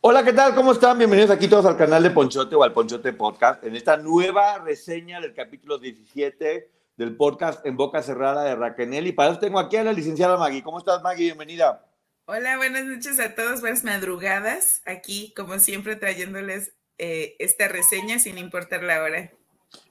Hola, 0.00 0.22
¿qué 0.24 0.32
tal? 0.32 0.54
¿Cómo 0.54 0.72
están? 0.72 0.98
Bienvenidos 0.98 1.30
aquí 1.30 1.48
todos 1.48 1.66
al 1.66 1.76
canal 1.76 2.02
de 2.02 2.10
Ponchote 2.10 2.54
o 2.54 2.62
al 2.62 2.72
Ponchote 2.72 3.12
Podcast 3.12 3.64
en 3.64 3.74
esta 3.74 3.96
nueva 3.96 4.58
reseña 4.58 5.20
del 5.20 5.34
capítulo 5.34 5.78
17 5.78 6.70
del 6.96 7.16
podcast 7.16 7.66
En 7.66 7.76
Boca 7.76 8.02
Cerrada 8.02 8.44
de 8.44 8.54
Raquel. 8.54 9.06
Y 9.06 9.12
para 9.12 9.30
eso 9.30 9.40
tengo 9.40 9.58
aquí 9.58 9.76
a 9.76 9.84
la 9.84 9.92
licenciada 9.92 10.36
Maggie. 10.36 10.62
¿Cómo 10.62 10.78
estás, 10.78 11.02
Maggie? 11.02 11.24
Bienvenida. 11.24 11.84
Hola, 12.26 12.56
buenas 12.56 12.84
noches 12.84 13.18
a 13.18 13.34
todos, 13.34 13.60
buenas 13.60 13.84
madrugadas. 13.84 14.82
Aquí, 14.86 15.32
como 15.34 15.58
siempre, 15.58 15.96
trayéndoles 15.96 16.72
eh, 16.98 17.34
esta 17.38 17.66
reseña 17.66 18.18
sin 18.18 18.38
importar 18.38 18.82
la 18.82 19.02
hora. 19.02 19.32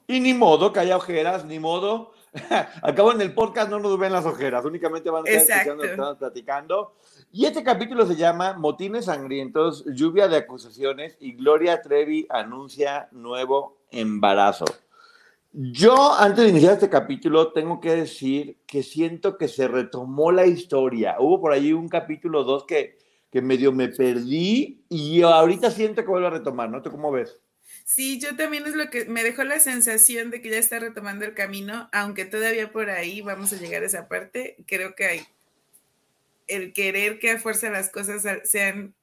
Y 0.07 0.19
ni 0.19 0.33
modo 0.33 0.71
que 0.71 0.79
haya 0.79 0.97
ojeras, 0.97 1.45
ni 1.45 1.59
modo. 1.59 2.13
Acabo 2.81 3.11
en 3.11 3.21
el 3.21 3.33
podcast, 3.33 3.69
no 3.69 3.79
nos 3.79 3.97
ven 3.97 4.13
las 4.13 4.25
ojeras, 4.25 4.65
únicamente 4.65 5.09
van 5.09 5.25
a 5.25 5.29
estar 5.29 5.67
escuchando, 5.67 6.17
platicando. 6.17 6.95
Y 7.37 7.45
este 7.45 7.63
capítulo 7.63 8.07
se 8.07 8.15
llama 8.15 8.53
Motines 8.53 9.07
Sangrientos, 9.07 9.83
Lluvia 9.93 10.29
de 10.29 10.37
Acusaciones 10.37 11.17
y 11.19 11.33
Gloria 11.33 11.81
Trevi 11.81 12.25
anuncia 12.29 13.09
nuevo 13.11 13.77
embarazo. 13.91 14.63
Yo, 15.51 16.13
antes 16.13 16.45
de 16.45 16.51
iniciar 16.51 16.75
este 16.75 16.89
capítulo, 16.89 17.51
tengo 17.51 17.81
que 17.81 17.93
decir 17.93 18.59
que 18.65 18.83
siento 18.83 19.37
que 19.37 19.49
se 19.49 19.67
retomó 19.67 20.31
la 20.31 20.45
historia. 20.45 21.17
Hubo 21.19 21.41
por 21.41 21.51
ahí 21.51 21.73
un 21.73 21.89
capítulo 21.89 22.45
2 22.45 22.63
que, 22.67 22.99
que 23.29 23.41
medio 23.41 23.73
me 23.73 23.89
perdí 23.89 24.85
y 24.87 25.21
ahorita 25.21 25.71
siento 25.71 26.03
que 26.03 26.09
vuelve 26.09 26.27
a 26.27 26.29
retomar, 26.29 26.69
¿no? 26.69 26.81
¿Tú 26.81 26.89
cómo 26.89 27.11
ves? 27.11 27.41
Sí, 27.83 28.17
yo 28.17 28.37
también 28.37 28.65
es 28.65 28.75
lo 28.75 28.89
que 28.89 29.05
me 29.05 29.23
dejó 29.23 29.43
la 29.43 29.59
sensación 29.59 30.31
de 30.31 30.41
que 30.41 30.51
ya 30.51 30.57
está 30.57 30.79
retomando 30.79 31.25
el 31.25 31.33
camino, 31.33 31.89
aunque 31.91 32.23
todavía 32.23 32.71
por 32.71 32.89
ahí 32.89 33.19
vamos 33.19 33.51
a 33.51 33.57
llegar 33.57 33.83
a 33.83 33.87
esa 33.87 34.07
parte. 34.07 34.55
Creo 34.67 34.95
que 34.95 35.05
hay, 35.05 35.21
el 36.47 36.73
querer 36.73 37.19
que 37.19 37.31
a 37.31 37.39
fuerza 37.39 37.69
las 37.69 37.89
cosas 37.89 38.23
sean 38.43 38.93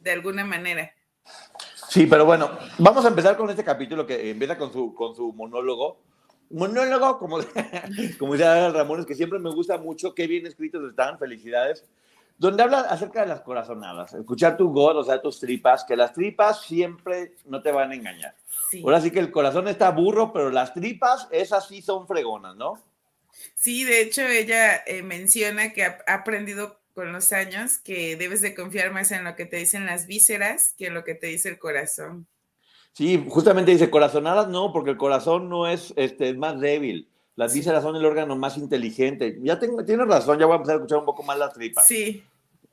de 0.00 0.12
alguna 0.12 0.44
manera. 0.44 0.92
Sí, 1.88 2.06
pero 2.06 2.24
bueno, 2.24 2.50
vamos 2.78 3.04
a 3.04 3.08
empezar 3.08 3.36
con 3.36 3.48
este 3.50 3.64
capítulo 3.64 4.06
que 4.06 4.30
empieza 4.30 4.58
con 4.58 4.72
su, 4.72 4.94
con 4.94 5.14
su 5.14 5.32
monólogo. 5.32 6.00
Monólogo, 6.50 7.18
como, 7.18 7.38
como 8.18 8.32
decía 8.32 8.70
Ramón, 8.70 9.00
es 9.00 9.06
que 9.06 9.14
siempre 9.14 9.38
me 9.38 9.50
gusta 9.50 9.78
mucho, 9.78 10.14
qué 10.14 10.26
bien 10.26 10.46
escritos 10.46 10.88
están, 10.88 11.18
felicidades. 11.18 11.84
Donde 12.36 12.62
habla 12.62 12.80
acerca 12.80 13.22
de 13.22 13.26
las 13.26 13.40
corazonadas, 13.40 14.14
escuchar 14.14 14.56
tu 14.56 14.70
God, 14.70 14.98
o 14.98 15.04
sea, 15.04 15.20
tus 15.20 15.40
tripas, 15.40 15.84
que 15.84 15.96
las 15.96 16.12
tripas 16.12 16.62
siempre 16.62 17.34
no 17.46 17.60
te 17.60 17.72
van 17.72 17.90
a 17.90 17.94
engañar. 17.96 18.36
Ahora 18.84 19.00
sí 19.00 19.10
que 19.10 19.18
el 19.18 19.32
corazón 19.32 19.66
está 19.66 19.90
burro, 19.90 20.32
pero 20.32 20.50
las 20.50 20.72
tripas, 20.72 21.26
esas 21.32 21.66
sí 21.66 21.82
son 21.82 22.06
fregonas, 22.06 22.54
¿no? 22.54 22.74
Sí, 23.54 23.84
de 23.84 24.00
hecho 24.00 24.22
ella 24.22 24.76
eh, 24.86 25.02
menciona 25.02 25.72
que 25.72 25.84
ha 25.84 25.98
aprendido 26.06 26.80
con 26.94 27.12
los 27.12 27.32
años 27.32 27.78
que 27.78 28.16
debes 28.16 28.40
de 28.40 28.54
confiar 28.54 28.92
más 28.92 29.12
en 29.12 29.24
lo 29.24 29.36
que 29.36 29.46
te 29.46 29.56
dicen 29.56 29.86
las 29.86 30.06
vísceras 30.06 30.74
que 30.76 30.86
en 30.86 30.94
lo 30.94 31.04
que 31.04 31.14
te 31.14 31.28
dice 31.28 31.48
el 31.48 31.58
corazón. 31.58 32.26
Sí, 32.92 33.24
justamente 33.28 33.70
dice 33.70 33.90
corazonadas 33.90 34.48
no, 34.48 34.72
porque 34.72 34.90
el 34.90 34.96
corazón 34.96 35.48
no 35.48 35.68
es, 35.68 35.94
este, 35.96 36.30
es 36.30 36.36
más 36.36 36.58
débil. 36.58 37.08
Las 37.36 37.54
vísceras 37.54 37.84
son 37.84 37.94
el 37.94 38.04
órgano 38.04 38.34
más 38.34 38.56
inteligente. 38.56 39.38
Ya 39.42 39.60
tengo, 39.60 39.84
tienes 39.84 40.08
razón, 40.08 40.40
ya 40.40 40.46
voy 40.46 40.54
a 40.54 40.56
empezar 40.56 40.74
a 40.74 40.78
escuchar 40.78 40.98
un 40.98 41.04
poco 41.04 41.22
más 41.22 41.38
las 41.38 41.54
tripas. 41.54 41.86
Sí. 41.86 42.24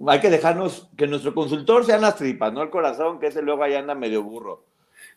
Hay 0.08 0.20
que 0.20 0.32
dejarnos 0.32 0.90
que 0.98 1.06
nuestro 1.06 1.36
consultor 1.36 1.86
sean 1.86 2.02
las 2.02 2.16
tripas, 2.16 2.52
no 2.52 2.64
el 2.64 2.72
corazón, 2.72 3.20
que 3.20 3.28
ese 3.28 3.44
luego 3.44 3.64
ahí 3.64 3.76
anda 3.76 3.94
medio 3.94 4.24
burro. 4.24 4.66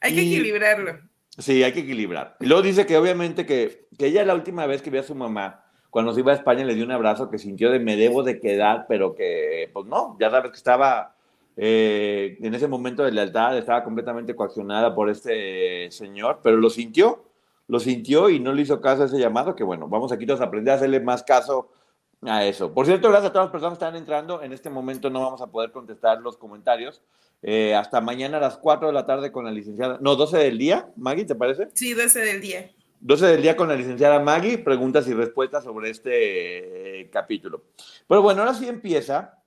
Hay 0.03 0.15
que 0.15 0.20
equilibrarlo. 0.20 0.98
Sí, 1.38 1.62
hay 1.62 1.72
que 1.72 1.81
equilibrar. 1.81 2.37
Y 2.41 2.47
luego 2.47 2.62
dice 2.62 2.84
que 2.84 2.99
obviamente 2.99 3.47
que, 3.47 3.87
que 3.97 4.06
ella 4.06 4.25
la 4.25 4.34
última 4.34 4.66
vez 4.66 4.82
que 4.82 4.91
vio 4.91 5.00
a 5.00 5.04
su 5.04 5.15
mamá, 5.15 5.65
cuando 5.88 6.12
se 6.12 6.21
iba 6.21 6.32
a 6.32 6.34
España, 6.34 6.65
le 6.65 6.75
dio 6.75 6.84
un 6.84 6.91
abrazo 6.91 7.31
que 7.31 7.38
sintió 7.38 7.71
de 7.71 7.78
me 7.78 7.97
debo 7.97 8.25
de 8.25 8.41
quedar, 8.41 8.87
pero 8.88 9.15
que, 9.15 9.71
pues 9.72 9.87
no, 9.87 10.16
ya 10.19 10.31
sabes 10.31 10.50
que 10.50 10.56
estaba 10.56 11.15
eh, 11.56 12.37
en 12.41 12.54
ese 12.54 12.66
momento 12.66 13.04
de 13.04 13.12
lealtad, 13.12 13.56
estaba 13.56 13.84
completamente 13.84 14.34
coaccionada 14.34 14.94
por 14.94 15.09
este 15.09 15.91
señor, 15.93 16.41
pero 16.43 16.56
lo 16.56 16.71
sintió, 16.71 17.25
lo 17.69 17.78
sintió 17.78 18.31
y 18.31 18.41
no 18.41 18.53
le 18.53 18.62
hizo 18.62 18.81
caso 18.81 19.04
a 19.04 19.06
ese 19.06 19.19
llamado, 19.19 19.54
que 19.54 19.65
bueno, 19.65 19.88
vamos 19.88 20.10
aquí 20.10 20.27
todos 20.27 20.41
a 20.41 20.44
aprender 20.44 20.72
a 20.72 20.77
hacerle 20.77 21.00
más 21.00 21.22
caso 21.22 21.69
a 22.23 22.45
eso. 22.45 22.73
Por 22.73 22.87
cierto, 22.87 23.09
gracias 23.09 23.31
a 23.31 23.33
todas 23.33 23.47
las 23.47 23.53
personas 23.53 23.79
que 23.79 23.84
están 23.84 23.97
entrando. 23.97 24.43
En 24.43 24.53
este 24.53 24.71
momento 24.71 25.11
no 25.11 25.21
vamos 25.21 25.41
a 25.41 25.47
poder 25.47 25.71
contestar 25.71 26.21
los 26.21 26.37
comentarios. 26.37 27.03
Eh, 27.43 27.75
hasta 27.75 28.01
mañana 28.01 28.39
a 28.39 28.41
las 28.41 28.59
4 28.59 28.89
de 28.89 28.93
la 28.93 29.06
tarde 29.06 29.31
con 29.31 29.45
la 29.45 29.51
licenciada. 29.51 29.99
No, 30.01 30.17
12 30.17 30.39
del 30.39 30.59
día, 30.59 30.91
Maggie, 30.97 31.25
¿te 31.25 31.34
parece? 31.34 31.69
Sí, 31.75 31.95
12 31.95 32.21
del 32.21 32.41
día. 32.41 32.71
12 33.01 33.27
del 33.27 33.43
día 33.43 33.57
con 33.57 33.69
la 33.69 33.77
licenciada 33.77 34.19
Maggie, 34.19 34.59
preguntas 34.59 35.07
y 35.07 35.15
respuestas 35.15 35.62
sobre 35.62 35.91
este 35.91 37.01
eh, 37.01 37.11
capítulo. 37.11 37.62
Pero 38.09 38.23
bueno, 38.23 38.43
ahora 38.43 38.55
sí 38.55 38.67
empieza 38.67 39.39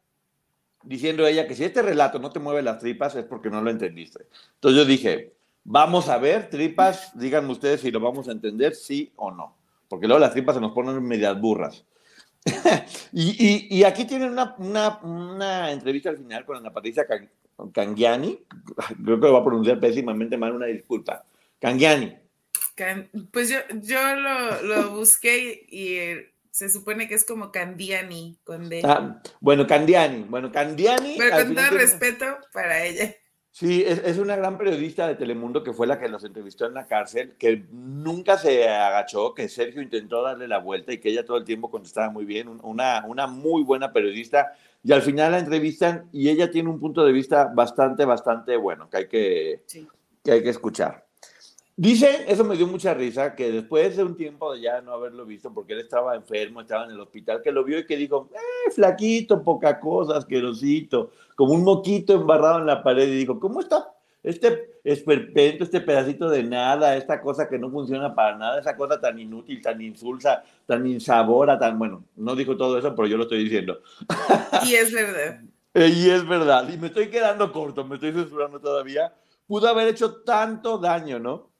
diciendo 0.84 1.28
ella 1.28 1.48
que 1.48 1.56
si 1.56 1.66
este 1.66 1.81
relato 1.81 2.18
no 2.20 2.31
te 2.31 2.40
mueve 2.40 2.62
las 2.62 2.80
tripas 2.80 3.16
es 3.16 3.26
porque 3.26 3.50
no 3.50 3.62
lo 3.62 3.70
entendiste. 3.70 4.26
Entonces 4.56 4.78
yo 4.78 4.86
dije, 4.86 5.34
vamos 5.66 6.08
a 6.08 6.18
ver, 6.18 6.50
tripas, 6.50 7.18
díganme 7.20 7.52
ustedes 7.52 7.81
si 7.81 7.92
lo 7.92 8.00
vamos 8.00 8.30
a 8.30 8.31
entender, 8.31 8.74
sí 8.74 9.12
o 9.18 9.31
no. 9.31 9.58
Porque 9.90 10.08
luego 10.08 10.22
las 10.22 10.31
tripas 10.31 10.56
se 10.56 10.62
nos 10.62 10.72
ponen 10.72 11.04
medias 11.04 11.40
burras. 11.40 11.86
y, 13.13 13.84
aquí 13.84 14.06
tienen 14.06 14.35
una, 14.57 15.72
entrevista 15.72 16.09
al 16.09 16.18
final 16.18 16.46
con 16.46 16.57
Ana 16.57 16.74
Patricia 16.74 17.06
Cangiani. 17.74 18.40
Creo 19.03 19.19
que 19.19 19.28
lo 19.28 19.34
va 19.34 19.40
a 19.40 19.46
pronunciar 19.46 19.79
pésimamente 19.79 20.38
mal, 20.38 20.56
una 20.56 20.66
disculpa. 20.66 21.25
Cangiani. 21.59 22.18
pues 23.31 23.50
yo, 23.50 23.57
yo 23.81 24.00
lo, 24.16 24.91
busqué 24.91 25.66
y 25.69 25.94
eh, 25.94 26.34
se 26.50 26.69
supone 26.69 27.07
que 27.07 27.16
es 27.16 27.25
como 27.25 27.51
Candiani 27.51 28.38
con 28.44 28.69
ah, 28.84 29.22
bueno, 29.40 29.68
Candiani. 29.68 30.25
Bueno, 30.28 30.51
Candiani. 30.51 31.16
Pero 31.18 31.38
con 31.38 31.56
todo 31.56 31.69
respeto 31.72 32.25
para 32.51 32.84
ella. 32.84 33.16
Sí, 33.53 33.84
es, 33.85 34.17
una 34.17 34.38
gran 34.38 34.57
periodista 34.57 35.06
de 35.07 35.16
Telemundo 35.16 35.62
que 35.62 35.73
fue 35.73 35.85
la 35.85 36.00
que 36.00 36.07
los 36.07 36.23
entrevistó 36.23 36.67
en 36.67 36.73
la 36.73 36.88
cárcel, 36.88 37.35
que 37.38 37.66
nunca 37.69 38.38
se 38.38 38.69
agachó, 38.69 39.34
que 39.34 39.50
Sergio 39.50 39.81
intentó 39.81 40.23
darle 40.23 40.47
la 40.47 40.59
vuelta 40.59 40.94
y 40.94 41.00
que 41.00 41.09
ella 41.09 41.25
todo 41.25 41.35
el 41.35 41.44
tiempo 41.44 41.69
contestaba 41.69 42.09
muy 42.09 42.23
bien, 42.23 42.47
una, 42.47 43.03
una 43.06 43.28
muy 43.28 43.63
buena 43.63 43.91
periodista. 43.91 44.53
Y 44.83 44.94
al 44.94 45.01
final 45.01 45.33
la 45.33 45.39
entrevistan 45.39 46.07
y 46.13 46.30
ella 46.30 46.50
tiene 46.50 46.69
un 46.69 46.80
punto 46.80 47.03
de 47.03 47.12
vista 47.12 47.51
bastante, 47.53 48.06
bastante 48.06 48.56
bueno 48.56 48.89
que 48.89 48.98
hay 48.98 49.07
que, 49.09 49.63
que, 50.24 50.31
hay 50.31 50.42
que 50.42 50.50
escuchar. 50.50 51.06
Dice, 51.81 52.25
eso 52.28 52.44
me 52.44 52.56
dio 52.56 52.68
mucha 52.68 52.94
risa, 52.94 53.33
que 53.36 53.51
después 53.51 53.98
de 53.98 54.04
un 54.04 54.16
tiempo 54.16 54.54
de 54.54 54.62
ya 54.62 54.81
no 54.81 54.94
haberlo 54.94 55.25
visto, 55.25 55.51
porque 55.51 55.74
él 55.74 55.80
estaba 55.80 56.16
enfermo, 56.16 56.62
estaba 56.62 56.86
en 56.86 56.92
el 56.92 57.00
hospital, 57.00 57.42
que 57.42 57.51
lo 57.51 57.63
vio 57.63 57.80
y 57.80 57.88
que 57.88 57.98
dijo, 57.98 58.30
eh, 58.36 58.69
flaquito, 58.69 59.42
poca 59.42 59.80
cosa, 59.80 60.16
asquerosito, 60.16 61.10
como 61.36 61.56
un 61.56 61.63
moquito 61.63 62.13
embarrado 62.13 62.60
en 62.60 62.68
la 62.68 62.83
pared, 62.83 63.07
y 63.07 63.18
dijo, 63.18 63.39
¿cómo 63.39 63.62
está 63.62 63.95
este 64.22 64.80
esperpento, 64.83 65.63
este 65.63 65.81
pedacito 65.81 66.30
de 66.30 66.44
nada, 66.44 66.95
esta 66.95 67.19
cosa 67.19 67.50
que 67.50 67.57
no 67.57 67.72
funciona 67.72 68.13
para 68.13 68.38
nada, 68.38 68.60
esa 68.60 68.78
cosa 68.78 69.01
tan 69.01 69.18
inútil, 69.18 69.60
tan 69.60 69.81
insulsa, 69.81 70.44
tan 70.68 70.86
insabora, 70.86 71.57
tan, 71.57 71.80
bueno, 71.80 72.04
no 72.16 72.36
dijo 72.36 72.56
todo 72.57 72.78
eso, 72.78 72.94
pero 72.94 73.07
yo 73.07 73.18
lo 73.18 73.24
estoy 73.24 73.44
diciendo. 73.44 73.80
Y 74.68 74.75
es 74.75 74.94
verdad. 74.94 75.42
y 75.74 76.10
es 76.12 76.28
verdad, 76.28 76.69
y 76.72 76.78
me 76.78 76.88
estoy 76.89 77.10
quedando 77.10 77.51
corto, 77.51 77.83
me 77.86 77.95
estoy 77.95 78.12
censurando 78.12 78.60
todavía. 78.60 79.16
Pudo 79.48 79.68
haber 79.68 79.88
hecho 79.88 80.22
tanto 80.22 80.78
daño, 80.78 81.18
¿no? 81.18 81.50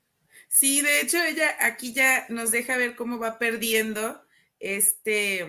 Sí, 0.54 0.82
de 0.82 1.00
hecho, 1.00 1.18
ella 1.24 1.56
aquí 1.62 1.94
ya 1.94 2.26
nos 2.28 2.52
deja 2.52 2.76
ver 2.76 2.98
cómo 2.98 3.18
va 3.18 3.40
perdiendo 3.40 4.22
este, 4.60 5.48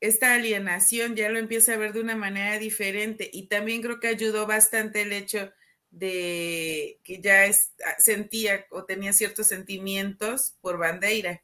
esta 0.00 0.34
alienación 0.34 1.14
ya 1.14 1.30
lo 1.30 1.38
empieza 1.38 1.74
a 1.74 1.76
ver 1.76 1.92
de 1.92 2.00
una 2.00 2.16
manera 2.16 2.58
diferente 2.58 3.30
y 3.32 3.46
también 3.46 3.82
creo 3.82 4.00
que 4.00 4.08
ayudó 4.08 4.44
bastante 4.44 5.02
el 5.02 5.12
hecho 5.12 5.52
de 5.92 6.98
que 7.04 7.20
ya 7.20 7.44
ah, 7.44 7.94
sentía 7.98 8.66
o 8.70 8.84
tenía 8.84 9.12
ciertos 9.12 9.46
sentimientos 9.46 10.56
por 10.60 10.78
Bandeira. 10.78 11.40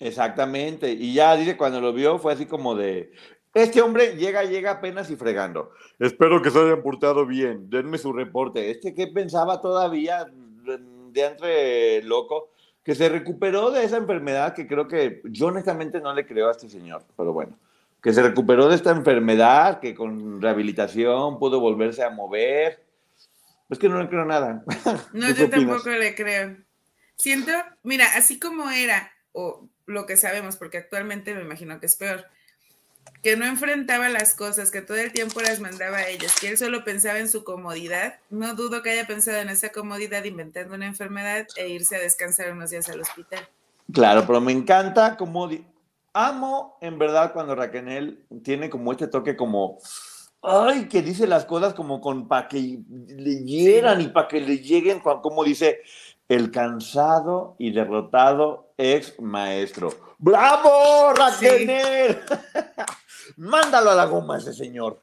Exactamente, 0.00 0.90
y 0.90 1.14
ya 1.14 1.36
dice 1.36 1.56
cuando 1.56 1.80
lo 1.80 1.92
vio 1.92 2.18
fue 2.18 2.32
así 2.32 2.44
como 2.44 2.74
de, 2.74 3.12
este 3.54 3.80
hombre 3.80 4.16
llega, 4.16 4.42
llega 4.42 4.72
apenas 4.72 5.10
y 5.10 5.16
fregando. 5.16 5.70
Espero 6.00 6.42
que 6.42 6.50
se 6.50 6.58
hayan 6.58 6.82
portado 6.82 7.24
bien, 7.24 7.70
denme 7.70 7.98
su 7.98 8.12
reporte. 8.12 8.72
Este 8.72 8.94
que 8.94 9.06
pensaba 9.06 9.60
todavía 9.60 10.26
de 11.12 11.24
entre 11.24 12.02
loco, 12.02 12.50
que 12.84 12.94
se 12.94 13.08
recuperó 13.08 13.70
de 13.70 13.84
esa 13.84 13.96
enfermedad 13.96 14.54
que 14.54 14.66
creo 14.66 14.88
que 14.88 15.22
yo 15.24 15.46
honestamente 15.46 16.00
no 16.00 16.12
le 16.14 16.26
creo 16.26 16.48
a 16.48 16.52
este 16.52 16.68
señor, 16.68 17.04
pero 17.16 17.32
bueno, 17.32 17.56
que 18.02 18.12
se 18.12 18.22
recuperó 18.22 18.68
de 18.68 18.74
esta 18.74 18.90
enfermedad, 18.90 19.78
que 19.78 19.94
con 19.94 20.42
rehabilitación 20.42 21.38
pudo 21.38 21.60
volverse 21.60 22.02
a 22.02 22.10
mover. 22.10 22.84
Es 23.70 23.78
que 23.78 23.88
no 23.88 24.02
le 24.02 24.08
creo 24.08 24.24
nada. 24.24 24.64
No, 25.12 25.30
yo 25.30 25.48
tampoco 25.48 25.88
le 25.90 26.14
creo. 26.14 26.56
Siento, 27.16 27.52
mira, 27.84 28.06
así 28.16 28.40
como 28.40 28.68
era, 28.70 29.12
o 29.32 29.68
lo 29.86 30.04
que 30.06 30.16
sabemos, 30.16 30.56
porque 30.56 30.78
actualmente 30.78 31.34
me 31.34 31.42
imagino 31.42 31.78
que 31.78 31.86
es 31.86 31.94
peor, 31.94 32.26
que 33.22 33.36
no 33.36 33.44
enfrentaba 33.44 34.08
las 34.08 34.34
cosas, 34.34 34.70
que 34.70 34.82
todo 34.82 34.96
el 34.96 35.12
tiempo 35.12 35.40
las 35.40 35.60
mandaba 35.60 35.98
a 35.98 36.08
ellas, 36.08 36.34
que 36.40 36.48
él 36.48 36.58
solo 36.58 36.84
pensaba 36.84 37.18
en 37.18 37.28
su 37.28 37.44
comodidad. 37.44 38.14
No 38.30 38.54
dudo 38.54 38.82
que 38.82 38.90
haya 38.90 39.06
pensado 39.06 39.38
en 39.38 39.48
esa 39.48 39.70
comodidad 39.70 40.24
inventando 40.24 40.74
una 40.74 40.86
enfermedad 40.86 41.46
e 41.56 41.68
irse 41.68 41.96
a 41.96 42.00
descansar 42.00 42.52
unos 42.52 42.70
días 42.70 42.88
al 42.88 43.00
hospital. 43.00 43.48
Claro, 43.92 44.24
pero 44.26 44.40
me 44.40 44.52
encanta 44.52 45.16
como 45.16 45.48
amo 46.12 46.76
en 46.80 46.98
verdad 46.98 47.32
cuando 47.32 47.54
Raquel 47.54 48.24
tiene 48.42 48.68
como 48.68 48.92
este 48.92 49.06
toque 49.06 49.36
como 49.36 49.78
ay, 50.42 50.88
que 50.88 51.02
dice 51.02 51.26
las 51.26 51.44
cosas 51.44 51.72
como 51.72 52.00
con 52.00 52.26
para 52.26 52.48
que 52.48 52.80
le 53.06 53.44
hieran 53.44 54.00
y 54.00 54.08
para 54.08 54.28
que 54.28 54.40
le 54.40 54.58
lleguen, 54.58 55.00
como 55.00 55.44
dice 55.44 55.80
el 56.28 56.50
cansado 56.50 57.56
y 57.58 57.72
derrotado 57.72 58.72
ex 58.76 59.18
maestro. 59.20 59.92
¡Bravo, 60.18 61.12
Raquel! 61.14 62.18
Mándalo 63.36 63.90
a 63.90 63.94
la 63.94 64.06
goma 64.06 64.38
ese 64.38 64.52
señor. 64.52 65.00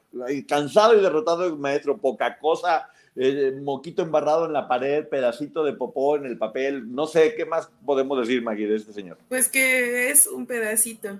Cansado 0.48 0.96
y 0.96 1.00
derrotado 1.00 1.46
ex 1.46 1.56
maestro, 1.56 1.98
poca 1.98 2.38
cosa. 2.38 2.88
Eh, 3.16 3.58
moquito 3.60 4.02
embarrado 4.02 4.46
en 4.46 4.52
la 4.52 4.68
pared, 4.68 5.06
pedacito 5.08 5.64
de 5.64 5.72
popó 5.72 6.16
en 6.16 6.26
el 6.26 6.38
papel, 6.38 6.94
no 6.94 7.06
sé, 7.06 7.34
¿qué 7.34 7.44
más 7.44 7.68
podemos 7.84 8.18
decir, 8.20 8.40
Maggie, 8.40 8.68
de 8.68 8.76
este 8.76 8.92
señor? 8.92 9.18
Pues 9.28 9.48
que 9.48 10.10
es 10.10 10.28
un 10.28 10.46
pedacito 10.46 11.18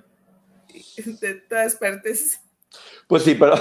de 1.21 1.35
todas 1.49 1.75
partes. 1.75 2.41
Pues 3.09 3.25
sí, 3.25 3.35
pero, 3.35 3.55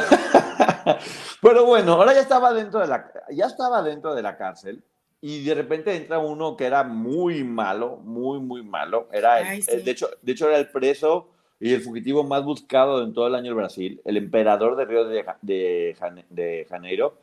pero 1.41 1.65
bueno, 1.65 1.93
ahora 1.93 2.13
ya 2.13 2.21
estaba 2.21 2.53
dentro 2.53 2.79
de 2.79 2.87
la, 2.87 3.11
ya 3.31 3.47
estaba 3.47 3.81
dentro 3.81 4.13
de 4.13 4.21
la 4.21 4.37
cárcel 4.37 4.83
y 5.21 5.43
de 5.43 5.53
repente 5.53 5.95
entra 5.95 6.19
uno 6.19 6.55
que 6.55 6.65
era 6.65 6.83
muy 6.83 7.43
malo, 7.43 7.97
muy, 7.97 8.39
muy 8.39 8.63
malo. 8.63 9.09
Era 9.11 9.35
de, 9.35 9.91
hecho, 9.91 10.09
de 10.21 10.31
hecho, 10.31 10.47
era 10.47 10.57
el 10.57 10.69
preso 10.69 11.29
y 11.59 11.73
el 11.73 11.81
fugitivo 11.81 12.23
más 12.23 12.43
buscado 12.43 13.03
en 13.03 13.13
todo 13.13 13.27
el 13.27 13.35
año 13.35 13.51
en 13.51 13.57
Brasil, 13.57 14.01
el 14.05 14.15
emperador 14.15 14.77
de 14.77 14.85
Río 14.85 15.05
de, 15.05 15.25
de, 15.41 16.67
Janeiro. 16.69 17.17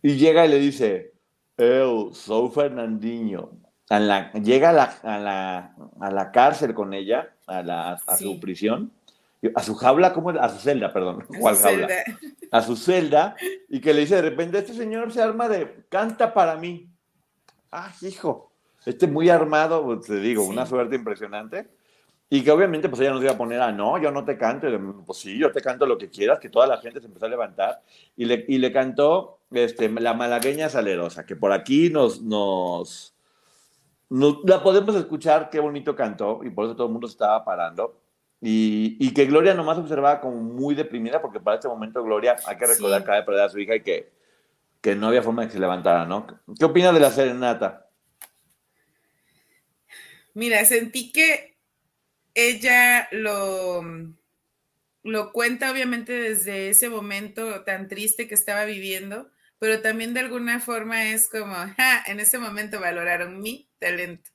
Y 0.00 0.16
llega 0.16 0.46
y 0.46 0.48
le 0.48 0.60
dice, 0.60 1.12
Eu 1.56 2.14
soy 2.14 2.50
Fernandinho. 2.50 3.50
la, 3.88 4.32
llega 4.32 4.70
a 4.70 4.72
la, 4.72 4.84
a, 5.02 5.18
la, 5.18 5.74
a 5.98 6.10
la, 6.10 6.30
cárcel 6.30 6.72
con 6.72 6.94
ella, 6.94 7.34
a, 7.48 7.62
la, 7.62 7.92
a 7.94 8.16
su 8.16 8.38
prisión, 8.38 8.92
a 9.56 9.62
su 9.62 9.74
jaula, 9.74 10.12
¿cómo? 10.12 10.30
A 10.30 10.48
su 10.50 10.60
celda, 10.60 10.92
perdón. 10.92 11.26
¿Cuál 11.40 11.56
jaula? 11.56 11.88
A 12.52 12.62
su 12.62 12.76
celda, 12.76 13.34
y 13.68 13.80
que 13.80 13.92
le 13.92 14.02
dice 14.02 14.14
de 14.14 14.22
repente, 14.22 14.58
este 14.58 14.74
señor 14.74 15.12
se 15.12 15.20
arma 15.20 15.48
de, 15.48 15.84
canta 15.88 16.32
para 16.32 16.54
mí 16.56 16.89
ah, 17.72 17.92
hijo, 18.02 18.50
este 18.86 19.06
muy 19.06 19.28
armado, 19.28 19.84
pues, 19.84 20.06
te 20.06 20.16
digo, 20.20 20.44
una 20.44 20.66
suerte 20.66 20.96
impresionante. 20.96 21.68
Y 22.32 22.44
que 22.44 22.52
obviamente 22.52 22.88
pues 22.88 23.00
ella 23.00 23.10
nos 23.10 23.22
iba 23.22 23.32
a 23.32 23.36
poner 23.36 23.60
a, 23.60 23.72
no, 23.72 24.00
yo 24.00 24.12
no 24.12 24.24
te 24.24 24.38
canto. 24.38 24.68
pues 25.04 25.18
sí, 25.18 25.36
yo 25.36 25.50
te 25.50 25.60
canto 25.60 25.84
lo 25.84 25.98
que 25.98 26.08
quieras, 26.08 26.38
que 26.38 26.48
toda 26.48 26.68
la 26.68 26.78
gente 26.78 27.00
se 27.00 27.06
empezó 27.06 27.26
a 27.26 27.28
levantar. 27.28 27.82
Y 28.16 28.24
le, 28.24 28.44
y 28.46 28.58
le 28.58 28.72
cantó 28.72 29.40
este, 29.50 29.88
la 29.88 30.14
malagueña 30.14 30.68
salerosa, 30.68 31.26
que 31.26 31.34
por 31.34 31.50
aquí 31.52 31.90
nos, 31.90 32.22
nos, 32.22 33.14
la 34.08 34.62
podemos 34.62 34.94
escuchar, 34.94 35.50
qué 35.50 35.58
bonito 35.58 35.96
cantó, 35.96 36.40
y 36.44 36.50
por 36.50 36.66
eso 36.66 36.76
todo 36.76 36.86
el 36.86 36.92
mundo 36.92 37.08
se 37.08 37.12
estaba 37.12 37.44
parando. 37.44 37.96
Y, 38.40 38.96
y, 39.00 39.12
que 39.12 39.26
Gloria 39.26 39.52
nomás 39.52 39.76
observaba 39.78 40.20
como 40.20 40.36
muy 40.36 40.76
deprimida, 40.76 41.20
porque 41.20 41.40
para 41.40 41.56
este 41.56 41.68
momento 41.68 42.02
Gloria, 42.02 42.36
hay 42.46 42.56
que 42.56 42.66
recordar 42.66 43.00
que 43.00 43.02
acaba 43.02 43.18
de 43.18 43.24
perder 43.24 43.42
a 43.42 43.48
su 43.50 43.58
hija 43.58 43.74
y 43.74 43.82
que 43.82 44.12
que 44.80 44.94
no 44.94 45.08
había 45.08 45.22
forma 45.22 45.42
de 45.42 45.48
que 45.48 45.54
se 45.54 45.60
levantara, 45.60 46.06
¿no? 46.06 46.26
¿Qué 46.58 46.64
opinas 46.64 46.94
de 46.94 47.00
la 47.00 47.10
serenata? 47.10 47.88
Mira, 50.34 50.64
sentí 50.64 51.12
que 51.12 51.58
ella 52.34 53.08
lo, 53.12 53.82
lo 55.02 55.32
cuenta 55.32 55.70
obviamente 55.70 56.12
desde 56.12 56.70
ese 56.70 56.88
momento 56.88 57.64
tan 57.64 57.88
triste 57.88 58.28
que 58.28 58.34
estaba 58.34 58.64
viviendo, 58.64 59.30
pero 59.58 59.82
también 59.82 60.14
de 60.14 60.20
alguna 60.20 60.60
forma 60.60 61.10
es 61.10 61.28
como, 61.28 61.54
ja, 61.54 62.02
en 62.06 62.20
ese 62.20 62.38
momento 62.38 62.80
valoraron 62.80 63.40
mi 63.40 63.68
talento. 63.78 64.30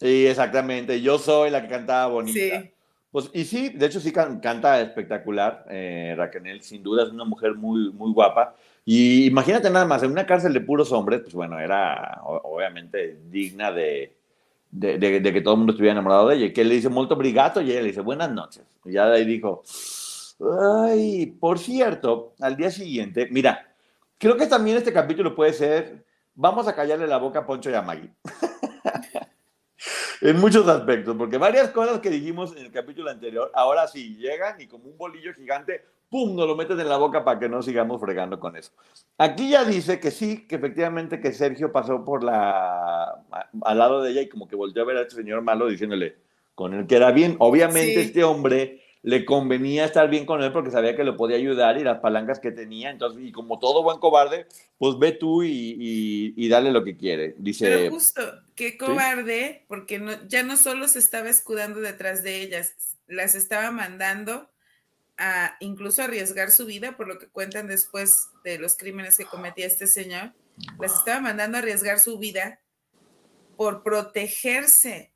Sí, 0.00 0.26
exactamente. 0.26 1.00
Yo 1.00 1.18
soy 1.18 1.50
la 1.50 1.62
que 1.62 1.68
cantaba 1.68 2.06
bonita. 2.06 2.62
Sí. 2.62 2.70
Pues, 3.10 3.30
y 3.32 3.44
sí, 3.44 3.70
de 3.70 3.86
hecho 3.86 4.00
sí 4.00 4.12
canta 4.12 4.80
espectacular. 4.80 5.64
Eh, 5.70 6.14
Raquel, 6.16 6.62
sin 6.62 6.82
duda, 6.82 7.04
es 7.04 7.10
una 7.10 7.24
mujer 7.24 7.54
muy, 7.54 7.90
muy 7.92 8.12
guapa. 8.12 8.54
Y 8.90 9.26
imagínate 9.26 9.68
nada 9.68 9.84
más, 9.84 10.02
en 10.02 10.12
una 10.12 10.24
cárcel 10.24 10.54
de 10.54 10.62
puros 10.62 10.92
hombres, 10.92 11.20
pues 11.20 11.34
bueno, 11.34 11.60
era 11.60 12.22
obviamente 12.24 13.18
digna 13.28 13.70
de, 13.70 14.16
de, 14.70 14.98
que 15.22 15.42
todo 15.42 15.52
el 15.52 15.58
mundo 15.58 15.72
estuviera 15.74 15.92
enamorado 15.92 16.28
de 16.28 16.36
ella. 16.36 16.46
Y 16.46 16.52
que 16.54 16.64
le 16.64 16.76
dice, 16.76 16.88
molto 16.88 17.14
brigato, 17.14 17.60
y 17.60 17.70
ella 17.70 17.82
le 17.82 17.88
dice, 17.88 18.00
buenas 18.00 18.30
noches. 18.32 18.64
Y 18.86 18.92
ya 18.92 19.04
de 19.10 19.18
ahí 19.18 19.26
dijo, 19.26 19.62
ay, 20.62 21.26
por 21.38 21.58
cierto, 21.58 22.32
al 22.40 22.56
día 22.56 22.70
siguiente, 22.70 23.28
mira, 23.30 23.74
creo 24.16 24.38
que 24.38 24.46
también 24.46 24.78
este 24.78 24.94
capítulo 24.94 25.34
puede 25.34 25.52
ser, 25.52 26.06
vamos 26.34 26.66
a 26.66 26.74
callarle 26.74 27.06
la 27.06 27.18
boca 27.18 27.40
a 27.40 27.46
Poncho 27.46 27.68
y 27.68 27.74
a 27.74 27.82
Maggie. 27.82 28.14
en 30.22 30.40
muchos 30.40 30.66
aspectos, 30.66 31.14
porque 31.14 31.36
varias 31.36 31.68
cosas 31.68 32.00
que 32.00 32.08
dijimos 32.08 32.56
en 32.56 32.64
el 32.64 32.72
capítulo 32.72 33.10
anterior, 33.10 33.52
ahora 33.54 33.86
sí 33.86 34.16
llegan 34.16 34.58
y 34.62 34.66
como 34.66 34.88
un 34.88 34.96
bolillo 34.96 35.34
gigante, 35.34 35.84
¡pum!, 36.08 36.34
nos 36.34 36.46
lo 36.46 36.56
metes 36.56 36.78
en 36.78 36.88
la 36.88 36.96
boca 36.96 37.24
para 37.24 37.38
que 37.38 37.48
no 37.48 37.62
sigamos 37.62 38.00
fregando 38.00 38.40
con 38.40 38.56
eso. 38.56 38.72
Aquí 39.18 39.50
ya 39.50 39.64
dice 39.64 40.00
que 40.00 40.10
sí, 40.10 40.46
que 40.46 40.56
efectivamente 40.56 41.20
que 41.20 41.32
Sergio 41.32 41.72
pasó 41.72 42.04
por 42.04 42.24
la, 42.24 43.22
al 43.62 43.78
lado 43.78 44.02
de 44.02 44.10
ella 44.10 44.22
y 44.22 44.28
como 44.28 44.48
que 44.48 44.56
volvió 44.56 44.82
a 44.82 44.86
ver 44.86 44.96
a 44.96 45.02
este 45.02 45.16
señor 45.16 45.42
malo 45.42 45.66
diciéndole 45.66 46.16
con 46.54 46.74
él 46.74 46.86
que 46.86 46.96
era 46.96 47.12
bien. 47.12 47.36
Obviamente 47.38 48.00
este 48.00 48.24
hombre 48.24 48.82
le 49.02 49.24
convenía 49.24 49.84
estar 49.84 50.10
bien 50.10 50.26
con 50.26 50.42
él 50.42 50.52
porque 50.52 50.70
sabía 50.70 50.96
que 50.96 51.04
le 51.04 51.12
podía 51.12 51.36
ayudar 51.36 51.78
y 51.78 51.84
las 51.84 52.00
palancas 52.00 52.40
que 52.40 52.50
tenía. 52.50 52.90
Entonces, 52.90 53.22
y 53.24 53.32
como 53.32 53.58
todo 53.58 53.82
buen 53.82 53.98
cobarde, 53.98 54.46
pues 54.76 54.98
ve 54.98 55.12
tú 55.12 55.42
y, 55.42 56.34
y, 56.36 56.48
dale 56.48 56.72
lo 56.72 56.84
que 56.84 56.96
quiere. 56.96 57.34
Dice. 57.38 57.66
Pero 57.66 57.90
justo, 57.92 58.22
qué 58.54 58.76
cobarde, 58.76 59.64
porque 59.68 59.98
no, 59.98 60.12
ya 60.26 60.42
no 60.42 60.56
solo 60.56 60.88
se 60.88 60.98
estaba 60.98 61.28
escudando 61.28 61.80
detrás 61.80 62.22
de 62.22 62.42
ellas, 62.42 62.74
las 63.06 63.34
estaba 63.34 63.70
mandando 63.70 64.48
a 65.18 65.56
incluso 65.60 66.02
arriesgar 66.02 66.50
su 66.50 66.66
vida, 66.66 66.96
por 66.96 67.08
lo 67.08 67.18
que 67.18 67.28
cuentan 67.28 67.66
después 67.66 68.28
de 68.44 68.58
los 68.58 68.76
crímenes 68.76 69.18
que 69.18 69.24
cometía 69.24 69.66
este 69.66 69.86
señor, 69.86 70.32
las 70.78 70.94
estaba 70.94 71.20
mandando 71.20 71.56
a 71.56 71.60
arriesgar 71.60 71.98
su 71.98 72.18
vida 72.18 72.60
por 73.56 73.82
protegerse. 73.82 75.12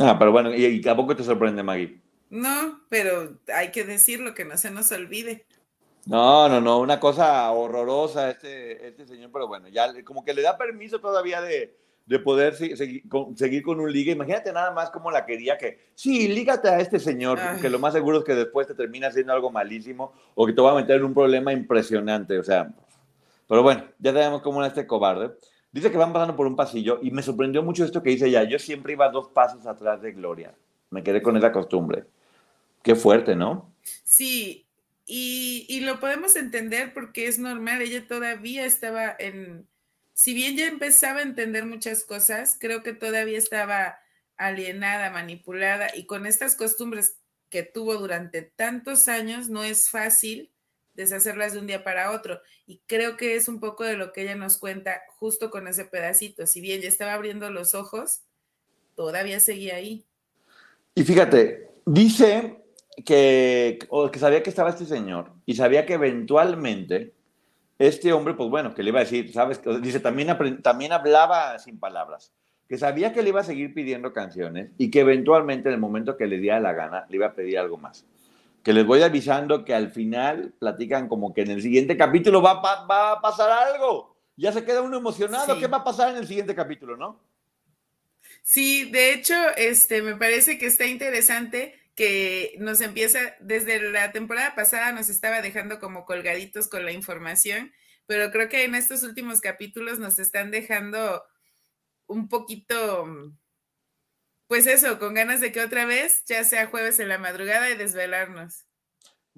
Ah, 0.00 0.16
pero 0.18 0.32
bueno, 0.32 0.54
¿y, 0.54 0.64
y 0.64 0.88
a 0.88 0.96
poco 0.96 1.14
te 1.14 1.22
sorprende, 1.22 1.62
Maggie? 1.62 2.00
No, 2.30 2.80
pero 2.88 3.38
hay 3.54 3.70
que 3.70 3.84
decirlo, 3.84 4.34
que 4.34 4.46
no 4.46 4.56
se 4.56 4.70
nos 4.70 4.90
olvide. 4.90 5.46
No, 6.06 6.48
no, 6.48 6.60
no, 6.60 6.78
una 6.80 6.98
cosa 6.98 7.50
horrorosa 7.52 8.30
este, 8.30 8.88
este 8.88 9.06
señor, 9.06 9.30
pero 9.32 9.46
bueno, 9.46 9.68
ya 9.68 10.02
como 10.02 10.24
que 10.24 10.34
le 10.34 10.42
da 10.42 10.56
permiso 10.56 10.98
todavía 10.98 11.40
de, 11.42 11.76
de 12.06 12.18
poder 12.18 12.54
seguir 12.54 13.02
con, 13.08 13.80
un 13.80 13.92
liga. 13.92 14.12
Imagínate 14.12 14.52
nada 14.52 14.70
más 14.70 14.90
cómo 14.90 15.10
la 15.10 15.24
quería 15.24 15.56
que, 15.56 15.90
sí, 15.94 16.28
lígate 16.28 16.68
a 16.68 16.80
este 16.80 16.98
señor, 16.98 17.38
que 17.60 17.70
lo 17.70 17.78
más 17.78 17.92
seguro 17.92 18.18
es 18.18 18.24
que 18.24 18.34
después 18.34 18.66
te 18.66 18.74
termina 18.74 19.08
haciendo 19.08 19.32
algo 19.32 19.50
malísimo 19.50 20.12
o 20.34 20.46
que 20.46 20.52
te 20.52 20.60
va 20.60 20.72
a 20.72 20.74
meter 20.74 20.96
en 20.96 21.04
un 21.04 21.14
problema 21.14 21.52
impresionante. 21.52 22.38
O 22.38 22.42
sea, 22.42 22.72
pero 23.48 23.62
bueno, 23.62 23.84
ya 23.98 24.12
sabemos 24.12 24.42
cómo 24.42 24.60
era 24.60 24.68
este 24.68 24.86
cobarde. 24.86 25.32
Dice 25.70 25.90
que 25.90 25.96
van 25.96 26.12
pasando 26.12 26.36
por 26.36 26.46
un 26.46 26.56
pasillo 26.56 26.98
y 27.02 27.10
me 27.10 27.22
sorprendió 27.22 27.62
mucho 27.62 27.84
esto 27.84 28.02
que 28.02 28.10
dice 28.10 28.30
ya. 28.30 28.44
Yo 28.44 28.58
siempre 28.58 28.92
iba 28.92 29.08
dos 29.08 29.28
pasos 29.28 29.66
atrás 29.66 30.02
de 30.02 30.12
Gloria. 30.12 30.54
Me 30.90 31.02
quedé 31.02 31.22
con 31.22 31.36
esa 31.36 31.50
costumbre. 31.50 32.04
Qué 32.82 32.94
fuerte, 32.94 33.34
¿no? 33.36 33.72
Sí, 34.04 34.66
y, 35.06 35.64
y 35.68 35.80
lo 35.80 35.98
podemos 35.98 36.36
entender 36.36 36.92
porque 36.92 37.26
es 37.26 37.38
normal. 37.38 37.80
Ella 37.80 38.06
todavía 38.06 38.66
estaba 38.66 39.16
en, 39.18 39.66
si 40.14 40.34
bien 40.34 40.56
ya 40.56 40.66
empezaba 40.66 41.20
a 41.20 41.22
entender 41.22 41.64
muchas 41.66 42.04
cosas, 42.04 42.56
creo 42.60 42.82
que 42.82 42.92
todavía 42.92 43.38
estaba 43.38 43.98
alienada, 44.36 45.10
manipulada 45.10 45.88
y 45.94 46.06
con 46.06 46.26
estas 46.26 46.56
costumbres 46.56 47.16
que 47.48 47.62
tuvo 47.62 47.96
durante 47.96 48.42
tantos 48.42 49.08
años 49.08 49.48
no 49.48 49.62
es 49.62 49.88
fácil 49.88 50.50
deshacerlas 50.94 51.52
de 51.52 51.58
un 51.58 51.66
día 51.66 51.84
para 51.84 52.10
otro. 52.10 52.40
Y 52.66 52.80
creo 52.86 53.16
que 53.16 53.36
es 53.36 53.48
un 53.48 53.60
poco 53.60 53.84
de 53.84 53.96
lo 53.96 54.12
que 54.12 54.22
ella 54.22 54.34
nos 54.34 54.58
cuenta 54.58 55.02
justo 55.18 55.50
con 55.50 55.68
ese 55.68 55.84
pedacito. 55.84 56.46
Si 56.46 56.60
bien 56.60 56.80
ya 56.80 56.88
estaba 56.88 57.14
abriendo 57.14 57.50
los 57.50 57.74
ojos, 57.74 58.22
todavía 58.94 59.40
seguía 59.40 59.76
ahí. 59.76 60.04
Y 60.94 61.04
fíjate, 61.04 61.68
dice 61.86 62.58
que, 63.04 63.78
que 64.12 64.18
sabía 64.18 64.42
que 64.42 64.50
estaba 64.50 64.70
este 64.70 64.86
señor 64.86 65.32
y 65.46 65.54
sabía 65.54 65.86
que 65.86 65.94
eventualmente 65.94 67.14
este 67.88 68.12
hombre, 68.12 68.34
pues 68.34 68.48
bueno, 68.48 68.74
que 68.74 68.82
le 68.82 68.90
iba 68.90 69.00
a 69.00 69.04
decir, 69.04 69.32
¿sabes? 69.32 69.60
Dice, 69.80 69.98
también, 69.98 70.62
también 70.62 70.92
hablaba 70.92 71.58
sin 71.58 71.80
palabras, 71.80 72.32
que 72.68 72.78
sabía 72.78 73.12
que 73.12 73.22
le 73.22 73.30
iba 73.30 73.40
a 73.40 73.44
seguir 73.44 73.74
pidiendo 73.74 74.12
canciones 74.12 74.70
y 74.78 74.90
que 74.90 75.00
eventualmente 75.00 75.68
en 75.68 75.74
el 75.74 75.80
momento 75.80 76.16
que 76.16 76.26
le 76.26 76.38
diera 76.38 76.60
la 76.60 76.72
gana, 76.72 77.06
le 77.08 77.16
iba 77.16 77.26
a 77.26 77.34
pedir 77.34 77.58
algo 77.58 77.78
más. 77.78 78.06
Que 78.62 78.72
les 78.72 78.86
voy 78.86 79.02
avisando 79.02 79.64
que 79.64 79.74
al 79.74 79.90
final 79.90 80.54
platican 80.60 81.08
como 81.08 81.34
que 81.34 81.42
en 81.42 81.50
el 81.50 81.60
siguiente 81.60 81.96
capítulo 81.96 82.40
va, 82.40 82.62
va, 82.62 83.12
a 83.12 83.20
pasar 83.20 83.50
algo. 83.50 84.16
Ya 84.36 84.52
se 84.52 84.64
queda 84.64 84.82
uno 84.82 84.98
emocionado. 84.98 85.58
¿Qué 85.58 85.66
va 85.66 85.78
a 85.78 85.84
pasar 85.84 86.10
en 86.10 86.18
el 86.18 86.28
siguiente 86.28 86.54
capítulo, 86.54 86.96
no? 86.96 87.20
Sí, 88.42 88.90
de 88.90 89.12
hecho, 89.12 89.34
este, 89.56 90.02
me 90.02 90.14
parece 90.14 90.56
que 90.56 90.66
está 90.66 90.86
interesante 90.86 91.74
que 91.94 92.54
nos 92.58 92.80
empieza, 92.80 93.18
desde 93.40 93.90
la 93.90 94.12
temporada 94.12 94.54
pasada 94.54 94.92
nos 94.92 95.08
estaba 95.08 95.42
dejando 95.42 95.78
como 95.78 96.04
colgaditos 96.04 96.68
con 96.68 96.84
la 96.84 96.92
información, 96.92 97.72
pero 98.06 98.30
creo 98.30 98.48
que 98.48 98.64
en 98.64 98.74
estos 98.74 99.02
últimos 99.02 99.40
capítulos 99.40 99.98
nos 99.98 100.18
están 100.18 100.50
dejando 100.50 101.22
un 102.06 102.28
poquito, 102.28 103.06
pues 104.46 104.66
eso, 104.66 104.98
con 104.98 105.14
ganas 105.14 105.40
de 105.40 105.52
que 105.52 105.60
otra 105.60 105.84
vez 105.84 106.24
ya 106.26 106.44
sea 106.44 106.66
jueves 106.66 106.98
en 107.00 107.08
la 107.08 107.18
madrugada 107.18 107.70
y 107.70 107.76
desvelarnos. 107.76 108.66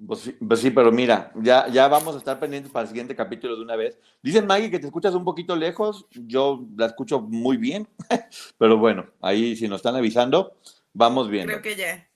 Pues 0.05 0.19
sí, 0.19 0.31
pues 0.33 0.59
sí, 0.59 0.71
pero 0.71 0.91
mira, 0.91 1.31
ya, 1.35 1.69
ya 1.69 1.87
vamos 1.87 2.15
a 2.15 2.17
estar 2.17 2.37
pendientes 2.37 2.69
para 2.69 2.83
el 2.83 2.89
siguiente 2.89 3.15
capítulo 3.15 3.55
de 3.55 3.61
una 3.61 3.77
vez. 3.77 3.97
Dicen 4.21 4.45
Maggie 4.45 4.69
que 4.69 4.79
te 4.79 4.87
escuchas 4.87 5.15
un 5.15 5.23
poquito 5.23 5.55
lejos, 5.55 6.05
yo 6.11 6.67
la 6.75 6.87
escucho 6.87 7.21
muy 7.21 7.55
bien, 7.55 7.87
pero 8.57 8.77
bueno, 8.77 9.09
ahí 9.21 9.55
si 9.55 9.69
nos 9.69 9.77
están 9.77 9.95
avisando, 9.95 10.57
vamos 10.91 11.29
bien. 11.29 11.47
Creo 11.47 11.61
que 11.61 11.77
ya. 11.77 12.09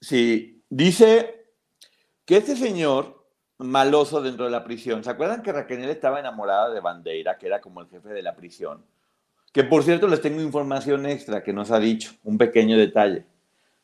Sí, 0.00 0.62
dice 0.68 1.46
que 2.24 2.36
este 2.36 2.56
señor 2.56 3.26
maloso 3.58 4.20
dentro 4.20 4.44
de 4.44 4.50
la 4.50 4.64
prisión, 4.64 5.02
¿se 5.02 5.10
acuerdan 5.10 5.42
que 5.42 5.52
Raquel 5.52 5.84
estaba 5.84 6.20
enamorada 6.20 6.70
de 6.70 6.80
Bandeira, 6.80 7.38
que 7.38 7.46
era 7.46 7.60
como 7.60 7.80
el 7.80 7.88
jefe 7.88 8.10
de 8.10 8.22
la 8.22 8.36
prisión? 8.36 8.84
Que 9.52 9.64
por 9.64 9.82
cierto 9.82 10.06
les 10.06 10.20
tengo 10.20 10.40
información 10.40 11.06
extra 11.06 11.42
que 11.42 11.52
nos 11.52 11.70
ha 11.70 11.80
dicho, 11.80 12.12
un 12.22 12.38
pequeño 12.38 12.76
detalle. 12.76 13.26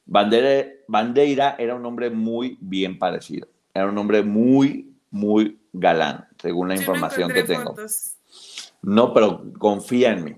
Bandeira, 0.06 0.70
Bandeira 0.86 1.56
era 1.58 1.74
un 1.74 1.84
hombre 1.86 2.10
muy 2.10 2.58
bien 2.60 2.98
parecido, 2.98 3.48
era 3.72 3.88
un 3.88 3.98
hombre 3.98 4.22
muy, 4.22 4.94
muy 5.10 5.58
galán, 5.72 6.28
según 6.40 6.68
la 6.68 6.76
información 6.76 7.32
que 7.32 7.42
tengo. 7.42 7.74
No, 8.82 9.12
pero 9.14 9.52
confía 9.58 10.12
en 10.12 10.24
mí. 10.24 10.36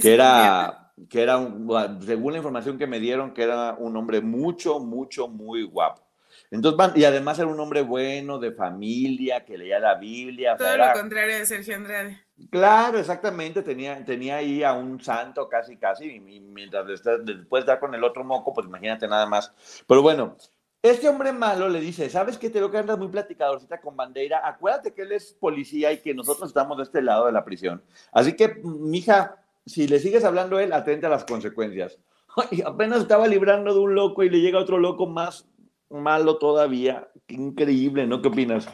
que 0.00 0.14
era 0.14 0.81
que 1.08 1.22
era, 1.22 1.38
un, 1.38 1.68
según 2.04 2.32
la 2.32 2.38
información 2.38 2.78
que 2.78 2.86
me 2.86 3.00
dieron, 3.00 3.32
que 3.32 3.42
era 3.42 3.74
un 3.78 3.96
hombre 3.96 4.20
mucho, 4.20 4.78
mucho, 4.78 5.28
muy 5.28 5.64
guapo. 5.64 6.02
Entonces, 6.50 6.96
y 6.96 7.04
además 7.04 7.38
era 7.38 7.48
un 7.48 7.58
hombre 7.60 7.82
bueno, 7.82 8.38
de 8.38 8.52
familia, 8.52 9.44
que 9.44 9.56
leía 9.56 9.78
la 9.78 9.94
Biblia. 9.94 10.56
Todo 10.56 10.76
lo 10.76 10.92
contrario 10.92 11.36
de 11.36 11.46
Sergio 11.46 11.76
Andrade. 11.76 12.20
Claro, 12.50 12.98
exactamente. 12.98 13.62
Tenía, 13.62 14.04
tenía 14.04 14.36
ahí 14.36 14.62
a 14.62 14.72
un 14.72 15.00
santo 15.00 15.48
casi, 15.48 15.76
casi, 15.76 16.16
y 16.16 16.20
mientras 16.40 16.86
después 16.86 17.64
de 17.64 17.72
estar 17.72 17.80
con 17.80 17.94
el 17.94 18.04
otro 18.04 18.24
moco, 18.24 18.52
pues 18.52 18.66
imagínate 18.66 19.08
nada 19.08 19.26
más. 19.26 19.52
Pero 19.86 20.02
bueno, 20.02 20.36
este 20.82 21.08
hombre 21.08 21.32
malo 21.32 21.68
le 21.68 21.80
dice, 21.80 22.10
¿sabes 22.10 22.36
qué? 22.38 22.50
Te 22.50 22.58
veo 22.58 22.70
que 22.70 22.78
andas 22.78 22.98
muy 22.98 23.08
platicadorcita 23.08 23.80
con 23.80 23.96
Bandeira. 23.96 24.46
Acuérdate 24.46 24.92
que 24.92 25.02
él 25.02 25.12
es 25.12 25.32
policía 25.32 25.92
y 25.92 25.98
que 25.98 26.12
nosotros 26.12 26.50
estamos 26.50 26.76
de 26.76 26.82
este 26.82 27.02
lado 27.02 27.26
de 27.26 27.32
la 27.32 27.44
prisión. 27.44 27.82
Así 28.10 28.34
que, 28.34 28.60
mija, 28.64 29.42
si 29.66 29.86
le 29.86 29.98
sigues 29.98 30.24
hablando 30.24 30.56
a 30.56 30.64
él, 30.64 30.72
atente 30.72 31.06
a 31.06 31.10
las 31.10 31.24
consecuencias. 31.24 31.98
Y 32.50 32.62
apenas 32.62 33.02
estaba 33.02 33.28
librando 33.28 33.74
de 33.74 33.80
un 33.80 33.94
loco 33.94 34.22
y 34.22 34.30
le 34.30 34.40
llega 34.40 34.58
otro 34.58 34.78
loco 34.78 35.06
más 35.06 35.46
malo 35.90 36.38
todavía. 36.38 37.10
Qué 37.26 37.34
increíble, 37.34 38.06
¿no? 38.06 38.22
¿Qué 38.22 38.28
opinas? 38.28 38.66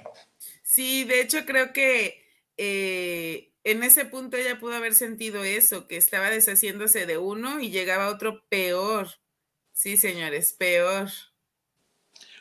Sí, 0.62 1.02
de 1.04 1.20
hecho 1.20 1.44
creo 1.44 1.72
que 1.72 2.24
eh, 2.56 3.52
en 3.64 3.82
ese 3.82 4.04
punto 4.04 4.36
ella 4.36 4.58
pudo 4.58 4.74
haber 4.74 4.94
sentido 4.94 5.44
eso, 5.44 5.88
que 5.88 5.96
estaba 5.96 6.30
deshaciéndose 6.30 7.06
de 7.06 7.18
uno 7.18 7.60
y 7.60 7.70
llegaba 7.70 8.08
otro 8.08 8.44
peor. 8.48 9.08
Sí, 9.72 9.96
señores, 9.96 10.52
peor. 10.52 11.08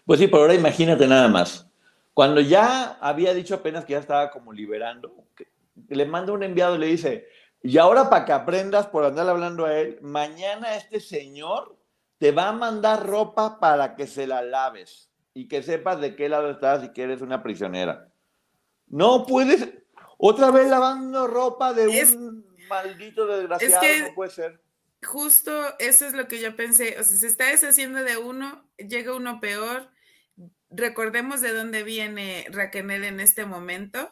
Pues 0.06 0.20
sí, 0.20 0.27
por 0.27 0.42
ahora 0.42 0.54
imagínate 0.54 1.08
nada 1.08 1.27
más. 1.27 1.68
Cuando 2.13 2.42
ya 2.42 2.98
había 3.01 3.34
dicho 3.34 3.56
apenas 3.56 3.86
que 3.86 3.94
ya 3.94 4.00
estaba 4.00 4.32
como 4.32 4.54
liberando, 4.54 5.27
le 5.89 6.06
manda 6.06 6.34
un 6.34 6.44
enviado 6.44 6.75
y 6.75 6.80
le 6.80 6.88
dice, 6.88 7.27
y 7.62 7.78
ahora 7.78 8.10
para 8.10 8.26
que 8.26 8.34
aprendas 8.34 8.88
por 8.88 9.04
andar 9.04 9.28
hablando 9.28 9.66
a 9.66 9.78
él, 9.78 10.00
mañana 10.02 10.76
este 10.76 11.00
señor 11.00 11.78
te 12.18 12.32
va 12.32 12.50
a 12.50 12.54
mandar 12.54 13.06
ropa 13.06 13.60
para 13.60 13.96
que 13.96 14.08
se 14.08 14.28
la 14.28 14.42
laves 14.42 15.12
y 15.34 15.48
que 15.48 15.64
sepas 15.64 16.00
de 16.00 16.16
qué 16.16 16.30
lado 16.30 16.52
estás 16.52 16.84
y 16.84 16.94
que 16.94 17.04
eres 17.04 17.22
una 17.22 17.44
prisionera. 17.44 18.12
No 18.88 19.26
puedes, 19.26 19.70
otra 20.18 20.52
vez 20.52 20.70
lavando 20.70 21.28
ropa 21.28 21.74
de 21.74 21.88
un 21.88 22.46
maldito 22.70 23.26
desgraciado, 23.26 24.08
no 24.08 24.16
puede 24.16 24.32
ser. 24.32 24.62
Justo 25.04 25.52
eso 25.78 26.06
es 26.06 26.14
lo 26.14 26.28
que 26.28 26.40
yo 26.40 26.56
pensé, 26.56 27.00
o 27.00 27.04
sea, 27.04 27.18
se 27.18 27.28
está 27.28 27.48
deshaciendo 27.48 28.04
de 28.04 28.18
uno, 28.18 28.68
llega 28.78 29.16
uno 29.16 29.40
peor. 29.40 29.90
Recordemos 30.70 31.42
de 31.42 31.54
dónde 31.54 31.84
viene 31.84 32.48
Raquel 32.50 32.90
en 32.90 33.20
este 33.20 33.46
momento, 33.46 34.12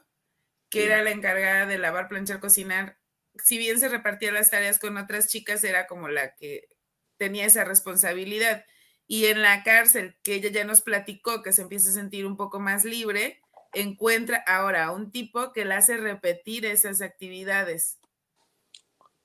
que 0.70 0.86
era 0.86 1.02
la 1.02 1.12
encargada 1.12 1.66
de 1.66 1.78
lavar, 1.78 2.08
planchar, 2.08 2.40
cocinar 2.40 2.98
si 3.44 3.58
bien 3.58 3.80
se 3.80 3.90
repartía 3.90 4.32
las 4.32 4.50
tareas 4.50 4.80
con 4.80 4.98
otras 4.98 5.28
chicas, 5.28 5.64
era 5.64 5.88
como 5.88 6.08
la 6.08 6.36
que 6.36 6.70
tenía 7.18 7.46
esa 7.46 7.64
responsabilidad. 7.64 8.66
Y 9.08 9.26
en 9.26 9.42
la 9.42 9.64
cárcel, 9.64 10.16
que 10.24 10.36
ella 10.36 10.50
ya 10.50 10.66
nos 10.66 10.82
platicó 10.82 11.44
que 11.44 11.54
se 11.54 11.62
empieza 11.62 11.90
a 11.90 11.94
sentir 11.94 12.26
un 12.26 12.38
poco 12.38 12.60
más 12.60 12.86
libre, 12.86 13.42
encuentra 13.74 14.44
ahora 14.48 14.86
a 14.86 14.92
un 14.92 15.12
tipo 15.12 15.52
que 15.54 15.66
la 15.66 15.78
hace 15.78 15.98
repetir 15.98 16.66
esas 16.66 17.02
actividades. 17.02 18.00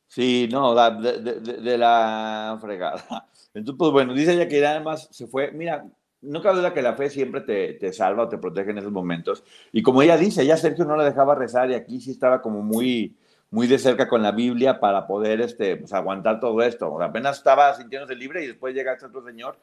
Sí, 0.09 0.49
no, 0.51 0.75
de, 0.75 1.79
la 1.79 2.59
fregada. 2.61 3.29
Entonces, 3.55 3.79
pues 3.79 3.93
bueno, 3.93 4.13
dice 4.13 4.35
ella 4.35 4.49
que 4.49 4.65
además 4.67 5.09
se 5.13 5.29
fue. 5.29 5.53
Mira, 5.53 5.87
no 6.21 6.43
cabe 6.43 6.59
duda 6.59 6.75
que 6.75 6.83
la 6.83 6.95
fe 6.95 7.09
siempre 7.11 7.41
te, 7.43 7.75
te, 7.75 7.93
salva 7.93 8.25
o 8.25 8.29
te 8.29 8.39
protege 8.39 8.73
en 8.73 8.79
esos 8.79 8.93
momentos. 8.93 9.45
Y 9.73 9.83
como 9.83 10.03
ella 10.03 10.17
dice, 10.17 10.45
ya 10.45 10.57
Sergio 10.57 10.85
no 10.85 10.97
la 10.97 11.05
dejaba 11.05 11.37
rezar 11.37 11.71
y 11.71 11.75
aquí 11.75 12.01
sí 12.01 12.11
estaba 12.11 12.43
como 12.43 12.61
muy, 12.61 13.17
muy 13.51 13.67
de 13.67 13.79
cerca 13.79 14.09
con 14.09 14.23
la 14.23 14.33
Biblia 14.33 14.79
para 14.79 15.07
poder 15.07 15.41
este, 15.41 15.77
pues, 15.77 15.93
aguantar 15.93 16.41
todo 16.41 16.63
esto. 16.63 17.03
apenas 17.03 17.39
estaba 17.39 17.75
sintiéndose 17.75 18.15
libre 18.15 18.45
y 18.45 18.47
después 18.47 18.75
llega 18.75 18.93
este 18.93 19.07
otro 19.07 19.25
señor. 19.25 19.57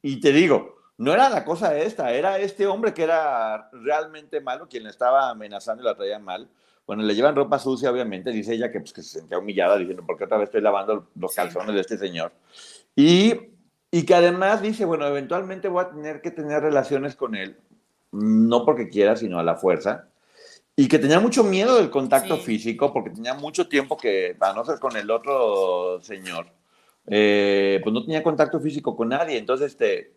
Y 0.00 0.20
te 0.20 0.32
digo, 0.32 0.76
no 0.96 1.12
era 1.12 1.28
la 1.28 1.44
cosa 1.44 1.76
esta, 1.76 2.12
era 2.12 2.38
este 2.38 2.66
hombre 2.66 2.94
que 2.94 3.02
era 3.02 3.68
realmente 3.72 4.40
malo, 4.40 4.66
quien 4.68 4.84
le 4.84 4.90
estaba 4.90 5.28
amenazando 5.28 5.82
y 5.82 5.86
la 5.86 5.94
traía 5.94 6.18
mal. 6.18 6.48
Bueno, 6.86 7.02
le 7.02 7.14
llevan 7.14 7.36
ropa 7.36 7.58
sucia, 7.58 7.90
obviamente, 7.90 8.30
dice 8.30 8.54
ella 8.54 8.70
que, 8.70 8.80
pues, 8.80 8.92
que 8.92 9.02
se 9.02 9.18
sentía 9.18 9.38
humillada, 9.38 9.76
diciendo, 9.76 10.06
¿por 10.06 10.16
qué 10.16 10.24
otra 10.24 10.38
vez 10.38 10.48
estoy 10.48 10.62
lavando 10.62 11.08
los 11.16 11.34
calzones 11.34 11.74
de 11.74 11.80
este 11.80 11.98
señor? 11.98 12.32
Y, 12.94 13.34
y 13.90 14.06
que 14.06 14.14
además 14.14 14.62
dice, 14.62 14.86
bueno, 14.86 15.06
eventualmente 15.06 15.68
voy 15.68 15.84
a 15.84 15.90
tener 15.90 16.22
que 16.22 16.30
tener 16.30 16.62
relaciones 16.62 17.16
con 17.16 17.34
él, 17.34 17.58
no 18.12 18.64
porque 18.64 18.88
quiera, 18.88 19.16
sino 19.16 19.38
a 19.38 19.42
la 19.42 19.56
fuerza 19.56 20.08
y 20.78 20.88
que 20.88 20.98
tenía 20.98 21.18
mucho 21.18 21.42
miedo 21.42 21.76
del 21.76 21.88
contacto 21.88 22.36
físico, 22.36 22.92
porque 22.92 23.10
tenía 23.10 23.32
mucho 23.32 23.66
tiempo 23.66 23.96
que, 23.96 24.36
a 24.38 24.52
no 24.52 24.62
ser 24.62 24.78
con 24.78 24.94
el 24.94 25.10
otro 25.10 26.02
señor, 26.02 26.52
eh, 27.06 27.80
pues 27.82 27.94
no 27.94 28.04
tenía 28.04 28.22
contacto 28.22 28.60
físico 28.60 28.94
con 28.94 29.08
nadie. 29.08 29.38
Entonces, 29.38 29.72
este, 29.72 30.12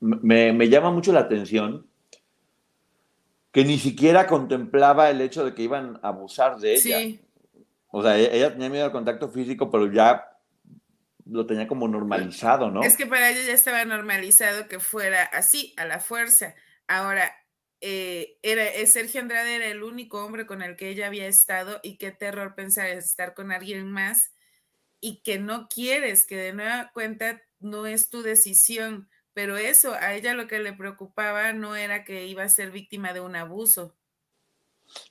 me, 0.00 0.52
me, 0.52 0.68
llama 0.68 0.90
mucho 0.90 1.12
la 1.12 1.20
atención 1.20 1.86
que 3.52 3.64
ni 3.64 3.78
siquiera 3.78 4.26
contemplaba 4.26 5.08
el 5.08 5.20
hecho 5.20 5.44
de 5.44 5.54
que 5.54 5.62
iban 5.62 6.00
a 6.02 6.08
abusar 6.08 6.58
de 6.58 6.74
ella. 6.74 7.20
O 7.92 8.02
sea, 8.02 8.18
e, 8.18 8.36
ella 8.36 8.52
tenía 8.52 8.70
miedo 8.70 8.86
al 8.86 8.92
contacto 8.92 9.28
físico, 9.28 9.70
pero 9.70 9.92
ya 9.92 10.26
lo 11.26 11.46
tenía 11.46 11.68
como 11.68 11.86
normalizado, 11.86 12.72
¿no? 12.72 12.82
Es 12.82 12.96
que 12.96 13.06
para 13.06 13.30
ella 13.30 13.42
ya 13.46 13.52
estaba 13.52 13.84
normalizado 13.84 14.66
que 14.66 14.80
fuera 14.80 15.22
así, 15.22 15.74
a 15.76 15.84
la 15.84 16.00
fuerza. 16.00 16.56
Ahora, 16.88 17.32
eh, 17.80 18.38
era, 18.42 18.66
eh, 18.66 18.86
Sergio 18.86 19.20
Andrade 19.20 19.56
era 19.56 19.66
el 19.66 19.82
único 19.82 20.24
hombre 20.24 20.46
con 20.46 20.62
el 20.62 20.76
que 20.76 20.90
ella 20.90 21.06
había 21.06 21.26
estado 21.26 21.80
y 21.82 21.96
qué 21.96 22.10
terror 22.10 22.54
pensar 22.54 22.86
estar 22.88 23.34
con 23.34 23.52
alguien 23.52 23.90
más 23.90 24.32
y 25.00 25.22
que 25.22 25.38
no 25.38 25.68
quieres, 25.68 26.26
que 26.26 26.36
de 26.36 26.52
nueva 26.52 26.90
cuenta 26.92 27.42
no 27.58 27.86
es 27.86 28.10
tu 28.10 28.22
decisión, 28.22 29.08
pero 29.32 29.56
eso 29.56 29.94
a 29.94 30.14
ella 30.14 30.34
lo 30.34 30.46
que 30.46 30.58
le 30.58 30.74
preocupaba 30.74 31.52
no 31.52 31.76
era 31.76 32.04
que 32.04 32.26
iba 32.26 32.42
a 32.42 32.48
ser 32.48 32.70
víctima 32.70 33.12
de 33.12 33.20
un 33.20 33.36
abuso. 33.36 33.96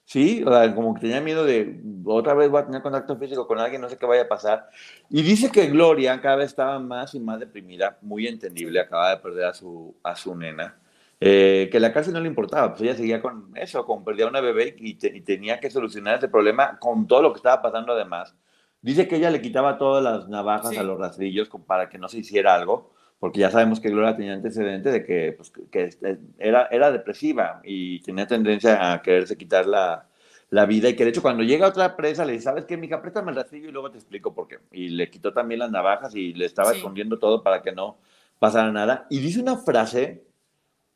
Sí, 0.03 0.43
o 0.45 0.51
sea, 0.51 0.75
como 0.75 0.93
que 0.93 1.01
tenía 1.01 1.21
miedo 1.21 1.45
de 1.45 1.81
otra 2.03 2.33
vez 2.33 2.49
voy 2.49 2.61
a 2.61 2.65
tener 2.65 2.81
contacto 2.81 3.17
físico 3.17 3.47
con 3.47 3.59
alguien, 3.59 3.81
no 3.81 3.89
sé 3.89 3.97
qué 3.97 4.05
vaya 4.05 4.23
a 4.23 4.27
pasar. 4.27 4.69
Y 5.09 5.21
dice 5.21 5.51
que 5.51 5.67
Gloria 5.67 6.19
cada 6.21 6.35
vez 6.35 6.47
estaba 6.47 6.79
más 6.79 7.15
y 7.15 7.19
más 7.19 7.39
deprimida, 7.39 7.97
muy 8.01 8.27
entendible, 8.27 8.79
acaba 8.79 9.11
de 9.11 9.17
perder 9.17 9.45
a 9.45 9.53
su, 9.53 9.95
a 10.03 10.15
su 10.15 10.35
nena. 10.35 10.77
Eh, 11.21 11.67
que 11.71 11.79
la 11.81 11.91
cárcel 11.91 12.13
no 12.13 12.21
le 12.21 12.27
importaba, 12.29 12.69
pues 12.69 12.81
ella 12.81 12.95
seguía 12.95 13.21
con 13.21 13.51
eso, 13.55 13.85
con 13.85 14.05
perdía 14.05 14.27
una 14.27 14.39
bebé 14.39 14.75
y, 14.79 14.95
tenía 14.95 15.59
que 15.59 15.69
solucionar 15.69 16.17
ese 16.17 16.29
problema 16.29 16.79
con 16.79 17.07
todo 17.07 17.21
lo 17.21 17.33
que 17.33 17.37
estaba 17.37 17.61
pasando 17.61 17.93
además. 17.93 18.35
Dice 18.81 19.07
que 19.07 19.17
ella 19.17 19.29
le 19.29 19.41
quitaba 19.41 19.77
todas 19.77 20.01
las 20.01 20.29
navajas 20.29 20.77
a 20.77 20.83
los 20.83 20.97
rastrillos 20.97 21.49
para 21.67 21.89
que 21.89 21.97
no 21.97 22.07
se 22.07 22.19
hiciera 22.19 22.55
algo 22.55 22.93
porque 23.19 23.41
ya 23.41 23.51
sabemos 23.51 23.79
que 23.79 23.89
Gloria 23.89 24.15
tenía 24.15 24.33
antecedentes 24.33 24.93
de 24.93 25.03
que, 25.03 25.33
pues, 25.33 25.51
que 25.71 25.83
este, 25.83 26.19
era, 26.37 26.67
era 26.71 26.91
depresiva 26.91 27.59
y 27.63 28.01
tenía 28.01 28.25
tendencia 28.27 28.93
a 28.93 29.01
quererse 29.01 29.37
quitar 29.37 29.65
la, 29.67 30.07
la, 30.49 30.65
vida 30.65 30.87
y 30.87 30.95
que 30.95 31.03
de 31.03 31.09
hecho 31.09 31.21
cuando 31.21 31.43
llega 31.43 31.67
otra 31.67 31.97
presa 31.97 32.23
le 32.23 32.33
dice, 32.33 32.45
¿sabes 32.45 32.63
qué, 32.63 32.77
mija? 32.77 33.01
Préstame 33.01 33.31
el 33.31 33.35
rastrillo 33.35 33.67
y 33.67 33.71
luego 33.73 33.91
te 33.91 33.97
explico 33.97 34.33
por 34.33 34.47
qué. 34.47 34.59
Y 34.71 34.89
le 34.89 35.09
quitó 35.09 35.33
también 35.33 35.59
las 35.59 35.71
navajas 35.71 36.15
y 36.15 36.33
le 36.33 36.45
estaba 36.45 36.71
escondiendo 36.71 37.19
todo 37.19 37.43
para 37.43 37.61
que 37.61 37.73
no 37.73 37.97
pasara 38.39 38.71
nada. 38.71 39.05
Y 39.09 39.19
dice 39.19 39.41
una 39.41 39.57
frase 39.57 40.23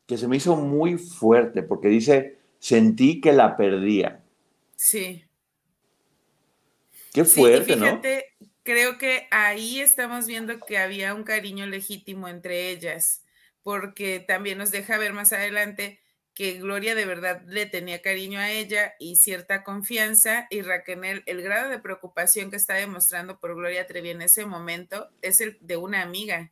que 0.06 0.18
se 0.18 0.28
me 0.28 0.36
hizo 0.36 0.56
muy 0.56 0.98
fuerte 0.98 1.62
porque 1.62 1.88
dice, 1.88 2.38
sentí 2.58 3.20
que 3.20 3.32
la 3.32 3.56
perdía. 3.56 4.22
Sí. 4.76 5.24
Qué 7.12 7.24
fuerte, 7.24 7.76
¿no? 7.76 8.00
creo 8.64 8.96
que 8.96 9.28
ahí 9.30 9.80
estamos 9.80 10.26
viendo 10.26 10.58
que 10.58 10.78
había 10.78 11.14
un 11.14 11.22
cariño 11.22 11.66
legítimo 11.66 12.28
entre 12.28 12.70
ellas, 12.70 13.22
porque 13.62 14.24
también 14.26 14.58
nos 14.58 14.70
deja 14.70 14.98
ver 14.98 15.12
más 15.12 15.32
adelante 15.32 16.00
que 16.34 16.54
Gloria 16.54 16.96
de 16.96 17.06
verdad 17.06 17.42
le 17.46 17.66
tenía 17.66 18.02
cariño 18.02 18.40
a 18.40 18.50
ella 18.50 18.94
y 18.98 19.16
cierta 19.16 19.62
confianza 19.62 20.48
y 20.50 20.62
Raquel, 20.62 21.22
el 21.26 21.42
grado 21.42 21.70
de 21.70 21.78
preocupación 21.78 22.50
que 22.50 22.56
está 22.56 22.74
demostrando 22.74 23.38
por 23.38 23.54
Gloria 23.54 23.86
Trevi 23.86 24.10
en 24.10 24.22
ese 24.22 24.44
momento 24.44 25.08
es 25.22 25.40
el 25.40 25.56
de 25.60 25.76
una 25.76 26.02
amiga. 26.02 26.50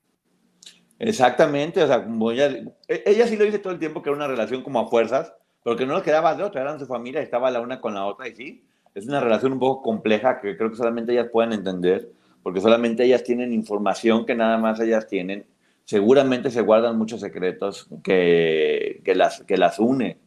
Exactamente, 1.03 1.83
o 1.83 1.87
sea, 1.89 2.05
como 2.05 2.31
ella, 2.31 2.47
e, 2.87 3.03
ella 3.07 3.27
sí 3.27 3.37
lo 3.37 3.45
dice 3.45 3.59
todo 3.59 3.73
el 3.73 3.81
tiempo 3.81 4.03
que 4.03 4.09
era 4.09 4.17
una 4.17 4.29
relación 4.29 4.63
como 4.63 4.79
a 4.79 4.89
fuerzas, 4.89 5.35
pero 5.65 5.75
que 5.75 5.85
no 5.85 5.95
nos 5.95 6.05
quedaba 6.05 6.37
de 6.37 6.45
otra, 6.45 6.63
eran 6.63 6.79
su 6.79 6.87
familia, 6.87 7.21
estaba 7.21 7.51
la 7.51 7.61
una 7.61 7.81
con 7.81 7.95
la 7.95 8.07
otra 8.07 8.29
y 8.29 8.37
sí, 8.37 8.65
es 8.95 9.07
una 9.09 9.19
relación 9.19 9.53
un 9.53 9.59
poco 9.59 9.83
compleja 9.83 10.41
que 10.41 10.57
creo 10.57 10.71
que 10.71 10.77
solamente 10.77 11.11
ellas 11.11 11.27
pueden 11.33 11.53
entender, 11.55 12.09
porque 12.45 12.61
solamente 12.61 13.03
ellas 13.03 13.25
tienen 13.25 13.53
información 13.53 14.25
que 14.25 14.37
nada 14.37 14.59
más 14.59 14.79
ellas 14.79 15.09
tienen. 15.09 15.45
Seguramente 15.85 16.53
se 16.53 16.61
guardan 16.61 16.97
muchos 16.97 17.21
secretos 17.21 17.89
que, 18.05 19.01
que 19.05 19.17
las, 19.17 19.43
que 19.43 19.57
las 19.57 19.81
une, 19.81 20.19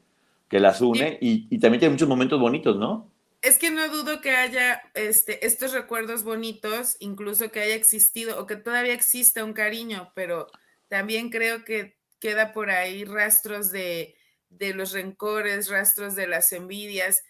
que 0.50 0.60
las 0.60 0.82
une 0.82 1.18
y, 1.22 1.48
y, 1.50 1.60
también 1.60 1.80
tiene 1.80 1.94
muchos 1.94 2.10
momentos 2.10 2.38
bonitos, 2.38 2.76
¿no? 2.76 3.10
Es 3.42 3.58
que 3.58 3.72
no 3.72 3.88
dudo 3.88 4.20
que 4.20 4.32
haya 4.32 4.82
este, 4.94 5.46
estos 5.46 5.72
recuerdos 5.72 6.24
bonitos, 6.26 6.98
incluso 7.00 7.50
que 7.50 7.62
haya 7.62 7.76
existido 7.76 8.42
o 8.42 8.46
que 8.46 8.58
todavía 8.58 8.94
exista 8.94 9.46
un 9.46 9.54
cariño, 9.54 10.12
pero 10.16 10.48
también 10.96 11.30
creo 11.30 11.66
que 11.66 11.98
queda 12.22 12.54
por 12.54 12.70
ahí 12.70 13.04
rastros 13.04 13.70
de, 13.70 14.16
de 14.50 14.74
los 14.74 14.94
rencores, 14.94 15.70
rastros 15.70 16.16
de 16.16 16.26
las 16.26 16.54
envidias 16.54 17.22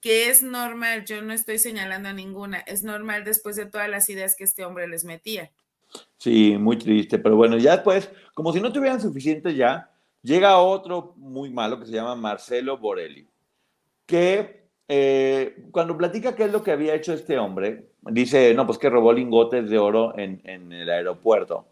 que 0.00 0.30
es 0.30 0.42
normal, 0.42 1.04
yo 1.04 1.20
no 1.20 1.34
estoy 1.34 1.58
señalando 1.58 2.10
ninguna, 2.14 2.60
es 2.60 2.82
normal 2.82 3.24
después 3.24 3.56
de 3.56 3.66
todas 3.66 3.90
las 3.90 4.08
ideas 4.08 4.36
que 4.36 4.44
este 4.44 4.64
hombre 4.64 4.88
les 4.88 5.04
metía. 5.04 5.52
Sí, 6.16 6.56
muy 6.58 6.78
triste, 6.78 7.18
pero 7.18 7.36
bueno, 7.36 7.58
ya 7.58 7.72
después, 7.72 8.10
como 8.32 8.54
si 8.54 8.62
no 8.62 8.72
tuvieran 8.72 9.02
suficiente 9.02 9.54
ya, 9.54 9.90
llega 10.22 10.56
otro 10.56 11.12
muy 11.18 11.50
malo 11.50 11.78
que 11.78 11.84
se 11.84 11.92
llama 11.92 12.14
Marcelo 12.14 12.78
Borelli, 12.78 13.28
que 14.06 14.64
eh, 14.88 15.66
cuando 15.70 15.98
platica 15.98 16.34
qué 16.34 16.44
es 16.44 16.52
lo 16.52 16.62
que 16.62 16.72
había 16.72 16.94
hecho 16.94 17.12
este 17.12 17.36
hombre, 17.36 17.90
dice, 18.00 18.54
no, 18.54 18.64
pues 18.64 18.78
que 18.78 18.88
robó 18.88 19.12
lingotes 19.12 19.68
de 19.68 19.76
oro 19.78 20.16
en, 20.18 20.40
el 20.72 20.88
aeropuerto. 20.88 21.66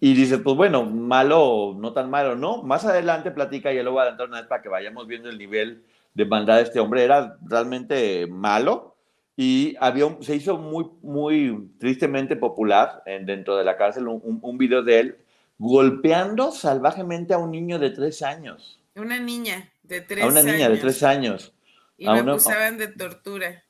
Y 0.00 0.14
dice, 0.14 0.38
pues 0.38 0.56
bueno, 0.56 0.84
malo, 0.84 1.74
no 1.78 1.92
tan 1.92 2.10
malo, 2.10 2.36
¿no? 2.36 2.62
Más 2.62 2.84
adelante 2.84 3.30
platica, 3.30 3.72
y 3.72 3.76
ya 3.76 3.82
lo 3.82 3.92
voy 3.92 4.00
a 4.00 4.02
adelantar 4.02 4.28
una 4.28 4.40
vez 4.40 4.48
para 4.48 4.62
que 4.62 4.68
vayamos 4.68 5.06
viendo 5.06 5.30
el 5.30 5.38
nivel 5.38 5.82
de 6.14 6.24
maldad 6.24 6.56
de 6.56 6.62
este 6.62 6.80
hombre 6.80 7.04
era 7.04 7.38
realmente 7.46 8.26
malo 8.26 8.96
y 9.36 9.76
había 9.78 10.16
se 10.20 10.34
hizo 10.34 10.58
muy, 10.58 10.86
muy 11.00 11.70
tristemente 11.78 12.34
popular 12.34 13.04
en, 13.06 13.24
dentro 13.24 13.56
de 13.56 13.64
la 13.64 13.76
cárcel 13.76 14.08
un, 14.08 14.40
un, 14.42 14.58
video 14.58 14.82
de 14.82 14.98
él 14.98 15.18
golpeando 15.58 16.50
salvajemente 16.50 17.34
a 17.34 17.38
un 17.38 17.52
niño 17.52 17.78
de 17.78 17.90
tres 17.90 18.22
años. 18.22 18.80
Una 18.96 19.20
niña 19.20 19.70
de 19.84 20.00
tres 20.00 20.24
años. 20.24 20.36
A 20.36 20.40
una 20.40 20.52
niña 20.52 20.68
de 20.68 20.76
tres 20.78 21.02
años. 21.04 21.54
Y 21.96 22.06
lo 22.06 22.12
acusaban 22.12 22.78
de 22.78 22.88
tortura. 22.88 23.62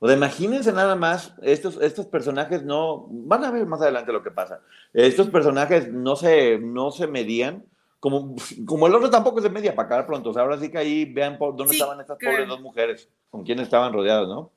O 0.00 0.06
de 0.06 0.14
imagínense 0.14 0.72
nada 0.72 0.94
más, 0.94 1.34
estos, 1.42 1.80
estos 1.82 2.06
personajes 2.06 2.62
no, 2.62 3.06
van 3.10 3.44
a 3.44 3.50
ver 3.50 3.66
más 3.66 3.80
adelante 3.80 4.12
lo 4.12 4.22
que 4.22 4.30
pasa, 4.30 4.60
estos 4.92 5.28
personajes 5.28 5.92
no 5.92 6.14
se, 6.14 6.58
no 6.58 6.90
se 6.90 7.06
medían 7.06 7.64
como, 8.00 8.36
como 8.64 8.86
el 8.86 8.94
otro 8.94 9.10
tampoco 9.10 9.38
es 9.38 9.44
de 9.44 9.50
media 9.50 9.74
para 9.74 9.86
acabar 9.86 10.06
pronto. 10.06 10.30
O 10.30 10.32
sea, 10.32 10.42
ahora 10.42 10.58
sí 10.58 10.70
que 10.70 10.78
ahí 10.78 11.04
vean 11.04 11.36
por 11.36 11.56
dónde 11.56 11.74
estaban 11.74 12.00
estas 12.00 12.18
pobres 12.18 12.46
dos 12.46 12.60
mujeres, 12.60 13.08
con 13.28 13.44
quién 13.44 13.58
estaban 13.58 13.92
rodeadas, 13.92 14.28
¿no? 14.28 14.52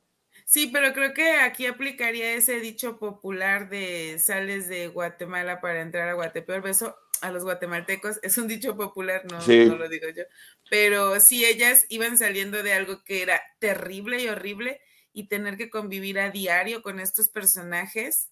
Sí, 0.45 0.69
pero 0.71 0.93
creo 0.93 1.13
que 1.13 1.35
aquí 1.37 1.65
aplicaría 1.65 2.33
ese 2.33 2.59
dicho 2.59 2.99
popular 2.99 3.69
de 3.69 4.17
sales 4.19 4.67
de 4.67 4.87
Guatemala 4.87 5.61
para 5.61 5.81
entrar 5.81 6.09
a 6.09 6.13
Guatepeor. 6.13 6.61
Beso 6.61 6.95
a 7.21 7.31
los 7.31 7.43
guatemaltecos. 7.43 8.19
Es 8.23 8.37
un 8.37 8.47
dicho 8.47 8.75
popular, 8.75 9.23
no, 9.25 9.39
no 9.39 9.75
lo 9.75 9.89
digo 9.89 10.07
yo. 10.15 10.23
Pero 10.69 11.19
sí, 11.19 11.45
ellas 11.45 11.85
iban 11.89 12.17
saliendo 12.17 12.63
de 12.63 12.73
algo 12.73 13.03
que 13.03 13.21
era 13.21 13.41
terrible 13.59 14.21
y 14.21 14.27
horrible 14.27 14.81
y 15.13 15.27
tener 15.27 15.57
que 15.57 15.69
convivir 15.69 16.19
a 16.19 16.31
diario 16.31 16.81
con 16.81 16.99
estos 16.99 17.29
personajes 17.29 18.31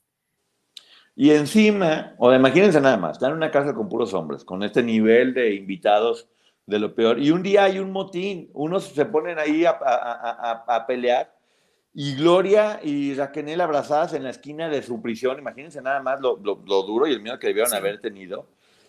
y 1.22 1.32
encima, 1.32 2.16
o 2.18 2.34
imagínense 2.34 2.80
nada 2.80 2.96
más, 2.96 3.18
están 3.18 3.32
en 3.32 3.36
una 3.36 3.52
casa 3.52 3.74
con 3.74 3.90
puros 3.90 4.14
hombres, 4.14 4.46
con 4.46 4.64
este 4.64 4.82
nivel 4.82 5.34
de 5.34 5.54
invitados 5.54 6.30
de 6.66 6.80
lo 6.80 6.96
peor. 6.96 7.20
Y 7.20 7.32
un 7.32 7.44
día 7.44 7.66
hay 7.66 7.80
un 7.80 7.92
motín, 7.92 8.50
unos 8.54 8.86
se 8.86 9.04
ponen 9.04 9.38
ahí 9.38 9.66
a, 9.66 9.72
a, 9.72 10.64
a, 10.66 10.88
pelear 10.88 11.36
y 11.94 12.16
Gloria 12.16 12.80
y 12.82 13.16
Raquel 13.16 13.60
abrazadas 13.60 14.14
en 14.14 14.24
la 14.24 14.30
esquina 14.30 14.70
de 14.70 14.82
su 14.82 15.02
prisión. 15.02 15.40
Imagínense 15.40 15.82
nada 15.82 16.02
más 16.02 16.22
lo, 16.22 16.38
lo, 16.38 16.56
duro 16.56 17.06
y 17.06 17.12
el 17.12 17.22
miedo 17.22 17.38
que 17.38 17.48
debieron 17.48 17.74
haber 17.74 18.00
tenido. 18.00 18.48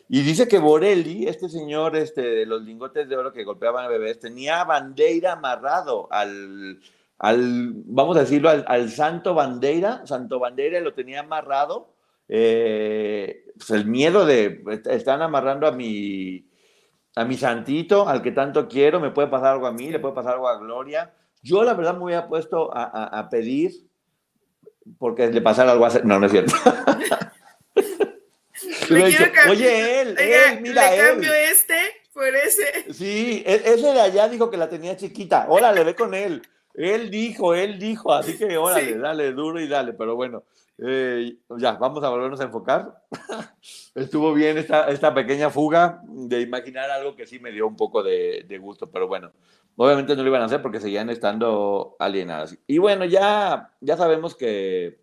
Y 0.08 0.22
dice 0.22 0.46
que 0.46 0.60
Borelli, 0.60 1.26
este 1.26 1.48
señor 1.48 1.96
este, 1.96 2.22
de 2.22 2.46
los 2.46 2.62
lingotes 2.62 3.08
de 3.08 3.16
oro 3.16 3.32
que 3.32 3.42
golpeaban 3.42 3.86
a 3.86 3.88
bebés, 3.88 4.20
tenía 4.20 4.62
bandera 4.62 5.32
amarrado 5.32 6.06
al, 6.12 6.80
al 7.20 7.72
vamos 7.86 8.16
a 8.16 8.20
decirlo, 8.20 8.50
al, 8.50 8.64
al 8.66 8.90
santo 8.90 9.34
bandera. 9.34 10.04
Santo 10.06 10.40
bandera 10.40 10.80
lo 10.80 10.92
tenía 10.92 11.20
amarrado 11.20 11.94
eh, 12.32 13.46
pues 13.56 13.70
el 13.70 13.86
miedo 13.86 14.24
de, 14.24 14.62
están 14.88 15.20
amarrando 15.20 15.66
a 15.66 15.72
mi, 15.72 16.48
a 17.16 17.24
mi 17.24 17.36
santito, 17.36 18.08
al 18.08 18.22
que 18.22 18.30
tanto 18.30 18.68
quiero, 18.68 19.00
me 19.00 19.10
puede 19.10 19.26
pasar 19.26 19.54
algo 19.54 19.66
a 19.66 19.72
mí, 19.72 19.90
le 19.90 19.98
puede 19.98 20.14
pasar 20.14 20.34
algo 20.34 20.48
a 20.48 20.56
Gloria. 20.56 21.12
Yo 21.42 21.64
la 21.64 21.74
verdad 21.74 21.96
me 21.96 22.04
había 22.04 22.28
puesto 22.28 22.70
a, 22.72 23.28
pedir 23.30 23.72
porque 24.96 25.26
le 25.26 25.40
pasara 25.40 25.72
algo 25.72 25.86
a... 25.86 25.90
No, 26.04 26.20
no 26.20 26.26
es 26.26 26.32
cierto. 26.32 26.54
Oye, 29.48 30.02
él, 30.02 30.16
él, 30.18 30.60
mira, 30.60 30.90
le 30.90 30.96
cambio 30.98 31.32
este 31.32 31.74
por 32.12 32.28
ese. 32.28 32.92
Sí, 32.92 33.42
e, 33.44 33.54
ese 33.54 33.92
de 33.92 34.00
allá 34.00 34.28
dijo 34.28 34.50
que 34.50 34.56
la 34.56 34.68
tenía 34.68 34.96
chiquita. 34.96 35.46
Órale, 35.48 35.82
ve 35.82 35.96
con 35.96 36.14
él. 36.14 36.42
Él 36.74 37.10
dijo, 37.10 37.54
él 37.54 37.78
dijo, 37.78 38.12
así 38.12 38.38
que 38.38 38.56
órale, 38.56 38.96
dale 38.96 39.32
duro 39.32 39.60
y 39.60 39.68
dale, 39.68 39.92
pero 39.92 40.16
bueno. 40.16 40.44
Eh, 40.82 41.36
ya, 41.58 41.72
vamos 41.72 42.02
a 42.02 42.08
volvernos 42.08 42.40
a 42.40 42.44
enfocar. 42.44 43.02
Estuvo 43.94 44.32
bien 44.32 44.56
esta, 44.56 44.88
esta, 44.88 45.12
pequeña 45.12 45.50
fuga 45.50 46.00
de 46.04 46.40
imaginar 46.40 46.90
algo 46.90 47.14
que 47.14 47.26
sí 47.26 47.38
me 47.38 47.52
dio 47.52 47.66
un 47.66 47.76
poco 47.76 48.02
de, 48.02 48.58
gusto, 48.60 48.90
pero 48.90 49.06
bueno, 49.06 49.30
obviamente 49.76 50.16
no 50.16 50.22
lo 50.22 50.28
iban 50.28 50.42
a 50.42 50.46
hacer 50.46 50.62
porque 50.62 50.80
seguían 50.80 51.10
estando 51.10 51.96
alienadas. 51.98 52.56
Y 52.66 52.78
bueno, 52.78 53.04
ya, 53.04 53.74
ya 53.80 53.96
sabemos 53.98 54.34
que 54.34 55.00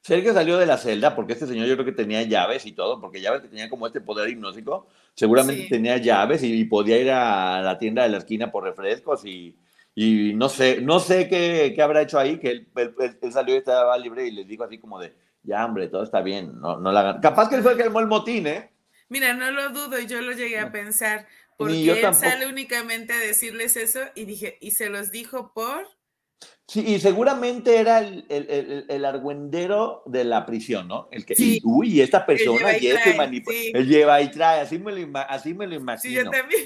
Sergio 0.00 0.34
salió 0.34 0.58
de 0.58 0.66
la 0.66 0.76
celda 0.76 1.14
porque 1.14 1.34
este 1.34 1.46
señor 1.46 1.68
yo 1.68 1.74
creo 1.74 1.86
que 1.86 1.92
tenía 1.92 2.22
llaves 2.22 2.66
y 2.66 2.72
todo, 2.72 3.00
porque 3.00 3.20
llaves 3.20 3.42
que 3.42 3.48
tenía 3.48 3.70
como 3.70 3.86
este 3.86 4.00
poder 4.00 4.28
hipnótico, 4.28 4.88
seguramente 5.14 5.68
tenía 5.68 5.98
llaves 5.98 6.42
y 6.42 6.64
podía 6.64 6.98
ir 6.98 7.12
a 7.12 7.62
la 7.62 7.78
tienda 7.78 8.02
de 8.02 8.08
la 8.08 8.18
esquina 8.18 8.50
por 8.50 8.64
refrescos 8.64 9.24
y 9.24 9.56
y 9.94 10.34
no 10.34 10.48
sé, 10.48 10.80
no 10.80 10.98
sé 10.98 11.28
qué, 11.28 11.72
qué 11.74 11.82
habrá 11.82 12.02
hecho 12.02 12.18
ahí, 12.18 12.38
que 12.38 12.50
él, 12.50 12.68
él, 12.74 13.32
salió 13.32 13.54
y 13.54 13.58
estaba 13.58 13.96
libre 13.96 14.26
y 14.26 14.32
les 14.32 14.46
dijo 14.46 14.64
así 14.64 14.78
como 14.78 14.98
de, 14.98 15.14
ya 15.42 15.64
hombre, 15.64 15.88
todo 15.88 16.02
está 16.02 16.20
bien, 16.20 16.60
no, 16.60 16.78
no 16.78 16.90
la. 16.90 17.20
Capaz 17.20 17.48
que 17.48 17.56
él 17.56 17.62
fue 17.62 17.72
el 17.72 17.78
que 17.78 17.84
armó 17.84 18.00
el 18.00 18.08
motín, 18.08 18.46
¿eh? 18.46 18.72
Mira, 19.08 19.34
no 19.34 19.50
lo 19.52 19.70
dudo 19.70 20.00
y 20.00 20.06
yo 20.06 20.20
lo 20.20 20.32
llegué 20.32 20.58
a 20.58 20.72
pensar, 20.72 21.28
porque 21.56 21.90
él 21.90 22.14
sale 22.14 22.46
únicamente 22.46 23.12
a 23.12 23.18
decirles 23.18 23.76
eso 23.76 24.00
y 24.16 24.24
dije, 24.24 24.58
¿y 24.60 24.72
se 24.72 24.88
los 24.88 25.12
dijo 25.12 25.52
por? 25.54 25.86
Sí, 26.66 26.82
y 26.86 26.98
seguramente 26.98 27.78
era 27.78 27.98
el, 27.98 28.24
el, 28.28 28.86
el, 28.88 29.04
argüendero 29.04 30.02
de 30.06 30.24
la 30.24 30.46
prisión, 30.46 30.88
¿no? 30.88 31.08
El 31.12 31.24
que, 31.24 31.36
sí. 31.36 31.60
uy, 31.62 32.00
esta 32.00 32.24
persona 32.24 32.76
y 32.78 32.88
este 32.88 33.14
manipula, 33.14 33.56
él 33.74 33.86
lleva 33.86 34.20
y 34.22 34.30
trae, 34.30 34.60
así 34.60 34.78
me 34.78 34.92
lo, 34.92 35.18
así 35.28 35.52
me 35.52 35.66
lo 35.66 35.74
imagino. 35.74 36.10
Sí, 36.10 36.24
yo 36.24 36.30
también. 36.30 36.62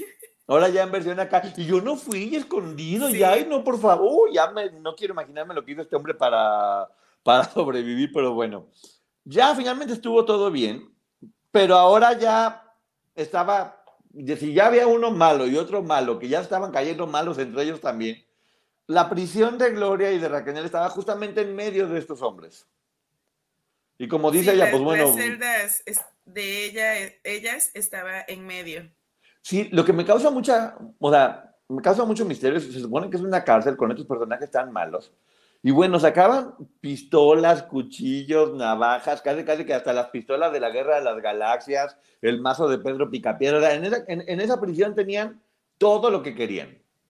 Ahora 0.49 0.71
ya 0.71 0.83
en 0.83 0.91
versión 0.91 1.21
acá. 1.21 1.43
Y 1.57 1.67
yo 1.67 1.83
no 1.83 1.95
fui 1.95 2.35
escondido, 2.35 3.11
ya, 3.11 3.39
y 3.39 3.45
no, 3.45 3.63
por 3.63 3.79
favor, 3.79 4.33
ya 4.33 4.51
me, 4.51 4.71
no 4.71 4.97
quiero 4.97 5.13
imaginarme 5.13 5.55
lo 5.55 5.63
que 5.63 5.73
hizo 5.73 5.83
este 5.83 5.95
hombre 5.95 6.15
para, 6.15 6.89
para 7.23 7.45
sobrevivir, 7.53 8.11
pero 8.13 8.33
bueno. 8.33 8.67
Ya 9.25 9.55
finalmente 9.55 9.93
estuvo 9.93 10.25
todo 10.25 10.51
bien, 10.51 10.91
pero 11.51 11.77
ahora 11.77 12.19
ya 12.19 12.65
estaba, 13.15 13.85
si 14.39 14.55
ya 14.55 14.69
había 14.69 14.87
uno 14.87 15.11
malo 15.11 15.47
y 15.47 15.55
otro 15.55 15.83
malo, 15.83 16.19
que 16.19 16.29
ya 16.29 16.41
estaban 16.41 16.73
cayendo 16.73 17.07
malos 17.07 17.37
entre 17.37 17.65
ellos 17.65 17.83
también, 17.83 18.25
la 18.87 19.11
prisión 19.11 19.59
de 19.59 19.73
Gloria 19.73 20.11
y 20.13 20.19
de 20.19 20.31
Raquel 20.31 20.57
estaba 20.65 20.89
justamente 20.89 21.43
en 21.43 21.55
medio 21.55 21.87
de 21.89 21.99
estos 21.99 22.23
hombres. 22.23 22.67
Y 23.99 24.09
como 24.09 24.31
dice 24.31 24.55
ella, 24.55 24.71
pues 24.71 24.83
bueno. 24.83 25.09
Las 25.09 25.17
celdas 25.17 25.85
de 26.25 26.65
ella, 26.65 27.13
ellas 27.23 27.71
estaba 27.75 28.25
en 28.27 28.47
medio. 28.47 28.91
Sí, 29.42 29.68
lo 29.72 29.85
que 29.85 29.92
me 29.92 30.05
causa 30.05 30.31
mucha, 30.31 30.77
o 30.98 31.11
sea, 31.11 31.55
me 31.68 31.83
causa 31.83 32.05
mucho 32.05 32.24
misterio, 32.24 32.61
se 32.61 32.81
supone 32.81 33.11
que 33.11 33.16
es 33.16 33.22
una 33.22 33.44
cárcel 33.44 33.77
con 33.77 33.90
estos 33.90 34.07
personajes 34.07 34.51
tan 34.51 34.72
malos. 34.72 35.12
Y 35.62 35.70
bueno, 35.70 35.98
sacaban 35.98 36.55
pistolas, 36.81 37.64
cuchillos, 37.64 38.55
navajas, 38.55 39.22
casi 39.22 39.44
casi 39.44 39.64
que 39.64 39.74
hasta 39.74 39.92
las 39.92 40.09
pistolas 40.11 40.53
de 40.53 40.61
la 40.61 40.70
Guerra 40.70 40.96
de 40.96 41.05
las 41.05 41.20
Galaxias, 41.20 41.96
el 42.22 42.40
mazo 42.40 42.68
de 42.68 42.79
Pedro 42.79 43.11
Picapiedra. 43.11 43.74
En 43.74 43.85
esa, 43.85 44.05
en 44.07 44.40
esa 44.40 44.61
prisión 44.61 44.94
tenían 44.94 45.42
todo 45.79 46.11
lo 46.11 46.22
que 46.22 46.35
querían 46.35 46.79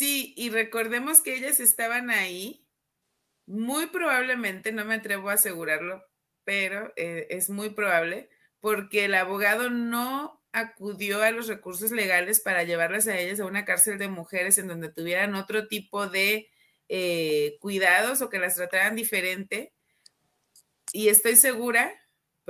Sí, 0.00 0.32
y 0.34 0.48
recordemos 0.48 1.20
que 1.20 1.34
ellas 1.34 1.60
estaban 1.60 2.08
ahí, 2.08 2.66
muy 3.44 3.88
probablemente, 3.88 4.72
no 4.72 4.86
me 4.86 4.94
atrevo 4.94 5.28
a 5.28 5.34
asegurarlo, 5.34 6.02
pero 6.42 6.90
eh, 6.96 7.26
es 7.28 7.50
muy 7.50 7.68
probable, 7.68 8.30
porque 8.60 9.04
el 9.04 9.14
abogado 9.14 9.68
no 9.68 10.42
acudió 10.52 11.22
a 11.22 11.32
los 11.32 11.48
recursos 11.48 11.90
legales 11.90 12.40
para 12.40 12.64
llevarlas 12.64 13.08
a 13.08 13.18
ellas 13.18 13.40
a 13.40 13.44
una 13.44 13.66
cárcel 13.66 13.98
de 13.98 14.08
mujeres 14.08 14.56
en 14.56 14.68
donde 14.68 14.90
tuvieran 14.90 15.34
otro 15.34 15.68
tipo 15.68 16.06
de 16.06 16.48
eh, 16.88 17.58
cuidados 17.60 18.22
o 18.22 18.30
que 18.30 18.38
las 18.38 18.54
trataran 18.54 18.96
diferente. 18.96 19.74
Y 20.94 21.08
estoy 21.08 21.36
segura 21.36 21.92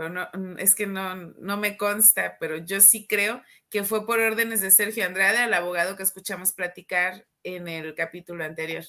pero 0.01 0.09
no, 0.09 0.57
es 0.57 0.75
que 0.75 0.87
no, 0.87 1.15
no 1.15 1.57
me 1.59 1.77
consta, 1.77 2.39
pero 2.41 2.57
yo 2.57 2.81
sí 2.81 3.07
creo 3.07 3.43
que 3.71 3.85
fue 3.85 4.05
por 4.05 4.19
órdenes 4.19 4.61
de 4.61 4.71
Sergio 4.71 5.07
Andrade, 5.07 5.39
al 5.39 5.55
abogado 5.55 5.97
que 5.97 6.03
escuchamos 6.03 6.53
platicar 6.53 7.25
en 7.45 7.69
el 7.69 7.95
capítulo 7.95 8.45
anterior. 8.45 8.85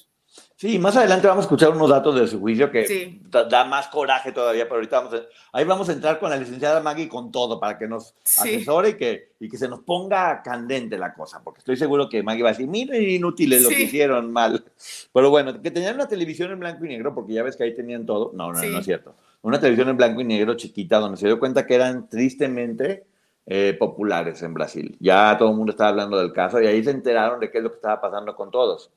Sí, 0.56 0.78
más 0.78 0.96
adelante 0.96 1.26
vamos 1.26 1.44
a 1.44 1.46
escuchar 1.46 1.70
unos 1.70 1.90
datos 1.90 2.18
de 2.18 2.26
su 2.26 2.40
juicio 2.40 2.70
que 2.70 3.20
da, 3.28 3.64
más 3.66 3.88
coraje 3.88 4.32
todavía, 4.32 4.64
pero 4.64 4.76
ahorita 4.76 5.00
vamos 5.00 5.14
a, 5.14 5.22
ahí 5.52 5.64
vamos 5.66 5.90
a 5.90 5.92
entrar 5.92 6.18
con 6.18 6.30
la 6.30 6.38
licenciada 6.38 6.80
Maggie 6.80 7.06
con 7.06 7.30
todo 7.30 7.60
para 7.60 7.76
que 7.76 7.86
nos 7.86 8.14
asesore 8.24 8.90
y 8.90 8.94
que, 8.94 9.32
y 9.38 9.50
que 9.50 9.58
se 9.58 9.68
nos 9.68 9.80
ponga 9.80 10.42
candente 10.42 10.96
la 10.96 11.12
cosa, 11.12 11.42
porque 11.44 11.58
estoy 11.58 11.76
seguro 11.76 12.08
que 12.08 12.22
Maggie 12.22 12.42
va 12.42 12.48
a 12.48 12.52
decir, 12.52 12.66
miren 12.66 13.02
inútiles 13.02 13.62
lo 13.62 13.68
que 13.68 13.82
hicieron 13.82 14.32
mal. 14.32 14.64
Pero 15.12 15.28
bueno, 15.28 15.60
que 15.60 15.70
tenían 15.70 15.96
una 15.96 16.08
televisión 16.08 16.50
en 16.50 16.60
blanco 16.60 16.86
y 16.86 16.88
negro, 16.88 17.14
porque 17.14 17.34
ya 17.34 17.42
ves 17.42 17.56
que 17.56 17.64
ahí 17.64 17.74
tenían 17.74 18.06
todo. 18.06 18.32
No, 18.34 18.52
no, 18.52 18.62
no 18.62 18.78
es 18.78 18.84
cierto 18.86 19.14
una 19.42 19.58
televisión 19.58 19.88
en 19.88 19.96
blanco 19.96 20.20
y 20.20 20.24
negro 20.24 20.54
chiquita 20.54 20.98
donde 20.98 21.18
se 21.18 21.26
dio 21.26 21.38
cuenta 21.38 21.66
que 21.66 21.74
eran 21.74 22.08
tristemente 22.08 23.06
eh, 23.46 23.76
populares 23.78 24.42
en 24.42 24.54
Brasil. 24.54 24.96
Ya 25.00 25.36
todo 25.38 25.50
el 25.50 25.56
mundo 25.56 25.72
estaba 25.72 25.90
hablando 25.90 26.18
del 26.18 26.32
caso 26.32 26.60
y 26.60 26.66
ahí 26.66 26.82
se 26.82 26.90
enteraron 26.90 27.40
de 27.40 27.50
qué 27.50 27.58
es 27.58 27.64
lo 27.64 27.70
que 27.70 27.76
estaba 27.76 28.00
pasando 28.00 28.36
con 28.36 28.50
todos. 28.50 28.90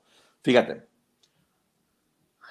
Fíjate. 0.43 0.83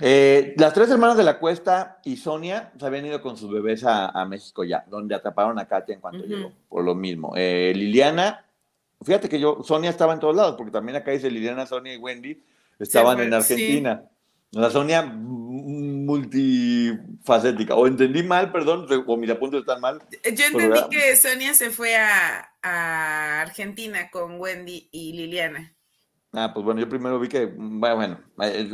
Eh, 0.01 0.55
las 0.57 0.73
tres 0.73 0.91
hermanas 0.91 1.17
de 1.17 1.23
la 1.23 1.39
Cuesta 1.39 2.01
y 2.05 2.17
Sonia 2.17 2.73
se 2.77 2.85
habían 2.85 3.07
ido 3.07 3.23
con 3.23 3.37
sus 3.37 3.49
bebés 3.51 3.85
a, 3.87 4.25
México 4.27 4.65
ya, 4.65 4.85
donde 4.89 5.15
atraparon 5.15 5.57
a 5.61 5.69
Katia 5.69 5.95
en 5.95 6.01
cuanto 6.01 6.25
llegó, 6.25 6.53
por 6.69 6.83
lo 6.83 6.97
mismo. 6.97 7.33
Eh, 7.37 7.73
Liliana, 7.77 8.45
fíjate 9.03 9.29
que 9.29 9.39
yo, 9.39 9.63
Sonia 9.63 9.91
estaba 9.91 10.13
en 10.13 10.19
todos 10.19 10.35
lados, 10.35 10.57
porque 10.57 10.73
también 10.73 10.97
acá 10.97 11.13
dice 11.13 11.31
Liliana, 11.31 11.65
Sonia 11.65 11.95
y 11.95 11.99
Wendy 11.99 12.43
estaban 12.81 13.21
en 13.21 13.35
Argentina. 13.35 14.05
La 14.55 14.71
Sonia 14.71 15.03
multifacética. 16.05 17.75
O 17.75 17.87
entendí 17.87 18.23
mal, 18.23 18.53
perdón, 18.53 18.87
o 19.07 19.17
mis 19.17 19.31
apuntes 19.31 19.61
están 19.61 19.81
mal. 19.81 20.03
Yo 20.25 20.45
entendí 20.45 20.81
que 20.91 21.17
Sonia 21.17 21.55
se 21.55 21.71
fue 21.71 21.97
a, 21.97 22.51
Argentina 23.43 24.11
con 24.11 24.41
Wendy 24.41 24.89
y 24.91 25.13
Liliana. 25.13 25.75
Ah, 26.33 26.51
pues 26.53 26.65
bueno, 26.65 26.81
yo 26.81 26.89
primero 26.89 27.21
vi 27.21 27.29
que, 27.29 27.47
bueno, 27.47 28.19
eh, 28.43 28.69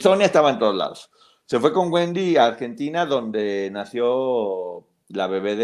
Sonia 0.00 0.26
estaba 0.26 0.50
en 0.50 0.58
todos 0.58 0.74
lados. 0.74 1.10
Se 1.44 1.60
fue 1.60 1.72
con 1.72 1.92
Wendy 1.92 2.36
a 2.36 2.46
Argentina, 2.46 3.04
donde 3.06 3.70
nació 3.70 4.86
la 5.08 5.26
bebé 5.26 5.56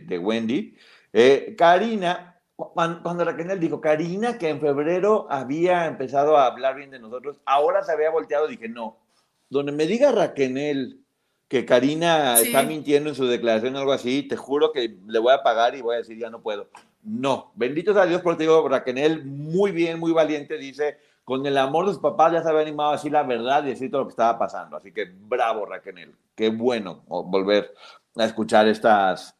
de, 0.00 0.18
Wendy. 0.18 0.74
Eh, 1.12 1.54
Karina, 1.56 2.40
cuando 2.56 3.24
Raquel 3.24 3.60
dijo, 3.60 3.80
Karina, 3.82 4.38
que 4.38 4.48
en 4.48 4.60
febrero 4.60 5.26
había 5.30 5.86
empezado 5.86 6.38
a 6.38 6.46
hablar 6.46 6.76
bien 6.76 6.90
de 6.90 6.98
nosotros, 6.98 7.38
ahora 7.44 7.82
se 7.82 7.92
había 7.92 8.10
volteado, 8.10 8.48
dije, 8.48 8.68
no, 8.68 9.05
donde 9.48 9.72
me 9.72 9.86
diga 9.86 10.12
Raquel 10.12 11.00
que 11.48 11.64
Karina 11.64 12.38
está 12.40 12.62
mintiendo 12.62 13.10
en 13.10 13.14
su 13.14 13.26
declaración 13.26 13.76
o 13.76 13.78
algo 13.78 13.92
así, 13.92 14.22
te 14.24 14.36
juro 14.36 14.72
que 14.72 14.98
le 15.06 15.18
voy 15.18 15.32
a 15.32 15.42
pagar 15.42 15.76
y 15.76 15.82
voy 15.82 15.94
a 15.94 15.98
decir, 15.98 16.18
ya 16.18 16.28
no 16.30 16.42
puedo. 16.42 16.68
No, 17.04 17.52
bendito 17.54 17.94
sea 17.94 18.06
Dios, 18.06 18.20
porque 18.20 18.42
digo, 18.42 18.68
Raquel, 18.68 19.24
muy 19.24 19.70
bien, 19.70 20.00
muy 20.00 20.10
valiente, 20.10 20.58
dice, 20.58 20.98
con 21.22 21.46
el 21.46 21.56
amor 21.56 21.86
de 21.86 21.92
sus 21.92 22.02
papás 22.02 22.32
ya 22.32 22.42
se 22.42 22.48
había 22.48 22.62
animado 22.62 22.90
a 22.90 22.92
decir 22.94 23.12
la 23.12 23.22
verdad 23.22 23.64
y 23.64 23.68
decir 23.68 23.90
todo 23.90 24.00
lo 24.00 24.06
que 24.08 24.12
estaba 24.12 24.36
pasando. 24.38 24.76
Así 24.76 24.92
que 24.92 25.04
bravo, 25.04 25.66
Raquel, 25.66 26.14
qué 26.34 26.48
bueno 26.48 27.04
volver 27.06 27.72
a 28.16 28.24
escuchar 28.24 28.66
estas, 28.66 29.35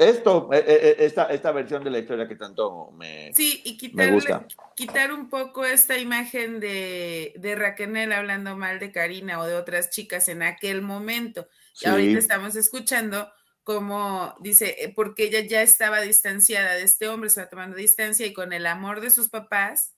esto, 0.00 0.50
e, 0.52 0.58
e, 0.58 0.88
e, 1.02 1.04
esta, 1.06 1.26
esta 1.26 1.52
versión 1.52 1.82
de 1.84 1.90
la 1.90 1.98
historia 1.98 2.28
que 2.28 2.36
tanto 2.36 2.90
me, 2.92 3.32
sí, 3.34 3.62
y 3.64 3.76
quitarle, 3.76 4.46
quitar 4.76 5.12
un 5.12 5.28
poco 5.28 5.64
esta 5.64 5.98
imagen 5.98 6.60
de, 6.60 7.34
de 7.36 7.54
Raquel 7.54 8.12
hablando 8.12 8.56
mal 8.56 8.78
de 8.78 8.92
Karina 8.92 9.40
o 9.40 9.46
de 9.46 9.54
otras 9.54 9.90
chicas 9.90 10.28
en 10.28 10.42
aquel 10.42 10.82
momento. 10.82 11.48
Y 11.80 11.88
ahorita 11.88 12.18
estamos 12.18 12.56
escuchando 12.56 13.28
como 13.64 14.36
dice, 14.40 14.76
eh, 14.78 14.92
porque 14.94 15.24
ella 15.24 15.40
ya 15.40 15.62
estaba 15.62 16.02
distanciada 16.02 16.74
de 16.74 16.82
este 16.82 17.08
hombre, 17.08 17.28
estaba 17.28 17.48
tomando 17.48 17.76
distancia 17.76 18.26
y 18.26 18.34
con 18.34 18.52
el 18.52 18.66
amor 18.66 19.00
de 19.00 19.10
sus 19.10 19.30
papás 19.30 19.94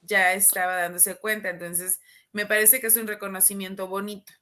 ya 0.00 0.34
estaba 0.34 0.74
dándose 0.74 1.14
cuenta. 1.16 1.48
Entonces, 1.48 2.00
me 2.32 2.44
parece 2.44 2.80
que 2.80 2.88
es 2.88 2.96
un 2.96 3.06
reconocimiento 3.06 3.86
bonito. 3.86 4.32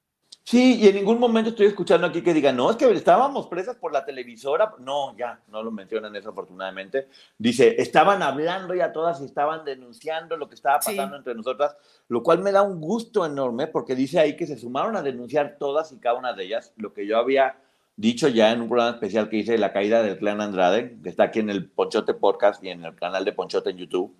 Sí, 0.45 0.81
y 0.81 0.87
en 0.89 0.95
ningún 0.95 1.19
momento 1.19 1.51
estoy 1.51 1.67
escuchando 1.67 2.05
aquí 2.05 2.21
que 2.21 2.33
digan, 2.33 2.57
no, 2.57 2.69
es 2.69 2.75
que 2.75 2.91
estábamos 2.91 3.47
presas 3.47 3.77
por 3.77 3.93
la 3.93 4.03
televisora. 4.03 4.73
No, 4.79 5.15
ya, 5.15 5.39
no 5.47 5.63
lo 5.63 5.71
mencionan 5.71 6.13
eso 6.17 6.31
afortunadamente. 6.31 7.07
Dice, 7.37 7.81
estaban 7.81 8.21
hablando 8.21 8.75
ya 8.75 8.91
todas 8.91 9.21
y 9.21 9.25
estaban 9.25 9.63
denunciando 9.63 10.35
lo 10.35 10.49
que 10.49 10.55
estaba 10.55 10.79
pasando 10.79 11.15
entre 11.15 11.33
nosotras, 11.33 11.77
lo 12.09 12.21
cual 12.23 12.39
me 12.39 12.51
da 12.51 12.61
un 12.61 12.81
gusto 12.81 13.25
enorme 13.25 13.67
porque 13.67 13.95
dice 13.95 14.19
ahí 14.19 14.35
que 14.35 14.45
se 14.45 14.57
sumaron 14.57 14.97
a 14.97 15.01
denunciar 15.01 15.55
todas 15.57 15.93
y 15.93 15.99
cada 15.99 16.19
una 16.19 16.33
de 16.33 16.43
ellas, 16.43 16.73
lo 16.75 16.93
que 16.93 17.07
yo 17.07 17.17
había 17.17 17.55
dicho 17.95 18.27
ya 18.27 18.51
en 18.51 18.61
un 18.61 18.67
programa 18.67 18.95
especial 18.95 19.29
que 19.29 19.37
hice 19.37 19.57
La 19.57 19.71
caída 19.71 20.03
del 20.03 20.17
clan 20.17 20.41
Andrade, 20.41 20.99
que 21.01 21.09
está 21.09 21.23
aquí 21.23 21.39
en 21.39 21.51
el 21.51 21.69
Ponchote 21.69 22.13
Podcast 22.15 22.61
y 22.63 22.69
en 22.69 22.83
el 22.83 22.95
canal 22.95 23.23
de 23.23 23.31
Ponchote 23.31 23.69
en 23.69 23.77
YouTube. 23.77 24.13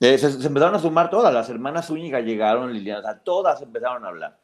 Eh, 0.00 0.18
se, 0.18 0.26
empezaron 0.46 0.74
a 0.74 0.78
sumar 0.80 1.10
todas, 1.10 1.32
las 1.32 1.48
hermanas 1.48 1.86
Zúñiga 1.86 2.20
llegaron, 2.20 2.72
Liliana, 2.72 3.00
o 3.00 3.02
sea, 3.02 3.18
todas 3.20 3.62
empezaron 3.62 4.04
a 4.04 4.08
hablar. 4.08 4.38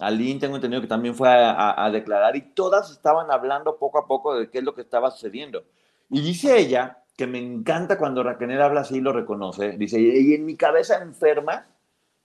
Aline 0.00 0.40
tengo 0.40 0.56
entendido 0.56 0.80
que 0.80 0.88
también 0.88 1.14
fue 1.14 1.28
a, 1.30 1.90
declarar 1.92 2.34
y 2.36 2.40
todas 2.40 2.90
estaban 2.90 3.30
hablando 3.30 3.78
poco 3.78 3.98
a 3.98 4.06
poco 4.06 4.34
de 4.34 4.50
qué 4.50 4.58
es 4.58 4.64
lo 4.64 4.74
que 4.74 4.80
estaba 4.80 5.10
sucediendo. 5.10 5.64
Y 6.08 6.22
dice 6.22 6.58
ella, 6.58 7.04
que 7.16 7.26
me 7.26 7.38
encanta 7.38 7.98
cuando 7.98 8.22
Raquel 8.22 8.60
habla 8.60 8.80
así 8.80 8.96
y 8.96 9.00
lo 9.00 9.12
reconoce, 9.12 9.72
dice, 9.72 10.00
y 10.00 10.34
en 10.34 10.44
mi 10.44 10.56
cabeza 10.56 11.02
enferma, 11.02 11.66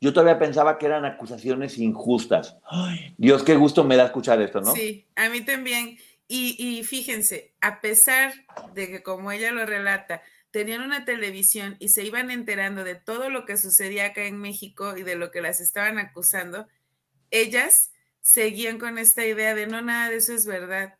yo 0.01 0.13
todavía 0.13 0.39
pensaba 0.39 0.77
que 0.77 0.85
eran 0.85 1.05
acusaciones 1.05 1.77
injustas. 1.77 2.57
Dios, 3.17 3.43
qué 3.43 3.55
gusto 3.55 3.83
me 3.83 3.95
da 3.95 4.05
escuchar 4.05 4.41
esto, 4.41 4.61
¿no? 4.61 4.73
Sí, 4.73 5.07
a 5.15 5.29
mí 5.29 5.41
también. 5.41 5.97
Y, 6.27 6.55
y 6.57 6.83
fíjense, 6.83 7.53
a 7.61 7.81
pesar 7.81 8.33
de 8.73 8.87
que 8.87 9.03
como 9.03 9.31
ella 9.31 9.51
lo 9.51 9.65
relata, 9.65 10.21
tenían 10.51 10.81
una 10.81 11.05
televisión 11.05 11.75
y 11.79 11.89
se 11.89 12.03
iban 12.03 12.31
enterando 12.31 12.83
de 12.83 12.95
todo 12.95 13.29
lo 13.29 13.45
que 13.45 13.57
sucedía 13.57 14.07
acá 14.07 14.23
en 14.23 14.37
México 14.37 14.95
y 14.95 15.03
de 15.03 15.15
lo 15.15 15.29
que 15.29 15.41
las 15.41 15.59
estaban 15.59 15.97
acusando, 15.97 16.67
ellas 17.31 17.91
seguían 18.21 18.79
con 18.79 18.97
esta 18.97 19.25
idea 19.25 19.53
de 19.53 19.67
no, 19.67 19.81
nada 19.81 20.09
de 20.09 20.17
eso 20.17 20.33
es 20.33 20.45
verdad, 20.45 20.97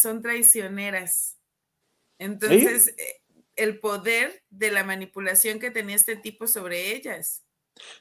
son 0.00 0.22
traicioneras. 0.22 1.36
Entonces, 2.18 2.94
eh, 2.96 3.22
el 3.56 3.80
poder 3.80 4.42
de 4.50 4.70
la 4.70 4.84
manipulación 4.84 5.58
que 5.58 5.70
tenía 5.70 5.96
este 5.96 6.16
tipo 6.16 6.46
sobre 6.46 6.94
ellas. 6.94 7.44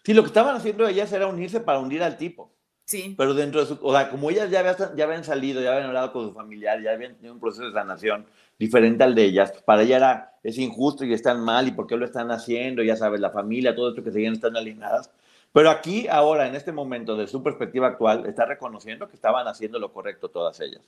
Sí, 0.03 0.13
lo 0.13 0.21
que 0.21 0.27
estaban 0.27 0.55
haciendo 0.55 0.87
ellas 0.87 1.11
era 1.11 1.27
unirse 1.27 1.59
para 1.59 1.79
hundir 1.79 2.03
al 2.03 2.17
tipo. 2.17 2.53
Sí. 2.85 3.15
Pero 3.17 3.33
dentro 3.33 3.61
de 3.61 3.67
su, 3.67 3.79
o 3.81 3.93
sea, 3.93 4.09
como 4.09 4.29
ellas 4.29 4.51
ya 4.51 4.59
habían, 4.59 4.75
ya 4.95 5.05
habían 5.05 5.23
salido, 5.23 5.61
ya 5.61 5.71
habían 5.71 5.87
hablado 5.87 6.11
con 6.11 6.27
su 6.27 6.33
familiar, 6.33 6.81
ya 6.81 6.91
habían 6.91 7.15
tenido 7.15 7.33
un 7.33 7.39
proceso 7.39 7.65
de 7.65 7.71
sanación 7.71 8.27
diferente 8.59 9.03
al 9.03 9.15
de 9.15 9.23
ellas, 9.23 9.51
para 9.65 9.83
ella 9.83 9.97
era, 9.97 10.33
es 10.43 10.57
injusto 10.57 11.05
y 11.05 11.13
están 11.13 11.39
mal 11.39 11.67
y 11.67 11.71
por 11.71 11.87
qué 11.87 11.95
lo 11.95 12.05
están 12.05 12.29
haciendo, 12.29 12.83
ya 12.83 12.95
sabes, 12.95 13.19
la 13.19 13.31
familia, 13.31 13.75
todo 13.75 13.89
esto 13.89 14.03
que 14.03 14.11
seguían 14.11 14.33
están 14.33 14.55
alienadas. 14.55 15.09
Pero 15.53 15.69
aquí, 15.69 16.07
ahora, 16.07 16.47
en 16.47 16.55
este 16.55 16.71
momento, 16.71 17.15
de 17.15 17.27
su 17.27 17.43
perspectiva 17.43 17.87
actual, 17.87 18.25
está 18.25 18.45
reconociendo 18.45 19.07
que 19.07 19.15
estaban 19.15 19.47
haciendo 19.47 19.77
lo 19.77 19.93
correcto 19.93 20.29
todas 20.29 20.59
ellas. 20.59 20.81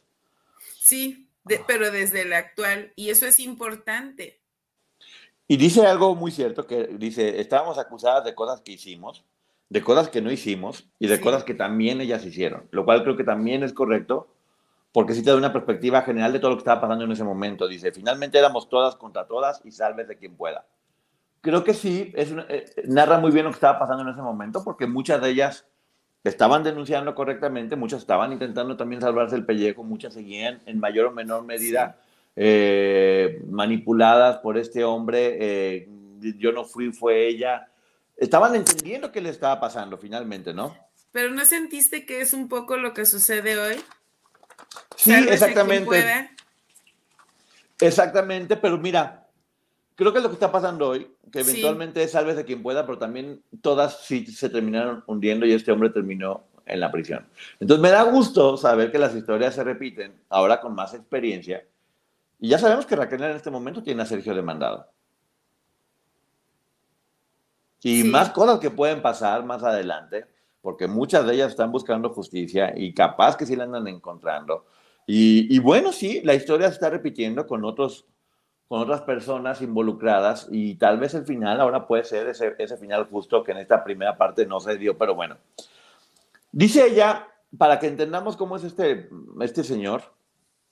Sí, 0.79 1.27
pero 1.67 1.91
desde 1.91 2.23
el 2.23 2.33
actual, 2.33 2.91
y 2.95 3.11
eso 3.11 3.27
es 3.27 3.39
importante. 3.39 4.39
Y 5.47 5.57
dice 5.57 5.85
algo 5.85 6.15
muy 6.15 6.31
cierto, 6.31 6.65
que 6.65 6.87
dice, 6.87 7.39
estábamos 7.39 7.77
acusadas 7.77 8.25
de 8.25 8.33
cosas 8.33 8.61
que 8.61 8.71
hicimos, 8.71 9.23
de 9.69 9.81
cosas 9.81 10.09
que 10.09 10.21
no 10.21 10.31
hicimos 10.31 10.85
y 10.97 11.07
de 11.07 11.21
cosas 11.21 11.43
que 11.43 11.53
también 11.53 12.01
ellas 12.01 12.25
hicieron, 12.25 12.67
lo 12.71 12.85
cual 12.85 13.03
creo 13.03 13.15
que 13.15 13.23
también 13.23 13.61
es 13.61 13.71
correcto, 13.71 14.27
porque 14.91 15.13
sí 15.13 15.21
te 15.21 15.29
da 15.29 15.35
una 15.35 15.53
perspectiva 15.53 16.01
general 16.01 16.33
de 16.33 16.39
todo 16.39 16.51
lo 16.51 16.57
que 16.57 16.61
estaba 16.61 16.81
pasando 16.81 17.05
en 17.05 17.11
ese 17.11 17.23
momento. 17.23 17.67
Dice, 17.67 17.91
finalmente 17.91 18.39
éramos 18.39 18.67
todas 18.69 18.95
contra 18.95 19.27
todas 19.27 19.61
y 19.63 19.71
salves 19.71 20.07
de 20.07 20.17
quien 20.17 20.35
pueda. 20.35 20.65
Creo 21.45 21.63
que 21.63 21.75
sí, 21.75 22.11
es, 22.15 22.33
eh, 22.49 22.65
narra 22.85 23.19
muy 23.19 23.29
bien 23.29 23.45
lo 23.45 23.51
que 23.51 23.57
estaba 23.57 23.77
pasando 23.77 24.01
en 24.01 24.09
ese 24.09 24.21
momento, 24.23 24.63
porque 24.63 24.87
muchas 24.87 25.21
de 25.21 25.29
ellas 25.29 25.67
estaban 26.23 26.63
denunciando 26.63 27.13
correctamente, 27.13 27.75
muchas 27.75 27.99
estaban 27.99 28.31
intentando 28.31 28.75
también 28.75 28.99
salvarse 28.99 29.35
el 29.35 29.45
pellejo, 29.45 29.83
muchas 29.83 30.15
seguían 30.15 30.59
en 30.65 30.79
mayor 30.79 31.05
o 31.05 31.11
menor 31.11 31.45
medida 31.45 31.99
eh, 32.35 33.43
manipuladas 33.47 34.37
por 34.37 34.57
este 34.57 34.83
hombre, 34.83 35.37
eh, 35.39 35.89
yo 36.39 36.51
no 36.51 36.65
fui, 36.65 36.91
fue 36.91 37.27
ella. 37.27 37.67
Estaban 38.17 38.55
entendiendo 38.55 39.11
qué 39.11 39.21
le 39.21 39.29
estaba 39.29 39.59
pasando 39.59 39.99
finalmente, 39.99 40.51
¿no? 40.51 40.75
Pero 41.11 41.29
¿no 41.29 41.45
sentiste 41.45 42.07
que 42.07 42.21
es 42.21 42.33
un 42.33 42.49
poco 42.49 42.75
lo 42.75 42.95
que 42.95 43.05
sucede 43.05 43.55
hoy? 43.59 43.75
Sí, 44.95 45.13
exactamente. 45.13 46.31
Exactamente, 47.79 48.57
pero 48.57 48.79
mira, 48.79 49.24
creo 49.95 50.13
que 50.13 50.19
lo 50.19 50.29
que 50.29 50.35
está 50.35 50.51
pasando 50.51 50.89
hoy, 50.89 51.11
que 51.31 51.41
eventualmente 51.41 52.03
es 52.03 52.11
salves 52.11 52.35
de 52.35 52.45
quien 52.45 52.61
pueda, 52.61 52.85
pero 52.85 52.97
también 52.97 53.41
todas 53.61 54.01
sí 54.01 54.25
se 54.27 54.49
terminaron 54.49 55.03
hundiendo 55.07 55.45
y 55.45 55.53
este 55.53 55.71
hombre 55.71 55.89
terminó 55.89 56.43
en 56.65 56.79
la 56.79 56.91
prisión. 56.91 57.25
Entonces 57.59 57.81
me 57.81 57.91
da 57.91 58.03
gusto 58.03 58.57
saber 58.57 58.91
que 58.91 58.99
las 58.99 59.15
historias 59.15 59.55
se 59.55 59.63
repiten, 59.63 60.13
ahora 60.29 60.61
con 60.61 60.75
más 60.75 60.93
experiencia, 60.93 61.65
y 62.39 62.49
ya 62.49 62.59
sabemos 62.59 62.85
que 62.85 62.95
Raquel 62.95 63.23
en 63.23 63.35
este 63.35 63.49
momento 63.49 63.81
tiene 63.81 64.03
a 64.03 64.05
Sergio 64.05 64.35
demandado. 64.35 64.87
Y 67.81 68.03
más 68.03 68.31
cosas 68.31 68.59
que 68.59 68.71
pueden 68.71 69.01
pasar 69.01 69.45
más 69.45 69.63
adelante, 69.63 70.25
porque 70.61 70.87
muchas 70.87 71.25
de 71.27 71.35
ellas 71.35 71.51
están 71.51 71.71
buscando 71.71 72.09
justicia 72.09 72.73
y 72.75 72.93
capaz 72.93 73.37
que 73.37 73.45
sí 73.45 73.55
la 73.55 73.65
andan 73.65 73.87
encontrando. 73.87 74.65
Y, 75.07 75.59
bueno, 75.59 75.91
sí, 75.91 76.21
la 76.23 76.33
historia 76.33 76.67
se 76.67 76.73
está 76.73 76.89
repitiendo 76.89 77.45
con, 77.45 77.63
otros, 77.63 78.07
con 78.67 78.81
otras 78.81 79.01
personas 79.01 79.61
involucradas 79.61 80.47
y 80.51 80.75
tal 80.75 80.99
vez 80.99 81.13
el 81.13 81.25
final 81.25 81.61
ahora 81.61 81.87
puede 81.87 82.03
ser 82.03 82.27
ese, 82.27 82.55
ese 82.57 82.77
final 82.77 83.05
justo 83.05 83.43
que 83.43 83.51
en 83.51 83.59
esta 83.59 83.83
primera 83.83 84.17
parte 84.17 84.45
no 84.45 84.59
se 84.59 84.77
dio, 84.77 84.97
pero 84.97 85.13
bueno. 85.13 85.37
Dice 86.51 86.87
ella, 86.87 87.27
para 87.57 87.79
que 87.79 87.87
entendamos 87.87 88.37
cómo 88.37 88.55
es 88.55 88.63
este, 88.63 89.09
este 89.41 89.63
señor, 89.63 90.03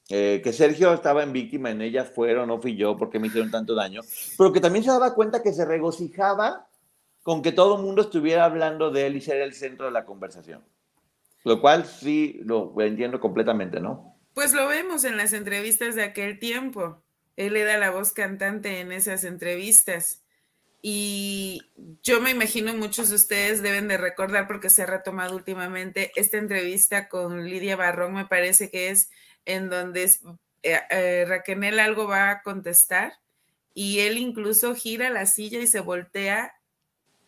eh, 0.10 0.42
que 0.44 0.52
Sergio 0.52 0.94
estaba 0.94 1.24
en 1.24 1.32
víctima, 1.32 1.72
en 1.72 1.82
ellas 1.82 2.10
fueron, 2.10 2.48
no 2.48 2.60
fui 2.60 2.76
yo, 2.76 2.98
porque 2.98 3.20
me 3.20 3.28
hicieron 3.28 3.52
tanto 3.52 3.74
daño, 3.74 4.02
pero 4.38 4.52
que 4.52 4.60
también 4.60 4.84
se 4.84 4.92
daba 4.92 5.14
cuenta 5.14 5.42
que 5.42 5.54
se 5.54 5.66
regocijaba 5.66 6.68
con 7.22 7.42
que 7.42 7.54
todo 7.54 7.78
el 7.78 7.84
mundo 7.84 8.02
estuviera 8.02 8.44
hablando 8.44 8.92
de 8.92 9.08
él 9.08 9.16
y 9.16 9.22
ser 9.22 9.40
el 9.42 9.54
centro 9.54 9.86
de 9.86 9.94
la 9.94 10.06
conversación. 10.06 10.62
Lo 11.46 11.62
cual 11.62 11.86
sí 11.86 12.40
lo 12.44 12.74
entiendo 12.82 13.20
completamente, 13.20 13.80
¿no? 13.80 14.16
Pues 14.34 14.54
lo 14.54 14.68
vemos 14.68 15.04
en 15.04 15.16
las 15.16 15.32
entrevistas 15.34 15.96
de 15.96 16.04
aquel 16.04 16.40
tiempo. 16.40 17.02
Él 17.36 17.56
era 17.56 17.78
la 17.78 17.92
voz 17.92 18.14
cantante 18.14 18.80
en 18.80 18.92
esas 18.92 19.24
entrevistas. 19.24 20.24
Y 20.82 21.62
yo 22.04 22.20
me 22.20 22.32
imagino 22.32 22.74
muchos 22.76 23.10
de 23.10 23.16
ustedes 23.16 23.62
deben 23.62 23.88
de 23.88 23.98
recordar 23.98 24.48
porque 24.48 24.70
se 24.70 24.84
ha 24.84 24.86
retomado 24.86 25.36
últimamente 25.36 26.12
esta 26.16 26.38
entrevista 26.38 27.08
con 27.08 27.46
Lidia 27.46 27.78
Barrón, 27.78 28.14
me 28.14 28.26
parece 28.26 28.70
que 28.70 28.90
es 28.90 29.10
en 29.46 29.70
donde 29.70 30.04
eh, 30.62 30.80
eh, 30.90 31.26
Raquel 31.26 31.80
algo 31.80 32.08
va 32.08 32.32
a 32.32 32.42
contestar 32.42 33.14
y 33.74 34.00
él 34.00 34.18
incluso 34.18 34.76
gira 34.76 35.10
la 35.10 35.26
silla 35.26 35.60
y 35.60 35.68
se 35.68 35.80
voltea 35.80 36.54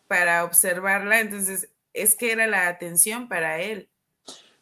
para 0.06 0.44
observarla, 0.44 1.20
entonces 1.20 1.70
es 1.94 2.14
que 2.14 2.32
era 2.32 2.46
la 2.46 2.68
atención 2.68 3.28
para 3.28 3.60
él. 3.60 3.88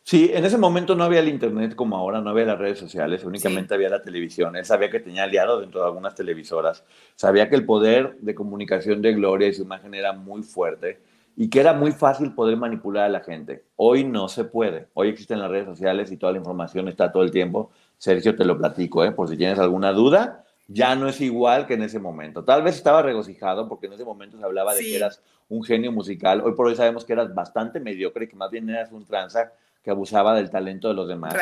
Sí, 0.07 0.31
en 0.35 0.45
ese 0.45 0.59
momento 0.59 0.95
no 0.95 1.05
había 1.05 1.21
el 1.21 1.29
internet 1.29 1.75
como 1.75 1.97
ahora, 1.97 2.21
no 2.21 2.29
había 2.29 2.45
las 2.45 2.59
redes 2.59 2.79
sociales, 2.79 3.25
únicamente 3.25 3.73
había 3.73 3.89
la 3.89 4.03
televisión. 4.03 4.55
Él 4.55 4.67
sabía 4.67 4.91
que 4.91 5.01
tenía 5.01 5.23
aliado 5.23 5.59
dentro 5.63 5.81
de 5.81 5.87
algunas 5.87 6.15
televisoras, 6.15 6.85
sabía 7.17 7.49
que 7.49 7.57
el 7.57 7.65
poder 7.65 8.19
de 8.21 8.35
comunicación 8.35 9.01
de 9.01 9.15
Gloria 9.15 9.49
y 9.49 9.55
su 9.55 9.63
imagen 9.63 9.95
era 9.95 10.13
muy 10.13 10.43
fuerte 10.43 11.01
y 11.37 11.49
que 11.49 11.59
era 11.59 11.73
muy 11.73 11.91
fácil 11.91 12.35
poder 12.35 12.59
manipular 12.59 13.05
a 13.05 13.09
la 13.09 13.21
gente. 13.21 13.65
Hoy 13.77 14.05
no 14.05 14.29
se 14.29 14.45
puede. 14.45 14.89
Hoy 14.93 15.09
existen 15.09 15.39
las 15.41 15.51
redes 15.51 15.65
sociales 15.65 16.13
y 16.13 16.19
toda 16.19 16.33
la 16.33 16.39
información 16.39 16.87
está 16.89 17.11
todo 17.11 17.23
el 17.23 17.31
tiempo. 17.31 17.71
Sergio, 17.97 18.37
te 18.37 18.45
lo 18.45 18.59
platico, 18.59 19.03
¿eh? 19.05 19.13
por 19.13 19.31
si 19.31 19.39
tienes 19.39 19.59
alguna 19.59 19.93
duda, 19.93 20.45
ya 20.69 20.95
no 20.97 21.09
es 21.09 21.19
igual 21.23 21.67
que 21.67 21.75
en 21.75 21.83
ese 21.83 21.99
momento. 21.99 22.45
Tal 22.45 22.63
vez 22.63 22.77
estaba 22.77 23.01
regocijado 23.01 23.71
porque 23.71 23.87
en 23.87 23.95
ese 23.95 24.05
momento 24.05 24.37
se 24.37 24.45
hablaba 24.45 24.75
de 24.75 24.83
que 24.83 24.97
eras 24.97 25.23
un 25.49 25.65
genio 25.65 25.93
musical. 25.93 26.43
Hoy 26.43 26.53
por 26.53 26.67
hoy 26.67 26.77
sabemos 26.77 27.07
que 27.07 27.15
eras 27.15 27.35
bastante 27.35 27.81
mediocre, 27.81 28.29
que 28.29 28.37
más 28.37 28.51
bien 28.51 28.69
eras 28.69 28.93
un 28.93 29.07
tranza 29.07 29.51
que 29.85 29.91
abusaba 29.91 30.35
del 30.35 30.51
talento 30.51 30.89
de 30.89 30.95
los 30.95 31.07
demás. 31.07 31.35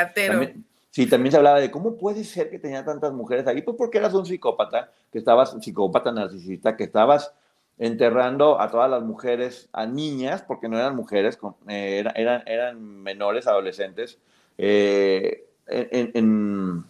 sí, 0.90 1.06
también 1.06 1.30
se 1.30 1.38
hablaba 1.38 1.60
de 1.60 1.70
cómo 1.70 1.96
puede 1.96 2.24
ser 2.24 2.50
que 2.50 2.58
tenía 2.58 2.84
tantas 2.84 3.12
mujeres 3.12 3.46
ahí, 3.46 3.62
pues 3.62 3.76
porque 3.76 3.98
eras 3.98 4.12
un 4.14 4.26
psicópata, 4.26 4.90
que 5.12 5.18
estabas, 5.18 5.56
psicópata 5.60 6.10
narcisista, 6.10 6.76
que 6.76 6.84
estabas 6.84 7.32
enterrando 7.78 8.60
a 8.60 8.70
todas 8.70 8.90
las 8.90 9.02
mujeres, 9.02 9.68
a 9.72 9.86
niñas, 9.86 10.42
porque 10.42 10.68
no 10.68 10.76
eran 10.76 10.96
mujeres, 10.96 11.38
eh, 11.68 12.04
eran, 12.16 12.42
eran 12.46 12.80
menores, 12.82 13.46
adolescentes, 13.46 14.18
eh, 14.58 15.44
en, 15.68 16.84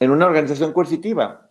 una 0.00 0.26
organización 0.26 0.72
coercitiva. 0.72 1.50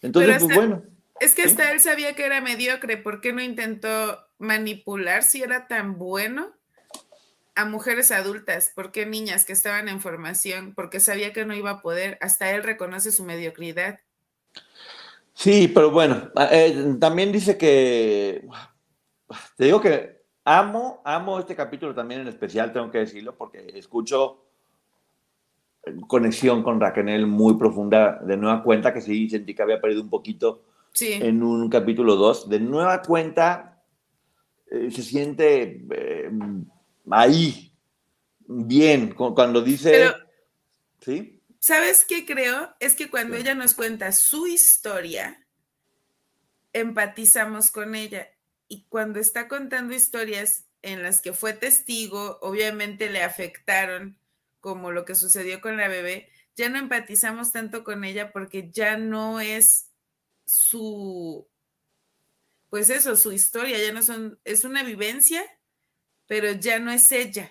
Entonces, 0.00 0.42
pues 0.44 0.56
bueno. 0.56 0.82
Es 1.20 1.34
que 1.34 1.42
hasta 1.42 1.70
él 1.70 1.80
sabía 1.80 2.14
que 2.14 2.24
era 2.24 2.40
mediocre, 2.40 2.96
¿por 2.96 3.20
qué 3.20 3.32
no 3.32 3.42
intentó 3.42 4.18
manipular 4.38 5.22
si 5.22 5.42
era 5.42 5.68
tan 5.68 5.98
bueno 5.98 6.52
a 7.54 7.64
mujeres 7.64 8.10
adultas? 8.10 8.72
¿Por 8.74 8.92
qué 8.92 9.06
niñas 9.06 9.44
que 9.44 9.52
estaban 9.52 9.88
en 9.88 10.00
formación? 10.00 10.74
Porque 10.74 11.00
sabía 11.00 11.32
que 11.32 11.44
no 11.44 11.54
iba 11.54 11.70
a 11.70 11.82
poder, 11.82 12.18
hasta 12.20 12.50
él 12.52 12.62
reconoce 12.62 13.12
su 13.12 13.24
mediocridad. 13.24 14.00
Sí, 15.34 15.68
pero 15.68 15.90
bueno, 15.90 16.30
ah, 16.36 16.48
eh, 16.52 16.96
también 17.00 17.32
dice 17.32 17.56
que, 17.56 18.46
te 19.56 19.64
digo 19.64 19.80
que 19.80 20.22
amo, 20.44 21.00
amo 21.04 21.38
este 21.38 21.56
capítulo 21.56 21.94
también 21.94 22.20
en 22.20 22.28
especial, 22.28 22.72
tengo 22.72 22.90
que 22.90 22.98
decirlo, 22.98 23.36
porque 23.36 23.72
escucho 23.74 24.44
conexión 26.06 26.62
con 26.62 26.80
Raquel 26.80 27.26
muy 27.26 27.54
profunda, 27.54 28.20
de 28.22 28.36
nueva 28.36 28.62
cuenta, 28.62 28.92
que 28.92 29.00
sí 29.00 29.28
sentí 29.28 29.54
que 29.54 29.62
había 29.62 29.80
perdido 29.80 30.02
un 30.02 30.10
poquito 30.10 30.62
en 31.00 31.42
un 31.42 31.68
capítulo 31.68 32.16
2, 32.16 32.48
de 32.48 32.60
nueva 32.60 33.02
cuenta 33.02 33.82
eh, 34.70 34.90
se 34.90 35.02
siente 35.02 35.84
eh, 35.90 36.30
ahí, 37.10 37.72
bien, 38.40 39.14
cuando 39.14 39.62
dice... 39.62 40.12
¿Sí? 41.00 41.42
¿Sabes 41.58 42.04
qué 42.04 42.26
creo? 42.26 42.74
Es 42.80 42.96
que 42.96 43.10
cuando 43.10 43.36
ella 43.36 43.54
nos 43.54 43.74
cuenta 43.74 44.12
su 44.12 44.46
historia, 44.46 45.46
empatizamos 46.72 47.70
con 47.70 47.94
ella. 47.94 48.28
Y 48.68 48.84
cuando 48.88 49.20
está 49.20 49.48
contando 49.48 49.94
historias 49.94 50.64
en 50.82 51.02
las 51.02 51.20
que 51.20 51.32
fue 51.32 51.52
testigo, 51.52 52.38
obviamente 52.40 53.10
le 53.10 53.22
afectaron, 53.22 54.18
como 54.60 54.90
lo 54.90 55.04
que 55.04 55.14
sucedió 55.14 55.60
con 55.60 55.76
la 55.76 55.88
bebé, 55.88 56.30
ya 56.56 56.68
no 56.68 56.78
empatizamos 56.78 57.52
tanto 57.52 57.84
con 57.84 58.04
ella 58.04 58.32
porque 58.32 58.70
ya 58.70 58.96
no 58.96 59.40
es 59.40 59.88
su, 60.44 61.46
pues 62.70 62.90
eso, 62.90 63.16
su 63.16 63.32
historia, 63.32 63.78
ya 63.78 63.92
no 63.92 64.02
son, 64.02 64.38
es 64.44 64.64
una 64.64 64.82
vivencia, 64.82 65.44
pero 66.32 66.50
ya 66.52 66.78
no 66.78 66.90
es 66.90 67.12
ella. 67.12 67.50